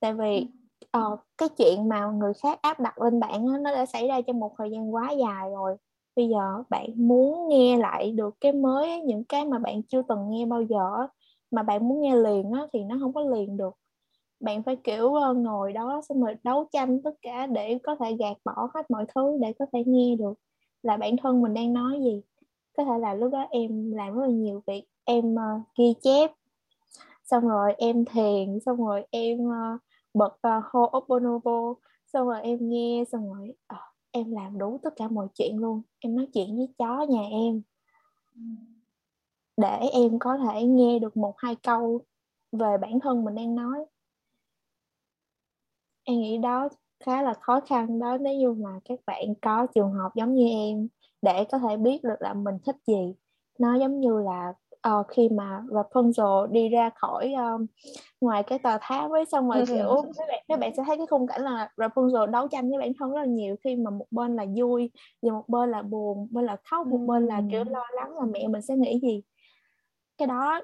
Tại 0.00 0.14
vì 0.14 0.46
uh, 0.98 1.18
cái 1.38 1.48
chuyện 1.48 1.88
mà 1.88 2.06
người 2.06 2.32
khác 2.42 2.58
áp 2.62 2.80
đặt 2.80 3.00
lên 3.02 3.20
bạn 3.20 3.46
đó, 3.46 3.58
nó 3.58 3.72
đã 3.72 3.86
xảy 3.86 4.08
ra 4.08 4.20
trong 4.20 4.40
một 4.40 4.52
thời 4.58 4.70
gian 4.70 4.94
quá 4.94 5.10
dài 5.10 5.50
rồi. 5.50 5.76
Bây 6.16 6.28
giờ 6.28 6.62
bạn 6.70 6.90
muốn 6.96 7.48
nghe 7.48 7.76
lại 7.76 8.12
được 8.12 8.34
cái 8.40 8.52
mới 8.52 9.00
những 9.00 9.24
cái 9.24 9.44
mà 9.44 9.58
bạn 9.58 9.82
chưa 9.82 10.02
từng 10.08 10.30
nghe 10.30 10.46
bao 10.46 10.62
giờ 10.62 11.06
mà 11.50 11.62
bạn 11.62 11.88
muốn 11.88 12.00
nghe 12.00 12.16
liền 12.16 12.50
á, 12.52 12.66
thì 12.72 12.84
nó 12.84 12.96
không 13.00 13.12
có 13.12 13.20
liền 13.20 13.56
được 13.56 13.74
bạn 14.40 14.62
phải 14.62 14.76
kiểu 14.76 15.06
uh, 15.06 15.36
ngồi 15.36 15.72
đó 15.72 16.00
xong 16.08 16.20
rồi 16.22 16.36
đấu 16.42 16.68
tranh 16.72 17.02
tất 17.02 17.14
cả 17.22 17.46
để 17.46 17.78
có 17.82 17.96
thể 17.96 18.16
gạt 18.18 18.36
bỏ 18.44 18.70
hết 18.74 18.90
mọi 18.90 19.04
thứ 19.14 19.38
để 19.40 19.52
có 19.58 19.66
thể 19.72 19.84
nghe 19.86 20.16
được 20.16 20.34
là 20.82 20.96
bản 20.96 21.16
thân 21.16 21.42
mình 21.42 21.54
đang 21.54 21.72
nói 21.72 22.00
gì. 22.04 22.22
Có 22.76 22.84
thể 22.84 22.98
là 22.98 23.14
lúc 23.14 23.32
đó 23.32 23.46
em 23.50 23.92
làm 23.92 24.14
rất 24.14 24.22
là 24.22 24.28
nhiều 24.28 24.62
việc 24.66 24.84
em 25.04 25.34
uh, 25.34 25.62
ghi 25.78 25.94
chép 26.02 26.30
xong 27.24 27.48
rồi 27.48 27.74
em 27.78 28.04
thiền 28.04 28.60
xong 28.66 28.76
rồi 28.86 29.06
em 29.10 29.38
uh, 29.48 29.80
bật 30.14 30.34
uh, 30.34 30.64
Ho'oponopo 30.64 31.74
xong 32.06 32.26
rồi 32.26 32.42
em 32.42 32.58
nghe 32.60 33.04
xong 33.12 33.34
rồi 33.34 33.54
uh, 33.74 33.80
em 34.10 34.32
làm 34.32 34.58
đủ 34.58 34.80
tất 34.82 34.90
cả 34.96 35.08
mọi 35.08 35.26
chuyện 35.34 35.58
luôn. 35.58 35.82
Em 35.98 36.16
nói 36.16 36.26
chuyện 36.34 36.56
với 36.56 36.68
chó 36.78 37.06
nhà 37.08 37.22
em. 37.30 37.62
Để 39.56 39.78
em 39.92 40.18
có 40.18 40.38
thể 40.38 40.62
nghe 40.62 40.98
được 40.98 41.16
một 41.16 41.34
hai 41.38 41.54
câu 41.54 42.00
về 42.52 42.78
bản 42.78 43.00
thân 43.00 43.24
mình 43.24 43.34
đang 43.34 43.54
nói 43.54 43.84
em 46.06 46.18
nghĩ 46.20 46.38
đó 46.38 46.68
khá 47.04 47.22
là 47.22 47.34
khó 47.34 47.60
khăn 47.60 47.98
đó 47.98 48.18
nếu 48.20 48.34
như 48.34 48.52
mà 48.52 48.70
các 48.84 48.98
bạn 49.06 49.34
có 49.42 49.66
trường 49.74 49.92
hợp 49.92 50.10
giống 50.14 50.34
như 50.34 50.48
em 50.48 50.88
để 51.22 51.44
có 51.44 51.58
thể 51.58 51.76
biết 51.76 52.04
được 52.04 52.16
là 52.20 52.34
mình 52.34 52.54
thích 52.66 52.76
gì. 52.86 53.14
Nó 53.58 53.74
giống 53.74 54.00
như 54.00 54.20
là 54.20 54.52
uh, 54.88 55.06
khi 55.08 55.28
mà 55.28 55.62
Rapunzel 55.68 56.46
đi 56.46 56.68
ra 56.68 56.90
khỏi 56.94 57.32
um, 57.32 57.66
ngoài 58.20 58.42
cái 58.42 58.58
tòa 58.58 58.78
tháp 58.82 59.10
với 59.10 59.24
xong 59.24 59.50
rồi 59.50 59.64
kiểu 59.66 60.02
các 60.16 60.24
bạn 60.28 60.44
các 60.48 60.58
bạn 60.58 60.72
sẽ 60.76 60.82
thấy 60.86 60.96
cái 60.96 61.06
khung 61.06 61.26
cảnh 61.26 61.42
là 61.42 61.70
Rapunzel 61.76 62.26
đấu 62.26 62.48
tranh 62.48 62.70
với 62.70 62.78
bản 62.78 62.92
thân 62.98 63.12
rất 63.12 63.20
là 63.20 63.26
nhiều 63.26 63.56
khi 63.64 63.76
mà 63.76 63.90
một 63.90 64.06
bên 64.10 64.36
là 64.36 64.46
vui 64.56 64.90
và 65.22 65.32
một 65.32 65.48
bên 65.48 65.70
là 65.70 65.82
buồn 65.82 66.28
bên 66.30 66.44
là 66.44 66.56
khóc 66.70 66.86
một 66.86 66.98
bên 66.98 67.26
là 67.26 67.42
kiểu 67.50 67.64
lo 67.64 67.84
lắng 67.94 68.18
là 68.18 68.24
mẹ 68.26 68.48
mình 68.48 68.62
sẽ 68.62 68.76
nghĩ 68.76 69.00
gì. 69.02 69.22
Cái 70.18 70.28
đó 70.28 70.60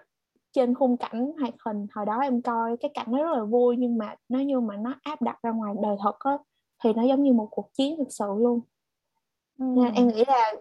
trên 0.52 0.74
khung 0.74 0.96
cảnh 0.96 1.32
hoạt 1.40 1.54
hình 1.66 1.86
hồi 1.94 2.06
đó 2.06 2.18
em 2.22 2.42
coi 2.42 2.76
cái 2.76 2.90
cảnh 2.94 3.06
nó 3.08 3.18
rất 3.18 3.36
là 3.36 3.44
vui 3.44 3.76
nhưng 3.78 3.98
mà 3.98 4.14
nếu 4.28 4.42
như 4.42 4.60
mà 4.60 4.76
nó 4.76 4.94
áp 5.02 5.22
đặt 5.22 5.38
ra 5.42 5.50
ngoài 5.50 5.74
đời 5.82 5.96
thật 6.02 6.18
á 6.18 6.38
thì 6.84 6.92
nó 6.92 7.02
giống 7.02 7.22
như 7.22 7.32
một 7.32 7.48
cuộc 7.50 7.68
chiến 7.72 7.96
thực 7.98 8.08
sự 8.10 8.26
luôn 8.38 8.60
ừ. 9.58 9.64
nên 9.64 9.94
em 9.94 10.08
nghĩ 10.08 10.24
là 10.26 10.52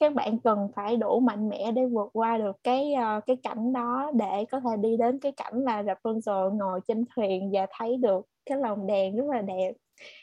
các 0.00 0.14
bạn 0.14 0.38
cần 0.38 0.68
phải 0.76 0.96
đủ 0.96 1.20
mạnh 1.20 1.48
mẽ 1.48 1.72
để 1.72 1.86
vượt 1.86 2.10
qua 2.12 2.38
được 2.38 2.56
cái 2.62 2.94
uh, 3.18 3.26
cái 3.26 3.36
cảnh 3.42 3.72
đó 3.72 4.10
để 4.14 4.44
có 4.50 4.60
thể 4.60 4.76
đi 4.76 4.96
đến 4.96 5.18
cái 5.18 5.32
cảnh 5.32 5.64
là 5.64 5.82
Rapunzel 5.82 6.50
ngồi 6.56 6.80
trên 6.88 7.04
thuyền 7.16 7.50
và 7.52 7.66
thấy 7.78 7.96
được 7.96 8.26
cái 8.46 8.58
lồng 8.58 8.86
đèn 8.86 9.16
rất 9.16 9.24
là 9.30 9.42
đẹp 9.42 9.72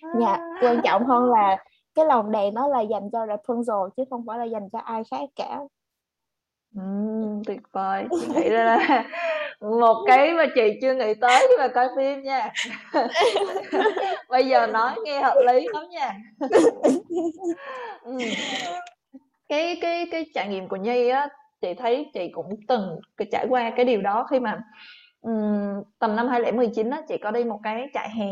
à. 0.01 0.09
dạ 0.19 0.37
quan 0.61 0.81
trọng 0.83 1.05
hơn 1.05 1.31
là 1.31 1.57
cái 1.95 2.05
lồng 2.05 2.31
đèn 2.31 2.53
đó 2.53 2.67
là 2.67 2.81
dành 2.81 3.09
cho 3.11 3.25
Rapunzel 3.25 3.89
chứ 3.97 4.03
không 4.09 4.23
phải 4.27 4.39
là 4.39 4.43
dành 4.43 4.69
cho 4.69 4.79
ai 4.79 5.03
khác 5.11 5.29
cả 5.35 5.59
Ừm, 6.75 7.43
tuyệt 7.45 7.61
vời. 7.71 8.07
Chị 8.21 8.27
nghĩ 8.27 8.49
là 8.49 9.03
một 9.61 10.03
cái 10.07 10.33
mà 10.33 10.45
chị 10.55 10.79
chưa 10.81 10.93
nghĩ 10.93 11.13
tới 11.21 11.47
khi 11.47 11.53
mà 11.57 11.67
coi 11.67 11.87
phim 11.97 12.23
nha. 12.23 12.51
Bây 14.29 14.47
giờ 14.47 14.67
nói 14.67 14.95
nghe 15.03 15.21
hợp 15.21 15.37
lý 15.47 15.67
lắm 15.73 15.83
nha. 15.89 16.17
Ừm. 18.01 18.17
cái 19.49 19.77
cái 19.81 20.07
cái 20.11 20.25
trải 20.33 20.47
nghiệm 20.47 20.67
của 20.67 20.75
Nhi 20.75 21.07
á 21.07 21.29
chị 21.61 21.73
thấy 21.73 22.09
chị 22.13 22.29
cũng 22.33 22.49
từng 22.67 22.99
cái 23.17 23.27
trải 23.31 23.45
qua 23.49 23.71
cái 23.75 23.85
điều 23.85 24.01
đó 24.01 24.27
khi 24.31 24.39
mà 24.39 24.59
um, 25.21 25.83
tầm 25.99 26.15
năm 26.15 26.27
2019 26.27 26.89
á 26.89 27.01
chị 27.07 27.17
có 27.17 27.31
đi 27.31 27.43
một 27.43 27.59
cái 27.63 27.87
trại 27.93 28.09
hè 28.09 28.29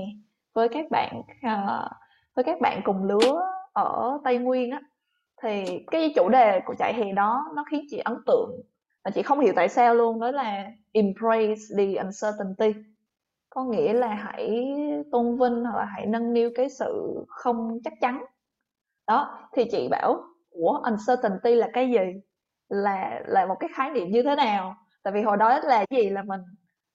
với 0.53 0.69
các 0.69 0.85
bạn 0.91 1.19
uh, 1.19 1.91
với 2.35 2.43
các 2.43 2.61
bạn 2.61 2.81
cùng 2.83 3.03
lứa 3.03 3.41
ở 3.73 4.19
Tây 4.23 4.37
Nguyên 4.37 4.71
á 4.71 4.81
thì 5.41 5.83
cái 5.91 6.13
chủ 6.15 6.29
đề 6.29 6.59
của 6.65 6.75
trại 6.79 6.93
hè 6.93 7.11
đó 7.11 7.45
nó 7.55 7.63
khiến 7.71 7.85
chị 7.89 7.97
ấn 7.97 8.17
tượng 8.25 8.61
và 9.03 9.11
chị 9.11 9.21
không 9.21 9.39
hiểu 9.39 9.53
tại 9.55 9.69
sao 9.69 9.95
luôn 9.95 10.19
đó 10.19 10.31
là 10.31 10.71
embrace 10.91 11.61
the 11.77 11.95
uncertainty. 11.95 12.73
Có 13.49 13.63
nghĩa 13.63 13.93
là 13.93 14.07
hãy 14.07 14.65
tôn 15.11 15.37
vinh 15.37 15.63
hoặc 15.63 15.79
là 15.79 15.85
hãy 15.85 16.05
nâng 16.05 16.33
niu 16.33 16.51
cái 16.55 16.69
sự 16.69 17.23
không 17.27 17.79
chắc 17.83 17.93
chắn. 18.01 18.25
Đó 19.07 19.47
thì 19.53 19.65
chị 19.71 19.87
bảo 19.91 20.23
ủa 20.49 20.79
uncertainty 20.83 21.55
là 21.55 21.69
cái 21.73 21.91
gì? 21.91 22.21
Là 22.69 23.21
là 23.27 23.45
một 23.45 23.55
cái 23.59 23.69
khái 23.73 23.89
niệm 23.89 24.11
như 24.11 24.23
thế 24.23 24.35
nào? 24.35 24.75
Tại 25.03 25.13
vì 25.13 25.21
hồi 25.21 25.37
đó 25.37 25.59
là 25.59 25.85
cái 25.89 26.03
gì? 26.03 26.09
Là 26.09 26.23
mình 26.23 26.41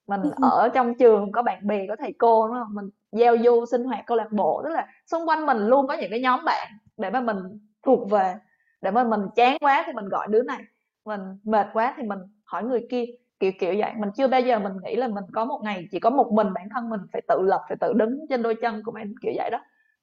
mình 0.06 0.20
ở 0.40 0.68
trong 0.74 0.94
trường 0.94 1.32
có 1.32 1.42
bạn 1.42 1.66
bè 1.66 1.86
có 1.88 1.96
thầy 1.98 2.14
cô 2.18 2.48
đúng 2.48 2.56
không? 2.56 2.74
Mình 2.74 2.90
giao 3.12 3.36
du 3.44 3.64
sinh 3.70 3.84
hoạt 3.84 4.06
câu 4.06 4.16
lạc 4.16 4.32
bộ 4.32 4.62
tức 4.64 4.70
là 4.70 4.86
xung 5.06 5.28
quanh 5.28 5.46
mình 5.46 5.58
luôn 5.58 5.86
có 5.86 5.94
những 5.94 6.10
cái 6.10 6.20
nhóm 6.20 6.44
bạn 6.44 6.68
để 6.96 7.10
mà 7.10 7.20
mình 7.20 7.36
thuộc 7.84 8.10
về. 8.10 8.34
Để 8.82 8.90
mà 8.90 9.04
mình 9.04 9.20
chán 9.36 9.56
quá 9.60 9.82
thì 9.86 9.92
mình 9.92 10.08
gọi 10.08 10.26
đứa 10.30 10.42
này. 10.42 10.62
Mình 11.04 11.20
mệt 11.44 11.66
quá 11.72 11.94
thì 11.96 12.02
mình 12.02 12.18
hỏi 12.44 12.64
người 12.64 12.86
kia. 12.90 13.04
Kiểu 13.40 13.52
kiểu 13.60 13.74
vậy. 13.78 13.92
Mình 13.98 14.10
chưa 14.16 14.28
bao 14.28 14.40
giờ 14.40 14.58
mình 14.58 14.72
nghĩ 14.84 14.96
là 14.96 15.08
mình 15.08 15.24
có 15.32 15.44
một 15.44 15.60
ngày 15.64 15.84
chỉ 15.90 16.00
có 16.00 16.10
một 16.10 16.32
mình 16.32 16.52
bản 16.54 16.68
thân 16.74 16.90
mình 16.90 17.00
phải 17.12 17.22
tự 17.28 17.42
lập, 17.42 17.60
phải 17.68 17.76
tự 17.80 17.92
đứng 17.92 18.18
trên 18.28 18.42
đôi 18.42 18.54
chân 18.62 18.82
của 18.84 18.92
mình, 18.92 19.14
kiểu 19.22 19.32
vậy 19.36 19.50
đó. 19.50 19.58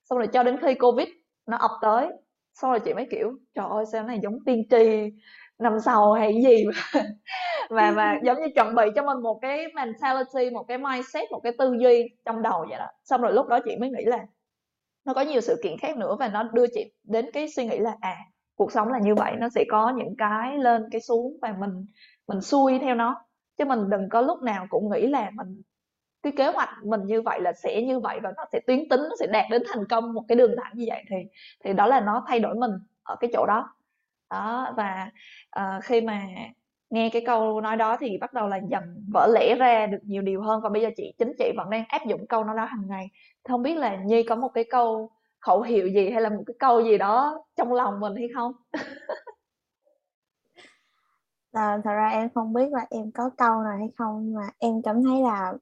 Xong 0.09 0.17
rồi 0.19 0.27
cho 0.27 0.43
đến 0.43 0.57
khi 0.61 0.73
covid 0.75 1.07
nó 1.47 1.57
ập 1.57 1.71
tới, 1.81 2.07
xong 2.53 2.71
rồi 2.71 2.79
chị 2.79 2.93
mới 2.93 3.07
kiểu, 3.11 3.31
trời 3.55 3.65
ơi, 3.69 3.85
sao 3.91 4.03
này 4.03 4.19
giống 4.23 4.37
tiên 4.45 4.63
tri 4.69 5.11
năm 5.59 5.79
sau 5.85 6.13
hay 6.13 6.33
gì 6.43 6.65
mà 6.65 7.01
và 7.69 7.91
và 7.91 8.19
giống 8.23 8.39
như 8.41 8.47
chuẩn 8.55 8.75
bị 8.75 8.83
cho 8.95 9.03
mình 9.03 9.21
một 9.23 9.39
cái 9.41 9.67
mentality, 9.75 10.49
một 10.53 10.63
cái 10.67 10.77
mindset, 10.77 11.31
một 11.31 11.39
cái 11.43 11.53
tư 11.59 11.75
duy 11.79 12.09
trong 12.25 12.41
đầu 12.41 12.65
vậy 12.69 12.79
đó. 12.79 12.87
Xong 13.03 13.21
rồi 13.21 13.33
lúc 13.33 13.47
đó 13.47 13.59
chị 13.65 13.75
mới 13.79 13.89
nghĩ 13.89 14.05
là 14.05 14.19
nó 15.05 15.13
có 15.13 15.21
nhiều 15.21 15.41
sự 15.41 15.59
kiện 15.63 15.77
khác 15.77 15.97
nữa 15.97 16.15
và 16.19 16.27
nó 16.27 16.43
đưa 16.43 16.65
chị 16.73 16.91
đến 17.03 17.25
cái 17.33 17.49
suy 17.49 17.65
nghĩ 17.65 17.79
là 17.79 17.95
à 18.01 18.17
cuộc 18.55 18.71
sống 18.71 18.87
là 18.87 18.99
như 18.99 19.15
vậy 19.15 19.33
nó 19.37 19.49
sẽ 19.49 19.65
có 19.69 19.93
những 19.97 20.15
cái 20.17 20.57
lên 20.57 20.83
cái 20.91 21.01
xuống 21.01 21.37
và 21.41 21.55
mình 21.59 21.85
mình 22.27 22.41
xuôi 22.41 22.79
theo 22.79 22.95
nó. 22.95 23.25
Chứ 23.57 23.65
mình 23.65 23.89
đừng 23.89 24.09
có 24.09 24.21
lúc 24.21 24.41
nào 24.41 24.67
cũng 24.69 24.89
nghĩ 24.89 25.07
là 25.07 25.31
mình 25.33 25.61
cái 26.23 26.33
kế 26.37 26.47
hoạch 26.47 26.69
mình 26.83 27.01
như 27.05 27.21
vậy 27.21 27.41
là 27.41 27.53
sẽ 27.53 27.81
như 27.81 27.99
vậy 27.99 28.19
và 28.23 28.33
nó 28.37 28.45
sẽ 28.51 28.59
tuyến 28.67 28.89
tính 28.89 28.99
nó 28.99 29.15
sẽ 29.19 29.27
đạt 29.27 29.45
đến 29.51 29.63
thành 29.73 29.87
công 29.89 30.13
một 30.13 30.23
cái 30.27 30.35
đường 30.35 30.55
thẳng 30.63 30.71
như 30.75 30.85
vậy 30.87 31.03
thì 31.09 31.15
thì 31.63 31.73
đó 31.73 31.87
là 31.87 32.01
nó 32.01 32.25
thay 32.27 32.39
đổi 32.39 32.55
mình 32.55 32.71
ở 33.03 33.15
cái 33.19 33.29
chỗ 33.33 33.45
đó. 33.45 33.75
Đó 34.29 34.73
và 34.77 35.11
uh, 35.59 35.83
khi 35.83 36.01
mà 36.01 36.27
nghe 36.89 37.09
cái 37.13 37.23
câu 37.25 37.61
nói 37.61 37.77
đó 37.77 37.97
thì 37.99 38.17
bắt 38.17 38.33
đầu 38.33 38.47
là 38.47 38.59
dần 38.69 38.83
vỡ 39.13 39.27
lẽ 39.33 39.55
ra 39.59 39.85
được 39.87 39.99
nhiều 40.03 40.21
điều 40.21 40.41
hơn. 40.41 40.61
Và 40.61 40.69
bây 40.69 40.81
giờ 40.81 40.89
chị 40.95 41.13
chính 41.17 41.31
chị 41.37 41.51
vẫn 41.57 41.69
đang 41.69 41.83
áp 41.87 42.05
dụng 42.07 42.27
câu 42.27 42.43
nói 42.43 42.55
đó 42.57 42.65
hàng 42.65 42.87
ngày 42.87 43.09
không 43.49 43.63
biết 43.63 43.75
là 43.75 43.95
nhi 43.95 44.23
có 44.23 44.35
một 44.35 44.49
cái 44.53 44.63
câu 44.69 45.09
khẩu 45.39 45.61
hiệu 45.61 45.87
gì 45.87 46.09
hay 46.11 46.21
là 46.21 46.29
một 46.29 46.43
cái 46.45 46.55
câu 46.59 46.81
gì 46.83 46.97
đó 46.97 47.43
trong 47.55 47.73
lòng 47.73 47.99
mình 47.99 48.15
hay 48.15 48.27
không? 48.35 48.51
À, 51.51 51.77
thật 51.83 51.91
ra 51.91 52.09
em 52.09 52.29
không 52.35 52.53
biết 52.53 52.71
là 52.71 52.85
em 52.89 53.11
có 53.11 53.29
câu 53.37 53.61
nào 53.63 53.77
hay 53.77 53.89
không 53.97 54.33
mà 54.33 54.49
em 54.59 54.81
cảm 54.81 55.03
thấy 55.03 55.21
là 55.21 55.53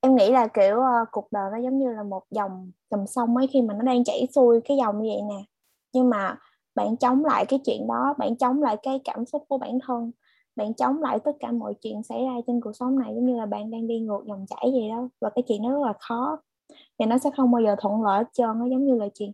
em 0.00 0.16
nghĩ 0.16 0.30
là 0.30 0.46
kiểu 0.46 0.76
uh, 0.76 1.08
cuộc 1.12 1.28
đời 1.32 1.50
nó 1.52 1.58
giống 1.58 1.78
như 1.78 1.92
là 1.92 2.02
một 2.02 2.22
dòng 2.30 2.70
dòng 2.90 3.06
sông 3.06 3.36
ấy 3.36 3.46
khi 3.46 3.62
mà 3.62 3.74
nó 3.74 3.82
đang 3.82 4.04
chảy 4.04 4.28
xuôi 4.34 4.60
cái 4.64 4.76
dòng 4.76 5.02
như 5.02 5.10
vậy 5.10 5.22
nè. 5.28 5.44
Nhưng 5.92 6.10
mà 6.10 6.38
bạn 6.74 6.96
chống 6.96 7.24
lại 7.24 7.46
cái 7.46 7.60
chuyện 7.64 7.86
đó 7.88 8.14
bạn 8.18 8.36
chống 8.36 8.62
lại 8.62 8.76
cái 8.82 9.00
cảm 9.04 9.24
xúc 9.26 9.44
của 9.48 9.58
bản 9.58 9.78
thân 9.86 10.10
bạn 10.56 10.74
chống 10.74 11.02
lại 11.02 11.18
tất 11.24 11.32
cả 11.40 11.52
mọi 11.52 11.74
chuyện 11.80 12.02
xảy 12.02 12.24
ra 12.24 12.32
trên 12.46 12.60
cuộc 12.60 12.72
sống 12.72 12.98
này 12.98 13.12
giống 13.14 13.26
như 13.26 13.36
là 13.36 13.46
bạn 13.46 13.70
đang 13.70 13.86
đi 13.88 14.00
ngược 14.00 14.24
dòng 14.26 14.46
chảy 14.48 14.72
gì 14.72 14.88
đó. 14.88 15.08
Và 15.20 15.30
cái 15.30 15.42
chuyện 15.48 15.62
đó 15.62 15.70
rất 15.70 15.86
là 15.86 15.92
khó 16.00 16.38
và 16.98 17.06
nó 17.06 17.18
sẽ 17.18 17.30
không 17.36 17.50
bao 17.50 17.62
giờ 17.62 17.76
thuận 17.78 18.02
lợi 18.02 18.18
hết 18.18 18.30
trơn 18.32 18.58
nó 18.58 18.66
giống 18.66 18.86
như 18.86 18.94
là 18.94 19.08
chuyện 19.14 19.32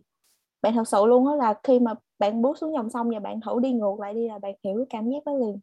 bạn 0.61 0.73
thật 0.73 0.87
sự 0.87 1.05
luôn 1.05 1.25
đó 1.25 1.35
là 1.35 1.53
khi 1.63 1.79
mà 1.79 1.93
bạn 2.19 2.41
bước 2.41 2.57
xuống 2.57 2.73
dòng 2.73 2.89
sông 2.89 3.09
và 3.09 3.19
bạn 3.19 3.41
thử 3.41 3.59
đi 3.59 3.73
ngược 3.73 3.99
lại 3.99 4.13
đi 4.13 4.27
là 4.27 4.39
bạn 4.39 4.55
hiểu 4.63 4.77
cái 4.77 4.85
cảm 4.89 5.09
giác 5.09 5.25
đó 5.25 5.33
liền. 5.33 5.59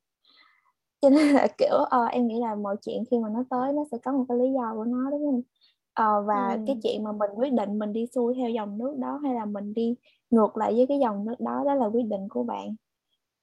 Cho 1.00 1.10
nên 1.10 1.28
là 1.28 1.46
kiểu 1.58 1.76
uh, 1.82 2.10
em 2.10 2.26
nghĩ 2.26 2.40
là 2.40 2.54
mọi 2.54 2.76
chuyện 2.84 3.04
khi 3.10 3.18
mà 3.18 3.28
nó 3.28 3.44
tới 3.50 3.72
nó 3.72 3.84
sẽ 3.90 3.98
có 3.98 4.12
một 4.12 4.24
cái 4.28 4.38
lý 4.38 4.52
do 4.52 4.74
của 4.74 4.84
nó 4.84 5.10
đúng 5.10 5.26
không? 5.26 5.42
Uh, 6.20 6.26
và 6.26 6.52
ừ. 6.52 6.60
cái 6.66 6.76
chuyện 6.82 7.04
mà 7.04 7.12
mình 7.12 7.30
quyết 7.36 7.52
định 7.52 7.78
mình 7.78 7.92
đi 7.92 8.06
xuôi 8.14 8.34
theo 8.34 8.50
dòng 8.50 8.78
nước 8.78 8.94
đó 8.98 9.20
hay 9.22 9.34
là 9.34 9.44
mình 9.44 9.74
đi 9.74 9.94
ngược 10.30 10.56
lại 10.56 10.74
với 10.74 10.86
cái 10.86 10.98
dòng 10.98 11.24
nước 11.26 11.40
đó 11.40 11.62
đó 11.66 11.74
là 11.74 11.86
quyết 11.86 12.06
định 12.06 12.28
của 12.28 12.42
bạn. 12.42 12.74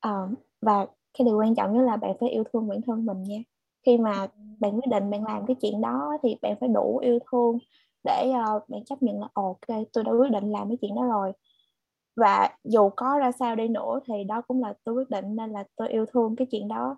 Uh, 0.07 0.37
và 0.61 0.85
cái 1.17 1.25
điều 1.25 1.37
quan 1.39 1.55
trọng 1.55 1.73
nhất 1.73 1.83
là 1.83 1.97
bạn 1.97 2.11
phải 2.19 2.29
yêu 2.29 2.43
thương 2.53 2.67
bản 2.67 2.81
thân 2.81 3.05
mình 3.05 3.23
nha. 3.23 3.39
Khi 3.85 3.97
mà 3.97 4.27
bạn 4.59 4.75
quyết 4.75 4.87
định 4.89 5.09
bạn 5.09 5.23
làm 5.23 5.45
cái 5.45 5.55
chuyện 5.61 5.81
đó 5.81 6.17
thì 6.23 6.37
bạn 6.41 6.55
phải 6.59 6.69
đủ 6.69 6.97
yêu 6.97 7.19
thương 7.31 7.57
để 8.03 8.31
uh, 8.55 8.69
bạn 8.69 8.85
chấp 8.85 9.03
nhận 9.03 9.21
là 9.21 9.27
ok 9.33 9.67
tôi 9.93 10.03
đã 10.03 10.11
quyết 10.11 10.31
định 10.31 10.51
làm 10.51 10.67
cái 10.67 10.77
chuyện 10.81 10.95
đó 10.95 11.03
rồi. 11.03 11.31
Và 12.15 12.49
dù 12.63 12.89
có 12.89 13.19
ra 13.19 13.31
sao 13.31 13.55
đi 13.55 13.67
nữa 13.67 13.99
thì 14.05 14.23
đó 14.23 14.41
cũng 14.47 14.61
là 14.61 14.73
tôi 14.83 14.95
quyết 14.95 15.09
định 15.09 15.35
nên 15.35 15.51
là 15.51 15.63
tôi 15.75 15.89
yêu 15.89 16.05
thương 16.05 16.35
cái 16.35 16.47
chuyện 16.51 16.67
đó. 16.67 16.97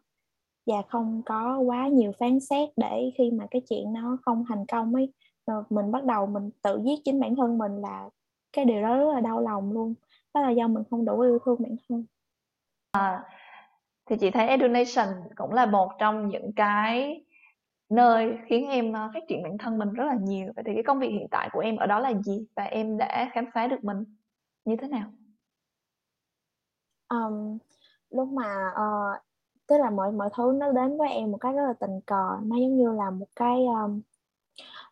Và 0.65 0.81
không 0.89 1.21
có 1.25 1.59
quá 1.59 1.87
nhiều 1.87 2.11
phán 2.19 2.39
xét 2.39 2.69
để 2.75 3.11
khi 3.17 3.31
mà 3.31 3.45
cái 3.51 3.61
chuyện 3.69 3.93
nó 3.93 4.17
không 4.21 4.43
thành 4.49 4.65
công 4.65 4.95
ấy 4.95 5.13
ờ, 5.45 5.63
mình 5.69 5.91
bắt 5.91 6.03
đầu 6.03 6.25
mình 6.25 6.49
tự 6.61 6.81
giết 6.83 6.99
chính 7.05 7.19
bản 7.19 7.35
thân 7.35 7.57
mình 7.57 7.75
là 7.81 8.09
cái 8.53 8.65
điều 8.65 8.81
đó 8.81 8.97
rất 8.97 9.13
là 9.13 9.19
đau 9.21 9.41
lòng 9.41 9.71
luôn. 9.71 9.93
Đó 10.33 10.41
là 10.41 10.49
do 10.49 10.67
mình 10.67 10.83
không 10.89 11.05
đủ 11.05 11.19
yêu 11.19 11.39
thương 11.45 11.55
bản 11.59 11.75
thân. 11.89 12.05
À, 12.91 13.23
thì 14.05 14.17
chị 14.17 14.31
thấy 14.31 14.47
education 14.47 15.07
cũng 15.35 15.53
là 15.53 15.65
một 15.65 15.91
trong 15.99 16.29
những 16.29 16.51
cái 16.55 17.24
nơi 17.89 18.37
khiến 18.45 18.67
em 18.69 18.93
ờ, 18.93 19.09
phát 19.13 19.23
triển 19.27 19.43
bản 19.43 19.57
thân 19.57 19.77
mình 19.77 19.93
rất 19.93 20.03
là 20.05 20.15
nhiều. 20.21 20.53
Vậy 20.55 20.63
thì 20.67 20.73
cái 20.73 20.83
công 20.83 20.99
việc 20.99 21.09
hiện 21.09 21.27
tại 21.31 21.49
của 21.51 21.59
em 21.59 21.75
ở 21.75 21.85
đó 21.85 21.99
là 21.99 22.13
gì? 22.13 22.45
Và 22.55 22.63
em 22.63 22.97
đã 22.97 23.29
khám 23.33 23.45
phá 23.53 23.67
được 23.67 23.83
mình 23.83 24.03
như 24.65 24.75
thế 24.75 24.87
nào? 24.87 25.11
Um, 27.09 27.57
lúc 28.09 28.27
mà 28.27 28.71
uh, 28.71 29.21
tức 29.67 29.77
là 29.77 29.89
mọi 29.89 30.11
mọi 30.11 30.29
thứ 30.37 30.53
nó 30.57 30.71
đến 30.71 30.97
với 30.97 31.09
em 31.09 31.31
một 31.31 31.37
cái 31.37 31.53
rất 31.53 31.63
là 31.67 31.73
tình 31.79 32.01
cờ 32.05 32.37
nó 32.43 32.55
giống 32.57 32.77
như 32.77 32.91
là 32.91 33.09
một 33.09 33.27
cái 33.35 33.65
um, 33.65 34.01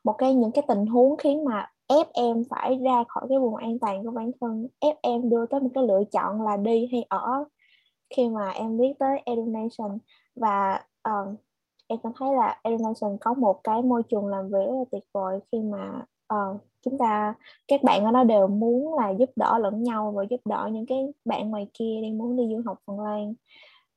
một 0.03 0.13
cái 0.13 0.33
những 0.33 0.51
cái 0.51 0.63
tình 0.67 0.85
huống 0.85 1.17
khiến 1.17 1.45
mà 1.45 1.71
ép 1.87 2.07
em 2.13 2.43
phải 2.49 2.79
ra 2.83 3.03
khỏi 3.07 3.25
cái 3.29 3.39
vùng 3.39 3.55
an 3.55 3.79
toàn 3.79 4.03
của 4.03 4.11
bản 4.11 4.31
thân 4.41 4.67
ép 4.79 4.95
em 5.01 5.29
đưa 5.29 5.45
tới 5.45 5.59
một 5.59 5.69
cái 5.73 5.83
lựa 5.83 6.03
chọn 6.11 6.41
là 6.41 6.57
đi 6.57 6.89
hay 6.91 7.05
ở 7.09 7.43
khi 8.09 8.29
mà 8.29 8.49
em 8.49 8.77
biết 8.77 8.93
tới 8.99 9.21
education 9.25 9.97
và 10.35 10.85
uh, 11.09 11.39
em 11.93 11.99
cảm 12.03 12.11
thấy 12.19 12.35
là 12.35 12.59
Edunation 12.63 13.17
có 13.21 13.33
một 13.33 13.59
cái 13.63 13.81
môi 13.81 14.03
trường 14.03 14.27
làm 14.27 14.45
việc 14.45 14.65
rất 14.67 14.75
là 14.77 14.83
tuyệt 14.91 15.03
vời 15.13 15.39
khi 15.51 15.59
mà 15.59 16.05
uh, 16.33 16.61
chúng 16.81 16.97
ta 16.97 17.33
các 17.67 17.83
bạn 17.83 18.05
ở 18.05 18.11
đó 18.11 18.23
đều 18.23 18.47
muốn 18.47 18.95
là 18.95 19.09
giúp 19.09 19.29
đỡ 19.35 19.57
lẫn 19.57 19.83
nhau 19.83 20.11
và 20.11 20.23
giúp 20.29 20.41
đỡ 20.45 20.69
những 20.71 20.85
cái 20.85 21.13
bạn 21.25 21.49
ngoài 21.49 21.67
kia 21.73 21.99
đang 22.03 22.17
muốn 22.17 22.37
đi 22.37 22.55
du 22.55 22.61
học 22.65 22.77
Phần 22.87 22.99
Lan. 22.99 23.29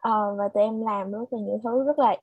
Uh, 0.09 0.39
và 0.39 0.49
tụi 0.55 0.63
em 0.63 0.85
làm 0.85 1.13
rất 1.13 1.33
là 1.33 1.39
nhiều 1.39 1.61
thứ 1.65 1.85
rất 1.85 1.99
là 1.99 2.17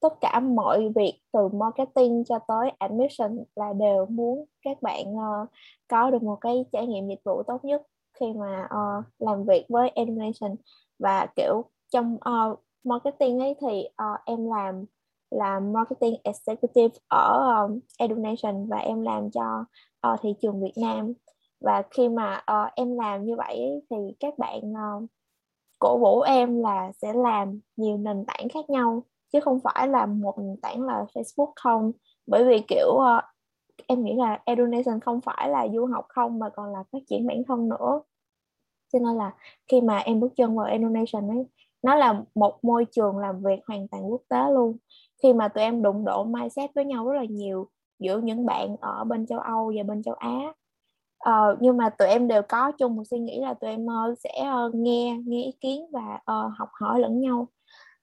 tất 0.00 0.14
cả 0.20 0.40
mọi 0.40 0.92
việc 0.94 1.20
từ 1.32 1.48
marketing 1.48 2.24
cho 2.24 2.38
tới 2.38 2.72
admission 2.78 3.44
là 3.56 3.72
đều 3.72 4.06
muốn 4.06 4.44
các 4.62 4.82
bạn 4.82 5.14
uh, 5.14 5.48
có 5.88 6.10
được 6.10 6.22
một 6.22 6.38
cái 6.40 6.64
trải 6.72 6.86
nghiệm 6.86 7.08
dịch 7.08 7.20
vụ 7.24 7.42
tốt 7.42 7.64
nhất 7.64 7.82
khi 8.20 8.32
mà 8.32 8.64
uh, 8.64 9.04
làm 9.18 9.44
việc 9.44 9.66
với 9.68 9.88
animation. 9.88 10.56
Và 10.98 11.26
kiểu 11.36 11.64
trong 11.92 12.14
uh, 12.14 12.58
marketing 12.84 13.38
ấy 13.38 13.54
thì 13.60 13.88
uh, 13.88 14.20
em 14.24 14.50
làm 14.50 14.84
là 15.30 15.60
marketing 15.60 16.14
executive 16.24 16.94
ở 17.08 17.56
um, 17.62 17.78
Edunation 17.98 18.68
và 18.68 18.76
em 18.76 19.02
làm 19.02 19.30
cho 19.30 19.64
uh, 20.12 20.20
thị 20.22 20.34
trường 20.42 20.62
Việt 20.62 20.74
Nam. 20.76 21.12
Và 21.60 21.82
khi 21.90 22.08
mà 22.08 22.36
uh, 22.36 22.72
em 22.74 22.98
làm 22.98 23.24
như 23.24 23.36
vậy 23.36 23.82
thì 23.90 23.96
các 24.20 24.38
bạn 24.38 24.72
uh, 24.72 25.04
cổ 25.78 25.98
vũ 25.98 26.20
em 26.20 26.58
là 26.62 26.92
sẽ 27.02 27.12
làm 27.12 27.60
nhiều 27.76 27.96
nền 27.96 28.24
tảng 28.26 28.48
khác 28.48 28.70
nhau 28.70 29.02
chứ 29.32 29.40
không 29.40 29.60
phải 29.60 29.88
là 29.88 30.06
một 30.06 30.38
nền 30.38 30.56
tảng 30.62 30.82
là 30.82 31.04
Facebook 31.14 31.52
không. 31.56 31.92
Bởi 32.26 32.44
vì 32.44 32.60
kiểu 32.68 32.88
uh, 32.94 33.24
em 33.86 34.04
nghĩ 34.04 34.14
là 34.16 34.42
Edunation 34.44 35.00
không 35.00 35.20
phải 35.20 35.48
là 35.48 35.68
du 35.68 35.86
học 35.86 36.06
không 36.08 36.38
mà 36.38 36.48
còn 36.48 36.72
là 36.72 36.84
phát 36.92 36.98
triển 37.08 37.26
bản 37.26 37.42
thân 37.48 37.68
nữa. 37.68 38.00
Cho 38.92 38.98
nên 38.98 39.16
là 39.16 39.34
khi 39.68 39.80
mà 39.80 39.98
em 39.98 40.20
bước 40.20 40.32
chân 40.36 40.56
vào 40.56 40.66
Edunation 40.66 41.28
ấy 41.28 41.46
nó 41.86 41.94
là 41.94 42.22
một 42.34 42.64
môi 42.64 42.84
trường 42.84 43.18
làm 43.18 43.42
việc 43.42 43.60
hoàn 43.66 43.88
toàn 43.88 44.12
quốc 44.12 44.22
tế 44.28 44.50
luôn. 44.50 44.76
Khi 45.22 45.32
mà 45.32 45.48
tụi 45.48 45.64
em 45.64 45.82
đụng 45.82 46.04
độ 46.04 46.24
mindset 46.24 46.70
với 46.74 46.84
nhau 46.84 47.08
rất 47.08 47.16
là 47.16 47.24
nhiều 47.24 47.68
giữa 47.98 48.18
những 48.18 48.46
bạn 48.46 48.76
ở 48.80 49.04
bên 49.04 49.26
châu 49.26 49.38
Âu 49.38 49.72
và 49.76 49.82
bên 49.82 50.02
châu 50.02 50.14
Á. 50.14 50.52
Ờ, 51.18 51.56
nhưng 51.60 51.76
mà 51.76 51.88
tụi 51.90 52.08
em 52.08 52.28
đều 52.28 52.42
có 52.42 52.72
chung 52.72 52.96
một 52.96 53.02
suy 53.10 53.18
nghĩ 53.18 53.40
là 53.40 53.54
tụi 53.54 53.70
em 53.70 53.86
uh, 53.86 54.18
sẽ 54.18 54.30
uh, 54.66 54.74
nghe 54.74 55.18
nghe 55.26 55.44
ý 55.44 55.52
kiến 55.60 55.86
và 55.92 56.14
uh, 56.14 56.52
học 56.58 56.68
hỏi 56.72 57.00
lẫn 57.00 57.20
nhau. 57.20 57.48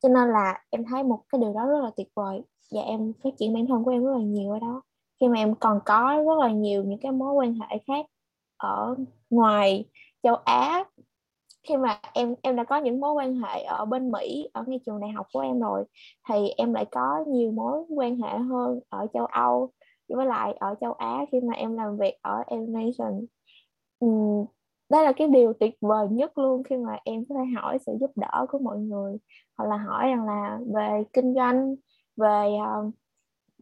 Cho 0.03 0.09
nên 0.09 0.29
là 0.29 0.61
em 0.69 0.85
thấy 0.85 1.03
một 1.03 1.19
cái 1.29 1.41
điều 1.41 1.53
đó 1.53 1.65
rất 1.65 1.83
là 1.83 1.91
tuyệt 1.97 2.07
vời 2.15 2.41
và 2.71 2.81
em 2.81 3.13
phát 3.23 3.29
triển 3.37 3.53
bản 3.53 3.67
thân 3.67 3.83
của 3.83 3.91
em 3.91 4.05
rất 4.05 4.11
là 4.11 4.23
nhiều 4.23 4.51
ở 4.51 4.59
đó. 4.59 4.81
Khi 5.19 5.27
mà 5.27 5.37
em 5.37 5.55
còn 5.55 5.79
có 5.85 6.23
rất 6.27 6.39
là 6.39 6.51
nhiều 6.51 6.83
những 6.83 6.99
cái 6.99 7.11
mối 7.11 7.33
quan 7.33 7.53
hệ 7.53 7.77
khác 7.87 8.05
ở 8.57 8.95
ngoài 9.29 9.85
châu 10.23 10.35
Á 10.35 10.83
khi 11.63 11.77
mà 11.77 11.99
em 12.13 12.35
em 12.41 12.55
đã 12.55 12.63
có 12.63 12.77
những 12.77 12.99
mối 12.99 13.13
quan 13.13 13.35
hệ 13.35 13.63
ở 13.63 13.85
bên 13.85 14.11
Mỹ 14.11 14.49
ở 14.53 14.63
ngay 14.67 14.79
trường 14.85 14.99
đại 14.99 15.09
học 15.11 15.27
của 15.33 15.39
em 15.39 15.59
rồi 15.59 15.83
thì 16.29 16.49
em 16.57 16.73
lại 16.73 16.85
có 16.91 17.23
nhiều 17.27 17.51
mối 17.51 17.83
quan 17.89 18.17
hệ 18.17 18.37
hơn 18.37 18.79
ở 18.89 19.07
châu 19.13 19.25
Âu 19.25 19.71
với 20.09 20.25
lại 20.25 20.53
ở 20.59 20.75
châu 20.81 20.93
Á 20.93 21.25
khi 21.31 21.39
mà 21.41 21.53
em 21.53 21.77
làm 21.77 21.97
việc 21.97 22.13
ở 22.21 22.43
Animation 22.47 23.25
uhm, 24.05 24.45
đó 24.89 25.01
là 25.01 25.11
cái 25.11 25.27
điều 25.27 25.53
tuyệt 25.53 25.77
vời 25.81 26.07
nhất 26.11 26.37
luôn 26.37 26.63
khi 26.63 26.77
mà 26.77 26.97
em 27.05 27.23
có 27.29 27.35
thể 27.35 27.45
hỏi 27.55 27.77
sự 27.85 27.97
giúp 27.99 28.11
đỡ 28.15 28.45
của 28.49 28.59
mọi 28.59 28.77
người 28.77 29.17
hoặc 29.57 29.65
là 29.69 29.77
hỏi 29.77 30.07
rằng 30.07 30.25
là 30.25 30.59
về 30.73 31.03
kinh 31.13 31.35
doanh 31.35 31.75
về 32.17 32.47
uh, 32.87 32.93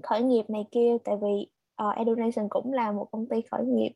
khởi 0.03 0.23
nghiệp 0.23 0.49
này 0.49 0.65
kia 0.71 0.97
tại 1.03 1.15
vì 1.21 1.47
ờ, 1.75 1.87
uh, 1.89 1.95
Edunation 1.95 2.49
cũng 2.49 2.73
là 2.73 2.91
một 2.91 3.07
công 3.11 3.27
ty 3.29 3.41
khởi 3.51 3.65
nghiệp. 3.65 3.91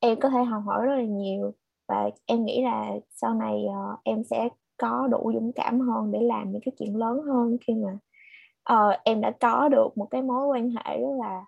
Em 0.00 0.20
có 0.20 0.28
thể 0.30 0.44
học 0.44 0.62
hỏi 0.66 0.86
rất 0.86 0.96
là 0.96 1.04
nhiều 1.04 1.54
và 1.88 2.10
em 2.26 2.44
nghĩ 2.44 2.62
là 2.62 2.90
sau 3.10 3.34
này 3.34 3.64
uh, 3.68 4.00
em 4.04 4.24
sẽ 4.24 4.48
có 4.76 5.08
đủ 5.10 5.32
dũng 5.34 5.52
cảm 5.52 5.80
hơn 5.80 6.12
để 6.12 6.22
làm 6.22 6.52
những 6.52 6.60
cái 6.64 6.72
chuyện 6.78 6.96
lớn 6.96 7.22
hơn 7.22 7.56
khi 7.66 7.74
mà 7.74 7.98
uh, 8.72 9.00
em 9.04 9.20
đã 9.20 9.32
có 9.40 9.68
được 9.68 9.88
một 9.98 10.06
cái 10.10 10.22
mối 10.22 10.46
quan 10.46 10.70
hệ 10.70 10.98
rất 11.00 11.16
là 11.18 11.44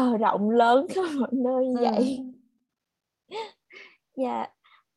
uh, 0.00 0.20
rộng 0.20 0.50
lớn 0.50 0.86
khắp 0.94 1.02
mọi 1.20 1.30
nơi 1.32 1.66
như 1.66 1.76
vậy 1.80 2.18
ừ. 3.28 3.36
dạ 4.16 4.34
yeah. 4.34 4.52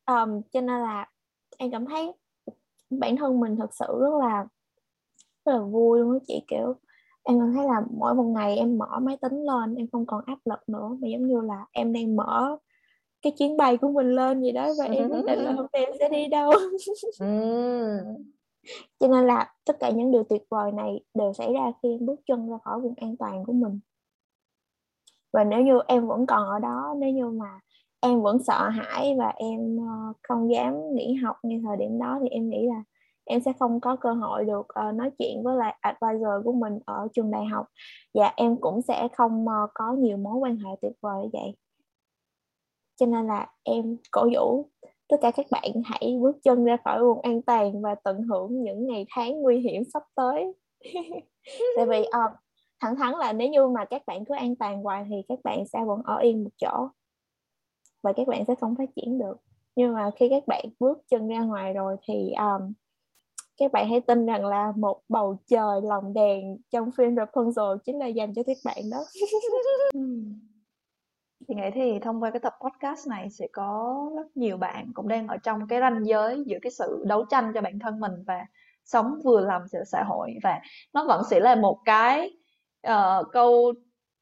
um, 0.06 0.42
cho 0.52 0.62
nên 0.62 0.82
là 0.82 1.10
em 1.58 1.72
cảm 1.72 1.86
thấy 1.86 2.14
bản 2.90 3.18
thân 3.18 3.40
mình 3.40 3.56
thật 3.56 3.74
sự 3.74 3.86
rất 4.00 4.20
là 4.20 4.46
rất 5.46 5.54
là 5.54 5.62
vui 5.62 6.00
luôn 6.00 6.14
đó 6.14 6.20
chị 6.28 6.44
kiểu 6.48 6.74
em 7.24 7.40
cảm 7.40 7.54
thấy 7.54 7.66
là 7.66 7.82
mỗi 7.92 8.16
một 8.16 8.24
ngày 8.24 8.58
em 8.58 8.78
mở 8.78 9.00
máy 9.02 9.18
tính 9.22 9.44
lên 9.44 9.76
em 9.76 9.88
không 9.92 10.06
còn 10.06 10.24
áp 10.26 10.38
lực 10.46 10.60
nữa 10.70 10.98
mà 11.02 11.08
giống 11.08 11.28
như 11.28 11.42
là 11.42 11.66
em 11.72 11.94
đang 11.94 12.16
mở 12.16 12.58
cái 13.24 13.34
chuyến 13.38 13.58
bay 13.58 13.78
của 13.78 13.90
mình 13.90 14.12
lên 14.12 14.42
gì 14.42 14.52
đó 14.52 14.70
và 14.80 14.86
em 14.86 15.10
quyết 15.10 15.26
định 15.28 15.40
là 15.40 15.52
hôm 15.58 15.66
nay 15.74 15.86
em 15.86 15.94
sẽ 16.00 16.10
đi 16.10 16.28
đâu. 16.28 16.52
Cho 19.00 19.08
nên 19.08 19.28
là 19.28 19.54
tất 19.66 19.80
cả 19.80 19.90
những 19.90 20.12
điều 20.12 20.24
tuyệt 20.24 20.44
vời 20.50 20.72
này 20.72 21.04
đều 21.14 21.34
xảy 21.34 21.54
ra 21.54 21.72
khi 21.84 21.90
em 21.94 22.06
bước 22.06 22.20
chân 22.26 22.50
ra 22.50 22.58
khỏi 22.64 22.80
vùng 22.80 22.94
an 22.98 23.18
toàn 23.18 23.46
của 23.46 23.54
mình. 23.54 23.80
Và 25.34 25.44
nếu 25.44 25.62
như 25.62 25.80
em 25.88 26.08
vẫn 26.08 26.26
còn 26.26 26.48
ở 26.48 26.60
đó 26.60 26.96
nếu 26.98 27.10
như 27.10 27.30
mà 27.30 27.60
em 28.00 28.22
vẫn 28.22 28.44
sợ 28.44 28.70
hãi 28.70 29.16
và 29.18 29.34
em 29.36 29.78
ờ, 29.78 30.14
không 30.24 30.52
dám 30.52 30.96
nghỉ 30.96 31.14
học 31.14 31.38
ngay 31.44 31.62
thời 31.64 31.78
điểm 31.78 32.00
đó 32.00 32.20
thì 32.22 32.30
em 32.30 32.50
nghĩ 32.50 32.68
là 32.68 32.84
em 33.26 33.42
sẽ 33.42 33.54
không 33.60 33.80
có 33.80 33.96
cơ 33.96 34.14
hội 34.14 34.46
được 34.46 34.68
uh, 34.90 34.96
nói 34.96 35.12
chuyện 35.20 35.44
với 35.44 35.58
lại 35.58 35.76
advisor 35.82 36.46
của 36.46 36.54
mình 36.54 36.80
ở 36.86 37.08
trường 37.14 37.32
đại 37.32 37.46
học. 37.46 37.68
Và 38.14 38.34
em 38.36 38.58
cũng 38.58 38.82
sẽ 38.82 39.08
không 39.18 39.46
uh, 39.46 39.70
có 39.74 39.94
nhiều 39.94 40.18
mối 40.18 40.36
quan 40.36 40.58
hệ 40.58 40.70
tuyệt 40.82 40.94
vời 41.02 41.24
như 41.24 41.30
vậy 41.34 41.56
cho 42.96 43.06
nên 43.06 43.28
là 43.28 43.48
em 43.64 43.98
cổ 44.12 44.30
vũ 44.36 44.70
tất 45.08 45.18
cả 45.22 45.32
các 45.32 45.46
bạn 45.52 45.72
hãy 45.86 46.18
bước 46.22 46.38
chân 46.44 46.66
ra 46.66 46.78
khỏi 46.84 47.04
vùng 47.04 47.22
an 47.22 47.42
toàn 47.42 47.82
và 47.82 47.96
tận 47.96 48.22
hưởng 48.22 48.64
những 48.64 48.88
ngày 48.88 49.06
tháng 49.10 49.42
nguy 49.42 49.60
hiểm 49.60 49.84
sắp 49.94 50.04
tới. 50.16 50.54
Tại 51.76 51.86
vì 51.86 52.00
uh, 52.00 52.32
thẳng 52.80 52.96
thắn 52.96 53.14
là 53.20 53.34
nếu 53.34 53.50
như 53.50 53.68
mà 53.68 53.86
các 53.86 54.02
bạn 54.08 54.26
cứ 54.26 54.36
an 54.36 54.56
toàn 54.56 54.84
hoài 54.84 55.06
thì 55.10 55.16
các 55.28 55.40
bạn 55.44 55.66
sẽ 55.68 55.80
vẫn 55.86 56.02
ở 56.04 56.18
yên 56.18 56.44
một 56.44 56.50
chỗ 56.58 56.88
và 58.04 58.14
các 58.14 58.28
bạn 58.28 58.46
sẽ 58.46 58.56
không 58.56 58.76
phát 58.76 58.90
triển 58.96 59.20
được. 59.20 59.38
Nhưng 59.76 59.94
mà 59.94 60.12
khi 60.16 60.30
các 60.30 60.48
bạn 60.48 60.66
bước 60.80 60.98
chân 61.10 61.28
ra 61.28 61.40
ngoài 61.40 61.74
rồi 61.74 61.96
thì 62.08 62.34
um, 62.38 62.74
các 63.58 63.72
bạn 63.72 63.90
hãy 63.90 64.02
tin 64.02 64.26
rằng 64.26 64.46
là 64.46 64.74
một 64.76 65.02
bầu 65.10 65.38
trời 65.48 65.82
lồng 65.84 66.14
đèn 66.14 66.58
trong 66.72 66.92
phim 66.92 67.16
Rapunzel 67.16 67.78
chính 67.78 68.00
là 68.00 68.08
dành 68.08 68.34
cho 68.34 68.44
các 68.44 68.58
bạn 68.66 68.90
đó. 68.92 68.98
Ừ. 69.94 70.00
Chị 71.48 71.56
nghĩ 71.56 71.70
thì 71.74 72.00
thông 72.00 72.24
qua 72.24 72.32
cái 72.32 72.40
tập 72.40 72.54
podcast 72.62 73.08
này 73.10 73.30
sẽ 73.30 73.48
có 73.52 74.10
rất 74.16 74.38
nhiều 74.38 74.58
bạn 74.58 74.92
cũng 74.94 75.08
đang 75.08 75.28
ở 75.28 75.38
trong 75.38 75.68
cái 75.68 75.80
ranh 75.80 76.06
giới 76.06 76.44
giữa 76.48 76.58
cái 76.62 76.72
sự 76.72 77.04
đấu 77.08 77.26
tranh 77.30 77.52
cho 77.54 77.62
bản 77.62 77.80
thân 77.80 78.00
mình 78.00 78.12
và 78.28 78.46
sống 78.84 79.20
vừa 79.24 79.40
lòng 79.40 79.68
sự 79.68 79.80
xã 79.86 80.04
hội. 80.08 80.34
Và 80.44 80.62
nó 80.94 81.06
vẫn 81.08 81.22
sẽ 81.30 81.40
là 81.40 81.56
một 81.56 81.80
cái 81.86 82.32
uh, 82.88 83.28
câu 83.32 83.74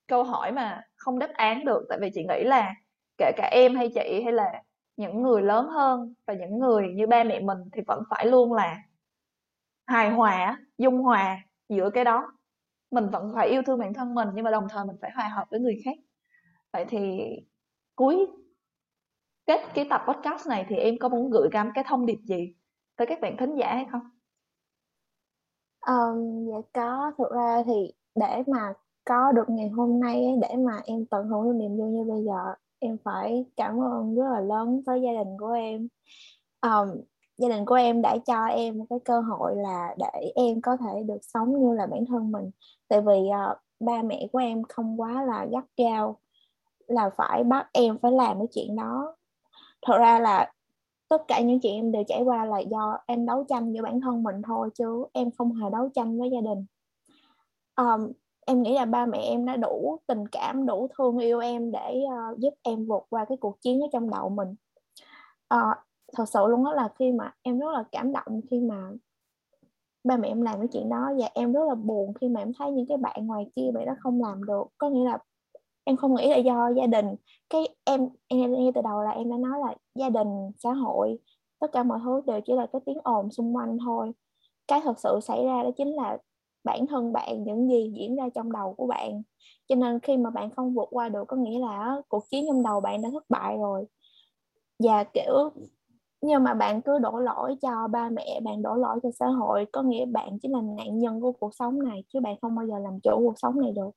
câu 0.07 0.23
hỏi 0.23 0.51
mà 0.51 0.81
không 0.95 1.19
đáp 1.19 1.29
án 1.33 1.65
được. 1.65 1.85
Tại 1.89 1.97
vì 2.01 2.09
chị 2.13 2.23
nghĩ 2.29 2.43
là 2.43 2.75
kể 3.17 3.31
cả 3.37 3.49
em 3.51 3.75
hay 3.75 3.89
chị 3.89 4.21
hay 4.23 4.33
là 4.33 4.63
những 4.97 5.21
người 5.21 5.41
lớn 5.41 5.67
hơn 5.67 6.13
và 6.27 6.33
những 6.33 6.59
người 6.59 6.87
như 6.93 7.07
ba 7.07 7.23
mẹ 7.23 7.39
mình 7.39 7.57
thì 7.73 7.81
vẫn 7.87 8.03
phải 8.09 8.25
luôn 8.25 8.53
là 8.53 8.77
hài 9.87 10.09
hòa 10.09 10.57
dung 10.77 10.99
hòa 10.99 11.37
giữa 11.69 11.89
cái 11.89 12.03
đó. 12.03 12.31
Mình 12.91 13.09
vẫn 13.09 13.31
phải 13.35 13.49
yêu 13.49 13.61
thương 13.65 13.79
bản 13.79 13.93
thân 13.93 14.15
mình 14.15 14.29
nhưng 14.33 14.43
mà 14.43 14.51
đồng 14.51 14.67
thời 14.69 14.85
mình 14.85 14.95
phải 15.01 15.11
hòa 15.15 15.27
hợp 15.27 15.47
với 15.51 15.59
người 15.59 15.81
khác 15.85 15.97
vậy 16.73 16.85
thì 16.89 17.29
cuối 17.95 18.27
kết 19.45 19.61
cái 19.73 19.87
tập 19.89 20.01
podcast 20.07 20.47
này 20.47 20.65
thì 20.69 20.75
em 20.75 20.95
có 20.99 21.09
muốn 21.09 21.29
gửi 21.29 21.49
gắm 21.51 21.71
cái 21.75 21.83
thông 21.87 22.05
điệp 22.05 22.19
gì 22.23 22.53
tới 22.95 23.07
các 23.07 23.21
bạn 23.21 23.37
thính 23.37 23.55
giả 23.55 23.73
hay 23.73 23.85
không? 23.91 24.01
Um, 25.87 26.47
dạ 26.47 26.57
có. 26.73 27.11
Thực 27.17 27.31
ra 27.31 27.63
thì 27.65 27.93
để 28.15 28.43
mà 28.47 28.73
có 29.05 29.31
được 29.31 29.49
ngày 29.49 29.69
hôm 29.69 29.99
nay 29.99 30.35
để 30.41 30.55
mà 30.55 30.81
em 30.85 31.05
tận 31.05 31.27
hưởng 31.27 31.43
được 31.43 31.55
niềm 31.55 31.77
vui 31.77 31.89
như 31.89 32.03
bây 32.03 32.23
giờ 32.23 32.55
em 32.79 32.97
phải 33.03 33.45
cảm 33.57 33.81
ơn 33.81 34.15
rất 34.15 34.23
là 34.33 34.39
lớn 34.39 34.81
tới 34.85 35.01
gia 35.01 35.23
đình 35.23 35.37
của 35.39 35.51
em. 35.51 35.87
Um, 36.61 37.01
gia 37.37 37.49
đình 37.49 37.65
của 37.65 37.75
em 37.75 38.01
đã 38.01 38.17
cho 38.25 38.45
em 38.45 38.77
một 38.77 38.85
cái 38.89 38.99
cơ 39.05 39.21
hội 39.21 39.55
là 39.55 39.95
để 39.99 40.31
em 40.35 40.61
có 40.61 40.77
thể 40.77 41.03
được 41.05 41.19
sống 41.21 41.59
như 41.59 41.73
là 41.73 41.87
bản 41.87 42.05
thân 42.05 42.31
mình. 42.31 42.51
Tại 42.87 43.01
vì 43.01 43.13
uh, 43.13 43.57
ba 43.79 44.01
mẹ 44.01 44.27
của 44.31 44.39
em 44.39 44.63
không 44.63 45.01
quá 45.01 45.23
là 45.23 45.45
gắt 45.51 45.65
gao 45.77 46.20
là 46.91 47.09
phải 47.17 47.43
bắt 47.43 47.69
em 47.73 47.97
phải 47.97 48.11
làm 48.11 48.37
cái 48.37 48.47
chuyện 48.53 48.75
đó. 48.75 49.15
Thật 49.81 49.97
ra 49.99 50.19
là 50.19 50.51
tất 51.09 51.27
cả 51.27 51.41
những 51.41 51.59
chuyện 51.59 51.75
em 51.75 51.91
đều 51.91 52.03
trải 52.07 52.21
qua 52.21 52.45
là 52.45 52.59
do 52.59 52.97
em 53.05 53.25
đấu 53.25 53.45
tranh 53.49 53.71
với 53.73 53.81
bản 53.81 54.01
thân 54.01 54.23
mình 54.23 54.41
thôi 54.41 54.69
chứ 54.73 55.05
em 55.13 55.31
không 55.31 55.53
hề 55.53 55.69
đấu 55.69 55.89
tranh 55.89 56.19
với 56.19 56.29
gia 56.29 56.41
đình. 56.41 56.65
Um, 57.75 58.11
em 58.45 58.61
nghĩ 58.61 58.73
là 58.73 58.85
ba 58.85 59.05
mẹ 59.05 59.17
em 59.17 59.45
đã 59.45 59.55
đủ 59.55 59.97
tình 60.07 60.27
cảm 60.27 60.65
đủ 60.65 60.87
thương 60.97 61.17
yêu 61.17 61.39
em 61.39 61.71
để 61.71 62.03
uh, 62.05 62.39
giúp 62.39 62.53
em 62.61 62.85
vượt 62.85 63.03
qua 63.09 63.25
cái 63.25 63.37
cuộc 63.37 63.61
chiến 63.61 63.81
ở 63.81 63.87
trong 63.93 64.09
đầu 64.09 64.29
mình. 64.29 64.55
Uh, 65.53 65.77
thật 66.17 66.25
sự 66.29 66.47
luôn 66.47 66.63
đó 66.63 66.73
là 66.73 66.89
khi 66.99 67.11
mà 67.11 67.33
em 67.41 67.59
rất 67.59 67.71
là 67.73 67.83
cảm 67.91 68.13
động 68.13 68.41
khi 68.51 68.59
mà 68.59 68.91
ba 70.03 70.17
mẹ 70.17 70.27
em 70.27 70.41
làm 70.41 70.59
cái 70.59 70.67
chuyện 70.73 70.89
đó 70.89 71.13
và 71.19 71.29
em 71.33 71.53
rất 71.53 71.63
là 71.67 71.75
buồn 71.75 72.13
khi 72.13 72.29
mà 72.29 72.41
em 72.41 72.51
thấy 72.59 72.71
những 72.71 72.85
cái 72.85 72.97
bạn 72.97 73.27
ngoài 73.27 73.51
kia 73.55 73.69
vậy 73.73 73.85
đó 73.85 73.93
không 73.99 74.23
làm 74.23 74.43
được. 74.43 74.63
Có 74.77 74.89
nghĩa 74.89 75.05
là 75.05 75.17
em 75.83 75.97
không 75.97 76.15
nghĩ 76.15 76.29
là 76.29 76.37
do 76.37 76.69
gia 76.77 76.87
đình. 76.87 77.05
Cái 77.49 77.67
em 77.83 78.09
em 78.27 78.53
ngay 78.53 78.71
từ 78.75 78.81
đầu 78.81 79.01
là 79.03 79.11
em 79.11 79.29
đã 79.29 79.37
nói 79.37 79.59
là 79.59 79.75
gia 79.95 80.09
đình, 80.09 80.51
xã 80.57 80.73
hội, 80.73 81.19
tất 81.59 81.71
cả 81.71 81.83
mọi 81.83 81.99
thứ 82.03 82.21
đều 82.27 82.41
chỉ 82.45 82.53
là 82.53 82.65
cái 82.73 82.81
tiếng 82.85 82.97
ồn 83.03 83.31
xung 83.31 83.55
quanh 83.55 83.77
thôi. 83.85 84.11
Cái 84.67 84.81
thật 84.83 84.99
sự 84.99 85.19
xảy 85.23 85.45
ra 85.45 85.63
đó 85.63 85.69
chính 85.77 85.95
là 85.95 86.17
bản 86.63 86.87
thân 86.87 87.13
bạn, 87.13 87.43
những 87.43 87.69
gì 87.69 87.93
diễn 87.95 88.15
ra 88.15 88.29
trong 88.35 88.51
đầu 88.51 88.73
của 88.73 88.87
bạn. 88.87 89.21
Cho 89.67 89.75
nên 89.75 89.99
khi 89.99 90.17
mà 90.17 90.29
bạn 90.29 90.49
không 90.49 90.73
vượt 90.73 90.87
qua 90.91 91.09
được 91.09 91.23
có 91.27 91.37
nghĩa 91.37 91.59
là 91.59 92.01
cuộc 92.09 92.23
chiến 92.31 92.45
trong 92.47 92.63
đầu 92.63 92.79
bạn 92.81 93.01
đã 93.01 93.09
thất 93.11 93.23
bại 93.29 93.57
rồi. 93.57 93.85
Và, 94.79 95.03
kiểu, 95.03 95.49
nhưng 96.21 96.43
mà 96.43 96.53
bạn 96.53 96.81
cứ 96.81 96.99
đổ 96.99 97.19
lỗi 97.19 97.55
cho 97.61 97.87
ba 97.91 98.09
mẹ, 98.09 98.39
bạn 98.43 98.61
đổ 98.61 98.75
lỗi 98.75 98.99
cho 99.03 99.09
xã 99.19 99.27
hội, 99.27 99.65
có 99.73 99.81
nghĩa 99.81 100.05
bạn 100.05 100.39
chỉ 100.41 100.49
là 100.49 100.61
nạn 100.61 100.99
nhân 100.99 101.21
của 101.21 101.31
cuộc 101.31 101.55
sống 101.55 101.83
này, 101.83 102.03
chứ 102.13 102.19
bạn 102.19 102.35
không 102.41 102.55
bao 102.55 102.67
giờ 102.67 102.79
làm 102.79 102.99
chủ 102.99 103.11
cuộc 103.17 103.39
sống 103.39 103.61
này 103.61 103.71
được. 103.71 103.91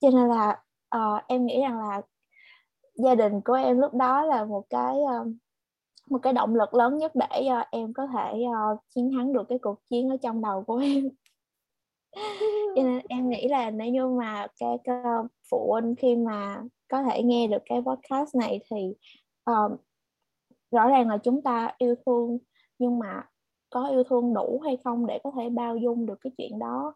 Cho 0.00 0.10
nên 0.10 0.28
là 0.28 0.62
uh, 0.96 1.22
em 1.28 1.46
nghĩ 1.46 1.60
rằng 1.60 1.78
là 1.78 2.02
gia 2.94 3.14
đình 3.14 3.40
của 3.44 3.52
em 3.52 3.78
lúc 3.78 3.94
đó 3.94 4.24
là 4.24 4.44
một 4.44 4.64
cái 4.70 4.94
uh, 4.96 5.26
một 6.10 6.18
cái 6.22 6.32
động 6.32 6.54
lực 6.54 6.74
lớn 6.74 6.98
nhất 6.98 7.12
để 7.14 7.48
uh, 7.60 7.66
em 7.70 7.92
có 7.92 8.06
thể 8.06 8.32
uh, 8.44 8.80
chiến 8.94 9.10
thắng 9.12 9.32
được 9.32 9.48
cái 9.48 9.58
cuộc 9.58 9.78
chiến 9.90 10.08
ở 10.08 10.16
trong 10.22 10.42
đầu 10.42 10.62
của 10.62 10.76
em. 10.76 11.08
Cho 12.76 12.82
nên 12.82 13.02
em 13.08 13.28
nghĩ 13.28 13.48
là 13.48 13.70
nếu 13.70 13.88
như 13.88 14.08
mà 14.08 14.46
các 14.60 14.92
uh, 14.92 15.26
phụ 15.50 15.72
huynh 15.72 15.94
khi 15.94 16.16
mà 16.16 16.62
có 16.88 17.02
thể 17.02 17.22
nghe 17.22 17.46
được 17.46 17.62
cái 17.64 17.82
podcast 17.86 18.34
này 18.34 18.60
thì 18.70 18.94
uh, 19.50 19.80
rõ 20.70 20.88
ràng 20.88 21.08
là 21.08 21.18
chúng 21.18 21.42
ta 21.42 21.74
yêu 21.78 21.94
thương 22.06 22.38
nhưng 22.78 22.98
mà 22.98 23.22
có 23.70 23.88
yêu 23.88 24.04
thương 24.04 24.34
đủ 24.34 24.60
hay 24.64 24.76
không 24.84 25.06
để 25.06 25.18
có 25.24 25.32
thể 25.36 25.50
bao 25.50 25.76
dung 25.76 26.06
được 26.06 26.18
cái 26.20 26.32
chuyện 26.38 26.58
đó 26.58 26.94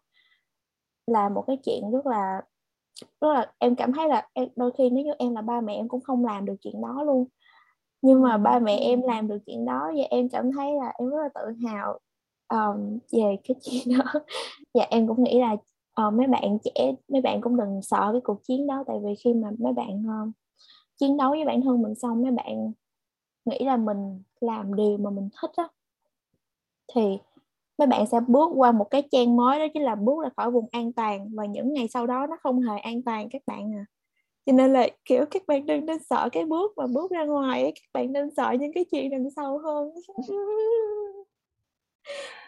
là 1.07 1.29
một 1.29 1.43
cái 1.47 1.57
chuyện 1.63 1.91
rất 1.91 2.05
là 2.05 2.41
rất 3.21 3.33
là 3.33 3.51
em 3.59 3.75
cảm 3.75 3.93
thấy 3.93 4.07
là 4.07 4.27
em, 4.33 4.47
đôi 4.55 4.71
khi 4.77 4.89
nếu 4.89 5.05
như 5.05 5.11
em 5.19 5.35
là 5.35 5.41
ba 5.41 5.61
mẹ 5.61 5.75
em 5.75 5.87
cũng 5.87 6.01
không 6.01 6.25
làm 6.25 6.45
được 6.45 6.55
chuyện 6.61 6.81
đó 6.81 7.03
luôn. 7.03 7.27
Nhưng 8.01 8.21
mà 8.21 8.37
ba 8.37 8.59
mẹ 8.59 8.77
em 8.77 9.01
làm 9.01 9.27
được 9.27 9.37
chuyện 9.45 9.65
đó 9.65 9.91
và 9.95 10.03
em 10.09 10.29
cảm 10.29 10.51
thấy 10.51 10.73
là 10.73 10.93
em 10.99 11.09
rất 11.09 11.17
là 11.23 11.29
tự 11.35 11.53
hào 11.67 11.99
um, 12.49 12.99
về 13.11 13.37
cái 13.43 13.55
chuyện 13.61 13.97
đó. 13.97 14.05
Và 14.73 14.83
em 14.89 15.07
cũng 15.07 15.23
nghĩ 15.23 15.39
là 15.39 15.53
uh, 16.07 16.13
mấy 16.13 16.27
bạn 16.27 16.57
trẻ 16.63 16.93
mấy 17.07 17.21
bạn 17.21 17.41
cũng 17.41 17.57
đừng 17.57 17.81
sợ 17.81 18.09
cái 18.11 18.21
cuộc 18.23 18.43
chiến 18.47 18.67
đó. 18.67 18.83
Tại 18.87 18.97
vì 19.03 19.15
khi 19.23 19.33
mà 19.33 19.49
mấy 19.59 19.73
bạn 19.73 20.03
uh, 20.05 20.29
chiến 20.99 21.17
đấu 21.17 21.29
với 21.29 21.45
bản 21.45 21.61
thân 21.61 21.81
mình 21.81 21.95
xong 21.95 22.21
mấy 22.21 22.31
bạn 22.31 22.71
nghĩ 23.45 23.59
là 23.65 23.77
mình 23.77 24.23
làm 24.41 24.75
điều 24.75 24.97
mà 24.97 25.09
mình 25.09 25.29
thích 25.41 25.51
á 25.55 25.67
thì 26.95 27.17
mấy 27.77 27.87
bạn 27.87 28.05
sẽ 28.11 28.19
bước 28.27 28.49
qua 28.55 28.71
một 28.71 28.85
cái 28.91 29.03
trang 29.11 29.35
mới 29.35 29.59
đó 29.59 29.65
chính 29.73 29.83
là 29.83 29.95
bước 29.95 30.23
ra 30.23 30.29
khỏi 30.37 30.51
vùng 30.51 30.65
an 30.71 30.93
toàn 30.93 31.29
và 31.33 31.45
những 31.45 31.73
ngày 31.73 31.87
sau 31.87 32.07
đó 32.07 32.27
nó 32.29 32.37
không 32.41 32.61
hề 32.61 32.77
an 32.77 33.01
toàn 33.03 33.29
các 33.29 33.41
bạn 33.47 33.75
à. 33.75 33.85
Cho 34.45 34.53
nên 34.53 34.73
là 34.73 34.87
kiểu 35.05 35.25
các 35.31 35.43
bạn 35.47 35.65
đừng 35.65 35.85
nên 35.85 35.97
sợ 36.09 36.29
cái 36.31 36.45
bước 36.45 36.77
mà 36.77 36.87
bước 36.87 37.11
ra 37.11 37.25
ngoài 37.25 37.61
ấy. 37.61 37.71
các 37.75 37.89
bạn 37.93 38.13
nên 38.13 38.29
sợ 38.37 38.51
những 38.59 38.73
cái 38.73 38.85
chuyện 38.91 39.09
đằng 39.09 39.29
sau 39.35 39.57
hơn. 39.57 39.91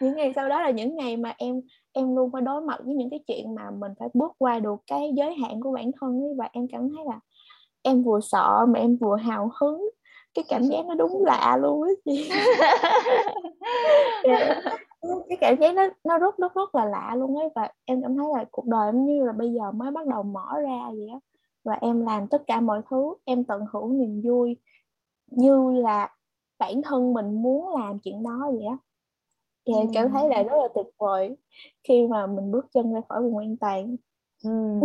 Những 0.00 0.16
ngày 0.16 0.32
sau 0.36 0.48
đó 0.48 0.62
là 0.62 0.70
những 0.70 0.96
ngày 0.96 1.16
mà 1.16 1.34
em 1.38 1.60
em 1.92 2.16
luôn 2.16 2.30
phải 2.32 2.42
đối 2.42 2.60
mặt 2.60 2.80
với 2.84 2.94
những 2.94 3.10
cái 3.10 3.20
chuyện 3.26 3.54
mà 3.54 3.70
mình 3.70 3.92
phải 3.98 4.08
bước 4.14 4.32
qua 4.38 4.58
được 4.58 4.80
cái 4.86 5.12
giới 5.16 5.34
hạn 5.34 5.60
của 5.60 5.72
bản 5.72 5.90
thân 6.00 6.20
ấy 6.22 6.34
và 6.36 6.48
em 6.52 6.66
cảm 6.72 6.88
thấy 6.88 7.04
là 7.06 7.20
em 7.82 8.02
vừa 8.02 8.20
sợ 8.20 8.66
mà 8.68 8.80
em 8.80 8.96
vừa 8.96 9.16
hào 9.16 9.50
hứng. 9.60 9.90
Cái 10.34 10.44
cảm 10.48 10.62
giác 10.62 10.86
nó 10.86 10.94
đúng 10.94 11.24
lạ 11.24 11.58
luôn 11.62 11.82
á 11.82 11.90
chị 12.04 12.30
cái 15.02 15.38
cảm 15.40 15.56
giác 15.60 15.74
nó 15.74 15.88
nó 16.04 16.18
rất 16.18 16.38
rất 16.38 16.54
rất 16.54 16.74
là 16.74 16.84
lạ 16.84 17.14
luôn 17.16 17.36
ấy. 17.36 17.48
Và 17.54 17.70
em 17.84 18.02
cảm 18.02 18.16
thấy 18.16 18.26
là 18.36 18.44
cuộc 18.50 18.66
đời 18.66 18.88
em 18.88 19.06
như 19.06 19.24
là 19.24 19.32
bây 19.32 19.52
giờ 19.52 19.72
mới 19.72 19.90
bắt 19.90 20.06
đầu 20.06 20.22
mở 20.22 20.60
ra 20.62 20.90
vậy 20.90 21.08
á. 21.12 21.18
Và 21.64 21.78
em 21.80 22.06
làm 22.06 22.26
tất 22.26 22.42
cả 22.46 22.60
mọi 22.60 22.82
thứ 22.90 23.14
em 23.24 23.44
tận 23.44 23.64
hưởng 23.72 23.98
niềm 23.98 24.22
vui 24.24 24.56
như 25.26 25.72
là 25.72 26.10
bản 26.58 26.82
thân 26.82 27.12
mình 27.14 27.42
muốn 27.42 27.76
làm 27.76 27.98
chuyện 27.98 28.22
đó 28.22 28.50
vậy 28.52 28.66
á. 28.66 28.76
Thì 29.66 29.72
em 29.74 29.86
cảm 29.94 30.10
thấy 30.10 30.28
là 30.28 30.42
rất 30.42 30.56
là 30.62 30.68
tuyệt 30.74 30.86
vời 30.98 31.36
khi 31.88 32.06
mà 32.06 32.26
mình 32.26 32.50
bước 32.50 32.66
chân 32.72 32.92
ra 32.92 33.00
khỏi 33.08 33.22
vùng 33.22 33.38
an 33.38 33.56
toàn. 33.56 33.96
Ừ. 34.44 34.80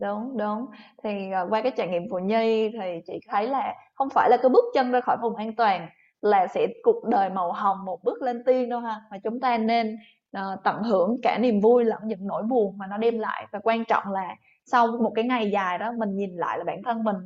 đúng 0.00 0.36
đúng. 0.36 0.66
Thì 1.02 1.30
uh, 1.44 1.52
qua 1.52 1.62
cái 1.62 1.72
trải 1.76 1.88
nghiệm 1.88 2.08
của 2.08 2.18
nhi 2.18 2.70
thì 2.72 3.00
chị 3.06 3.20
thấy 3.28 3.46
là 3.46 3.74
không 3.94 4.08
phải 4.10 4.30
là 4.30 4.36
cái 4.42 4.48
bước 4.48 4.64
chân 4.74 4.92
ra 4.92 5.00
khỏi 5.00 5.16
vùng 5.22 5.36
an 5.36 5.54
toàn 5.56 5.88
là 6.20 6.46
sẽ 6.46 6.66
cuộc 6.82 7.04
đời 7.04 7.30
màu 7.30 7.52
hồng 7.52 7.84
một 7.84 8.04
bước 8.04 8.22
lên 8.22 8.44
tiên 8.44 8.68
đâu 8.68 8.80
ha. 8.80 9.00
Mà 9.10 9.18
chúng 9.18 9.40
ta 9.40 9.58
nên 9.58 9.98
uh, 10.36 10.64
tận 10.64 10.82
hưởng 10.82 11.16
cả 11.22 11.38
niềm 11.38 11.60
vui 11.60 11.84
lẫn 11.84 12.00
những 12.04 12.26
nỗi 12.26 12.42
buồn 12.42 12.78
mà 12.78 12.86
nó 12.86 12.96
đem 12.96 13.18
lại. 13.18 13.46
Và 13.52 13.58
quan 13.62 13.84
trọng 13.84 14.12
là 14.12 14.36
sau 14.64 14.86
một 14.86 15.12
cái 15.14 15.24
ngày 15.24 15.50
dài 15.50 15.78
đó 15.78 15.92
mình 15.98 16.16
nhìn 16.16 16.36
lại 16.36 16.58
là 16.58 16.64
bản 16.64 16.82
thân 16.82 17.04
mình 17.04 17.16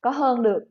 có 0.00 0.10
hơn 0.10 0.42
được 0.42 0.64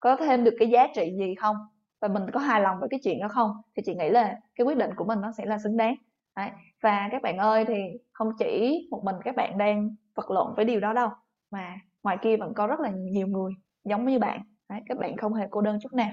có 0.00 0.16
thêm 0.16 0.44
được 0.44 0.54
cái 0.58 0.68
giá 0.68 0.86
trị 0.94 1.16
gì 1.18 1.34
không? 1.34 1.56
Và 2.00 2.08
mình 2.08 2.22
có 2.32 2.40
hài 2.40 2.60
lòng 2.60 2.80
với 2.80 2.88
cái 2.88 3.00
chuyện 3.04 3.20
đó 3.20 3.28
không? 3.28 3.50
Thì 3.76 3.82
chị 3.86 3.94
nghĩ 3.94 4.08
là 4.08 4.36
cái 4.54 4.64
quyết 4.64 4.76
định 4.76 4.90
của 4.96 5.04
mình 5.04 5.20
nó 5.20 5.32
sẽ 5.32 5.46
là 5.46 5.58
xứng 5.58 5.76
đáng. 5.76 5.94
Đấy. 6.36 6.50
và 6.82 7.08
các 7.12 7.22
bạn 7.22 7.38
ơi 7.38 7.64
thì 7.68 7.74
không 8.12 8.28
chỉ 8.38 8.78
một 8.90 9.04
mình 9.04 9.16
các 9.24 9.36
bạn 9.36 9.58
đang 9.58 9.94
vật 10.14 10.30
lộn 10.30 10.54
với 10.56 10.64
điều 10.64 10.80
đó 10.80 10.92
đâu 10.92 11.08
mà 11.50 11.76
ngoài 12.02 12.18
kia 12.22 12.36
vẫn 12.36 12.54
có 12.54 12.66
rất 12.66 12.80
là 12.80 12.90
nhiều 12.90 13.26
người 13.26 13.52
giống 13.84 14.06
như 14.06 14.18
bạn. 14.18 14.40
Đấy. 14.68 14.80
các 14.86 14.98
bạn 14.98 15.16
không 15.16 15.34
hề 15.34 15.46
cô 15.50 15.60
đơn 15.60 15.78
chút 15.82 15.92
nào 15.92 16.10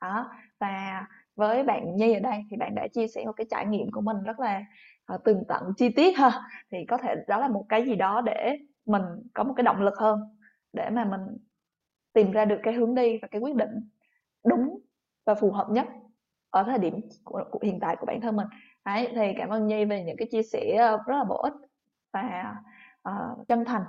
đó 0.00 0.30
và 0.60 1.06
với 1.36 1.62
bạn 1.62 1.96
Nhi 1.96 2.14
ở 2.14 2.20
đây 2.20 2.44
thì 2.50 2.56
bạn 2.56 2.74
đã 2.74 2.88
chia 2.88 3.08
sẻ 3.08 3.24
một 3.26 3.32
cái 3.32 3.46
trải 3.50 3.66
nghiệm 3.66 3.90
của 3.90 4.00
mình 4.00 4.22
rất 4.22 4.40
là 4.40 4.64
uh, 5.14 5.24
tường 5.24 5.42
tận 5.48 5.62
chi 5.76 5.88
tiết 5.88 6.18
ha. 6.18 6.42
Thì 6.70 6.78
có 6.88 6.96
thể 6.96 7.14
đó 7.28 7.38
là 7.38 7.48
một 7.48 7.66
cái 7.68 7.84
gì 7.84 7.94
đó 7.94 8.20
để 8.20 8.58
mình 8.86 9.02
có 9.34 9.44
một 9.44 9.54
cái 9.56 9.64
động 9.64 9.82
lực 9.82 9.94
hơn 9.98 10.20
để 10.72 10.90
mà 10.90 11.04
mình 11.04 11.20
tìm 12.12 12.32
ra 12.32 12.44
được 12.44 12.60
cái 12.62 12.74
hướng 12.74 12.94
đi 12.94 13.18
và 13.22 13.28
cái 13.30 13.40
quyết 13.40 13.54
định 13.54 13.88
đúng 14.44 14.78
và 15.24 15.34
phù 15.34 15.50
hợp 15.50 15.66
nhất 15.70 15.86
ở 16.50 16.62
thời 16.62 16.78
điểm 16.78 17.00
của, 17.24 17.44
của 17.50 17.58
hiện 17.62 17.80
tại 17.80 17.96
của 17.96 18.06
bản 18.06 18.20
thân 18.20 18.36
mình. 18.36 18.46
Đấy, 18.84 19.12
thì 19.14 19.32
cảm 19.38 19.48
ơn 19.48 19.66
Nhi 19.66 19.84
về 19.84 20.04
những 20.04 20.16
cái 20.16 20.28
chia 20.30 20.42
sẻ 20.42 20.76
ờ, 20.78 20.98
rất 21.06 21.16
là 21.16 21.24
bổ 21.24 21.42
ích 21.42 21.54
và 22.12 22.54
uh, 23.08 23.48
chân 23.48 23.64
thành. 23.64 23.82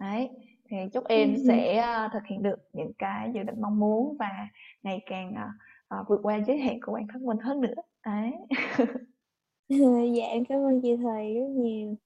Đấy, 0.00 0.30
thì 0.72 0.78
chúc 0.92 1.04
em 1.08 1.34
ừ. 1.34 1.42
sẽ 1.46 1.84
uh, 2.06 2.12
thực 2.12 2.26
hiện 2.26 2.42
được 2.42 2.56
những 2.72 2.92
cái 2.98 3.30
dự 3.34 3.42
định 3.42 3.60
mong 3.60 3.78
muốn 3.78 4.16
và 4.18 4.48
ngày 4.82 5.02
càng 5.06 5.34
uh, 5.34 6.00
uh, 6.00 6.08
vượt 6.08 6.20
qua 6.22 6.40
giới 6.46 6.58
hạn 6.58 6.80
của 6.82 6.92
bản 6.92 7.06
thân 7.12 7.26
mình 7.26 7.38
hơn 7.38 7.60
nữa 7.60 7.74
Đấy. 8.06 8.32
dạ 10.16 10.24
em 10.26 10.44
cảm 10.44 10.58
ơn 10.58 10.80
chị 10.82 10.96
thầy 10.96 11.34
rất 11.34 11.48
nhiều 11.48 11.96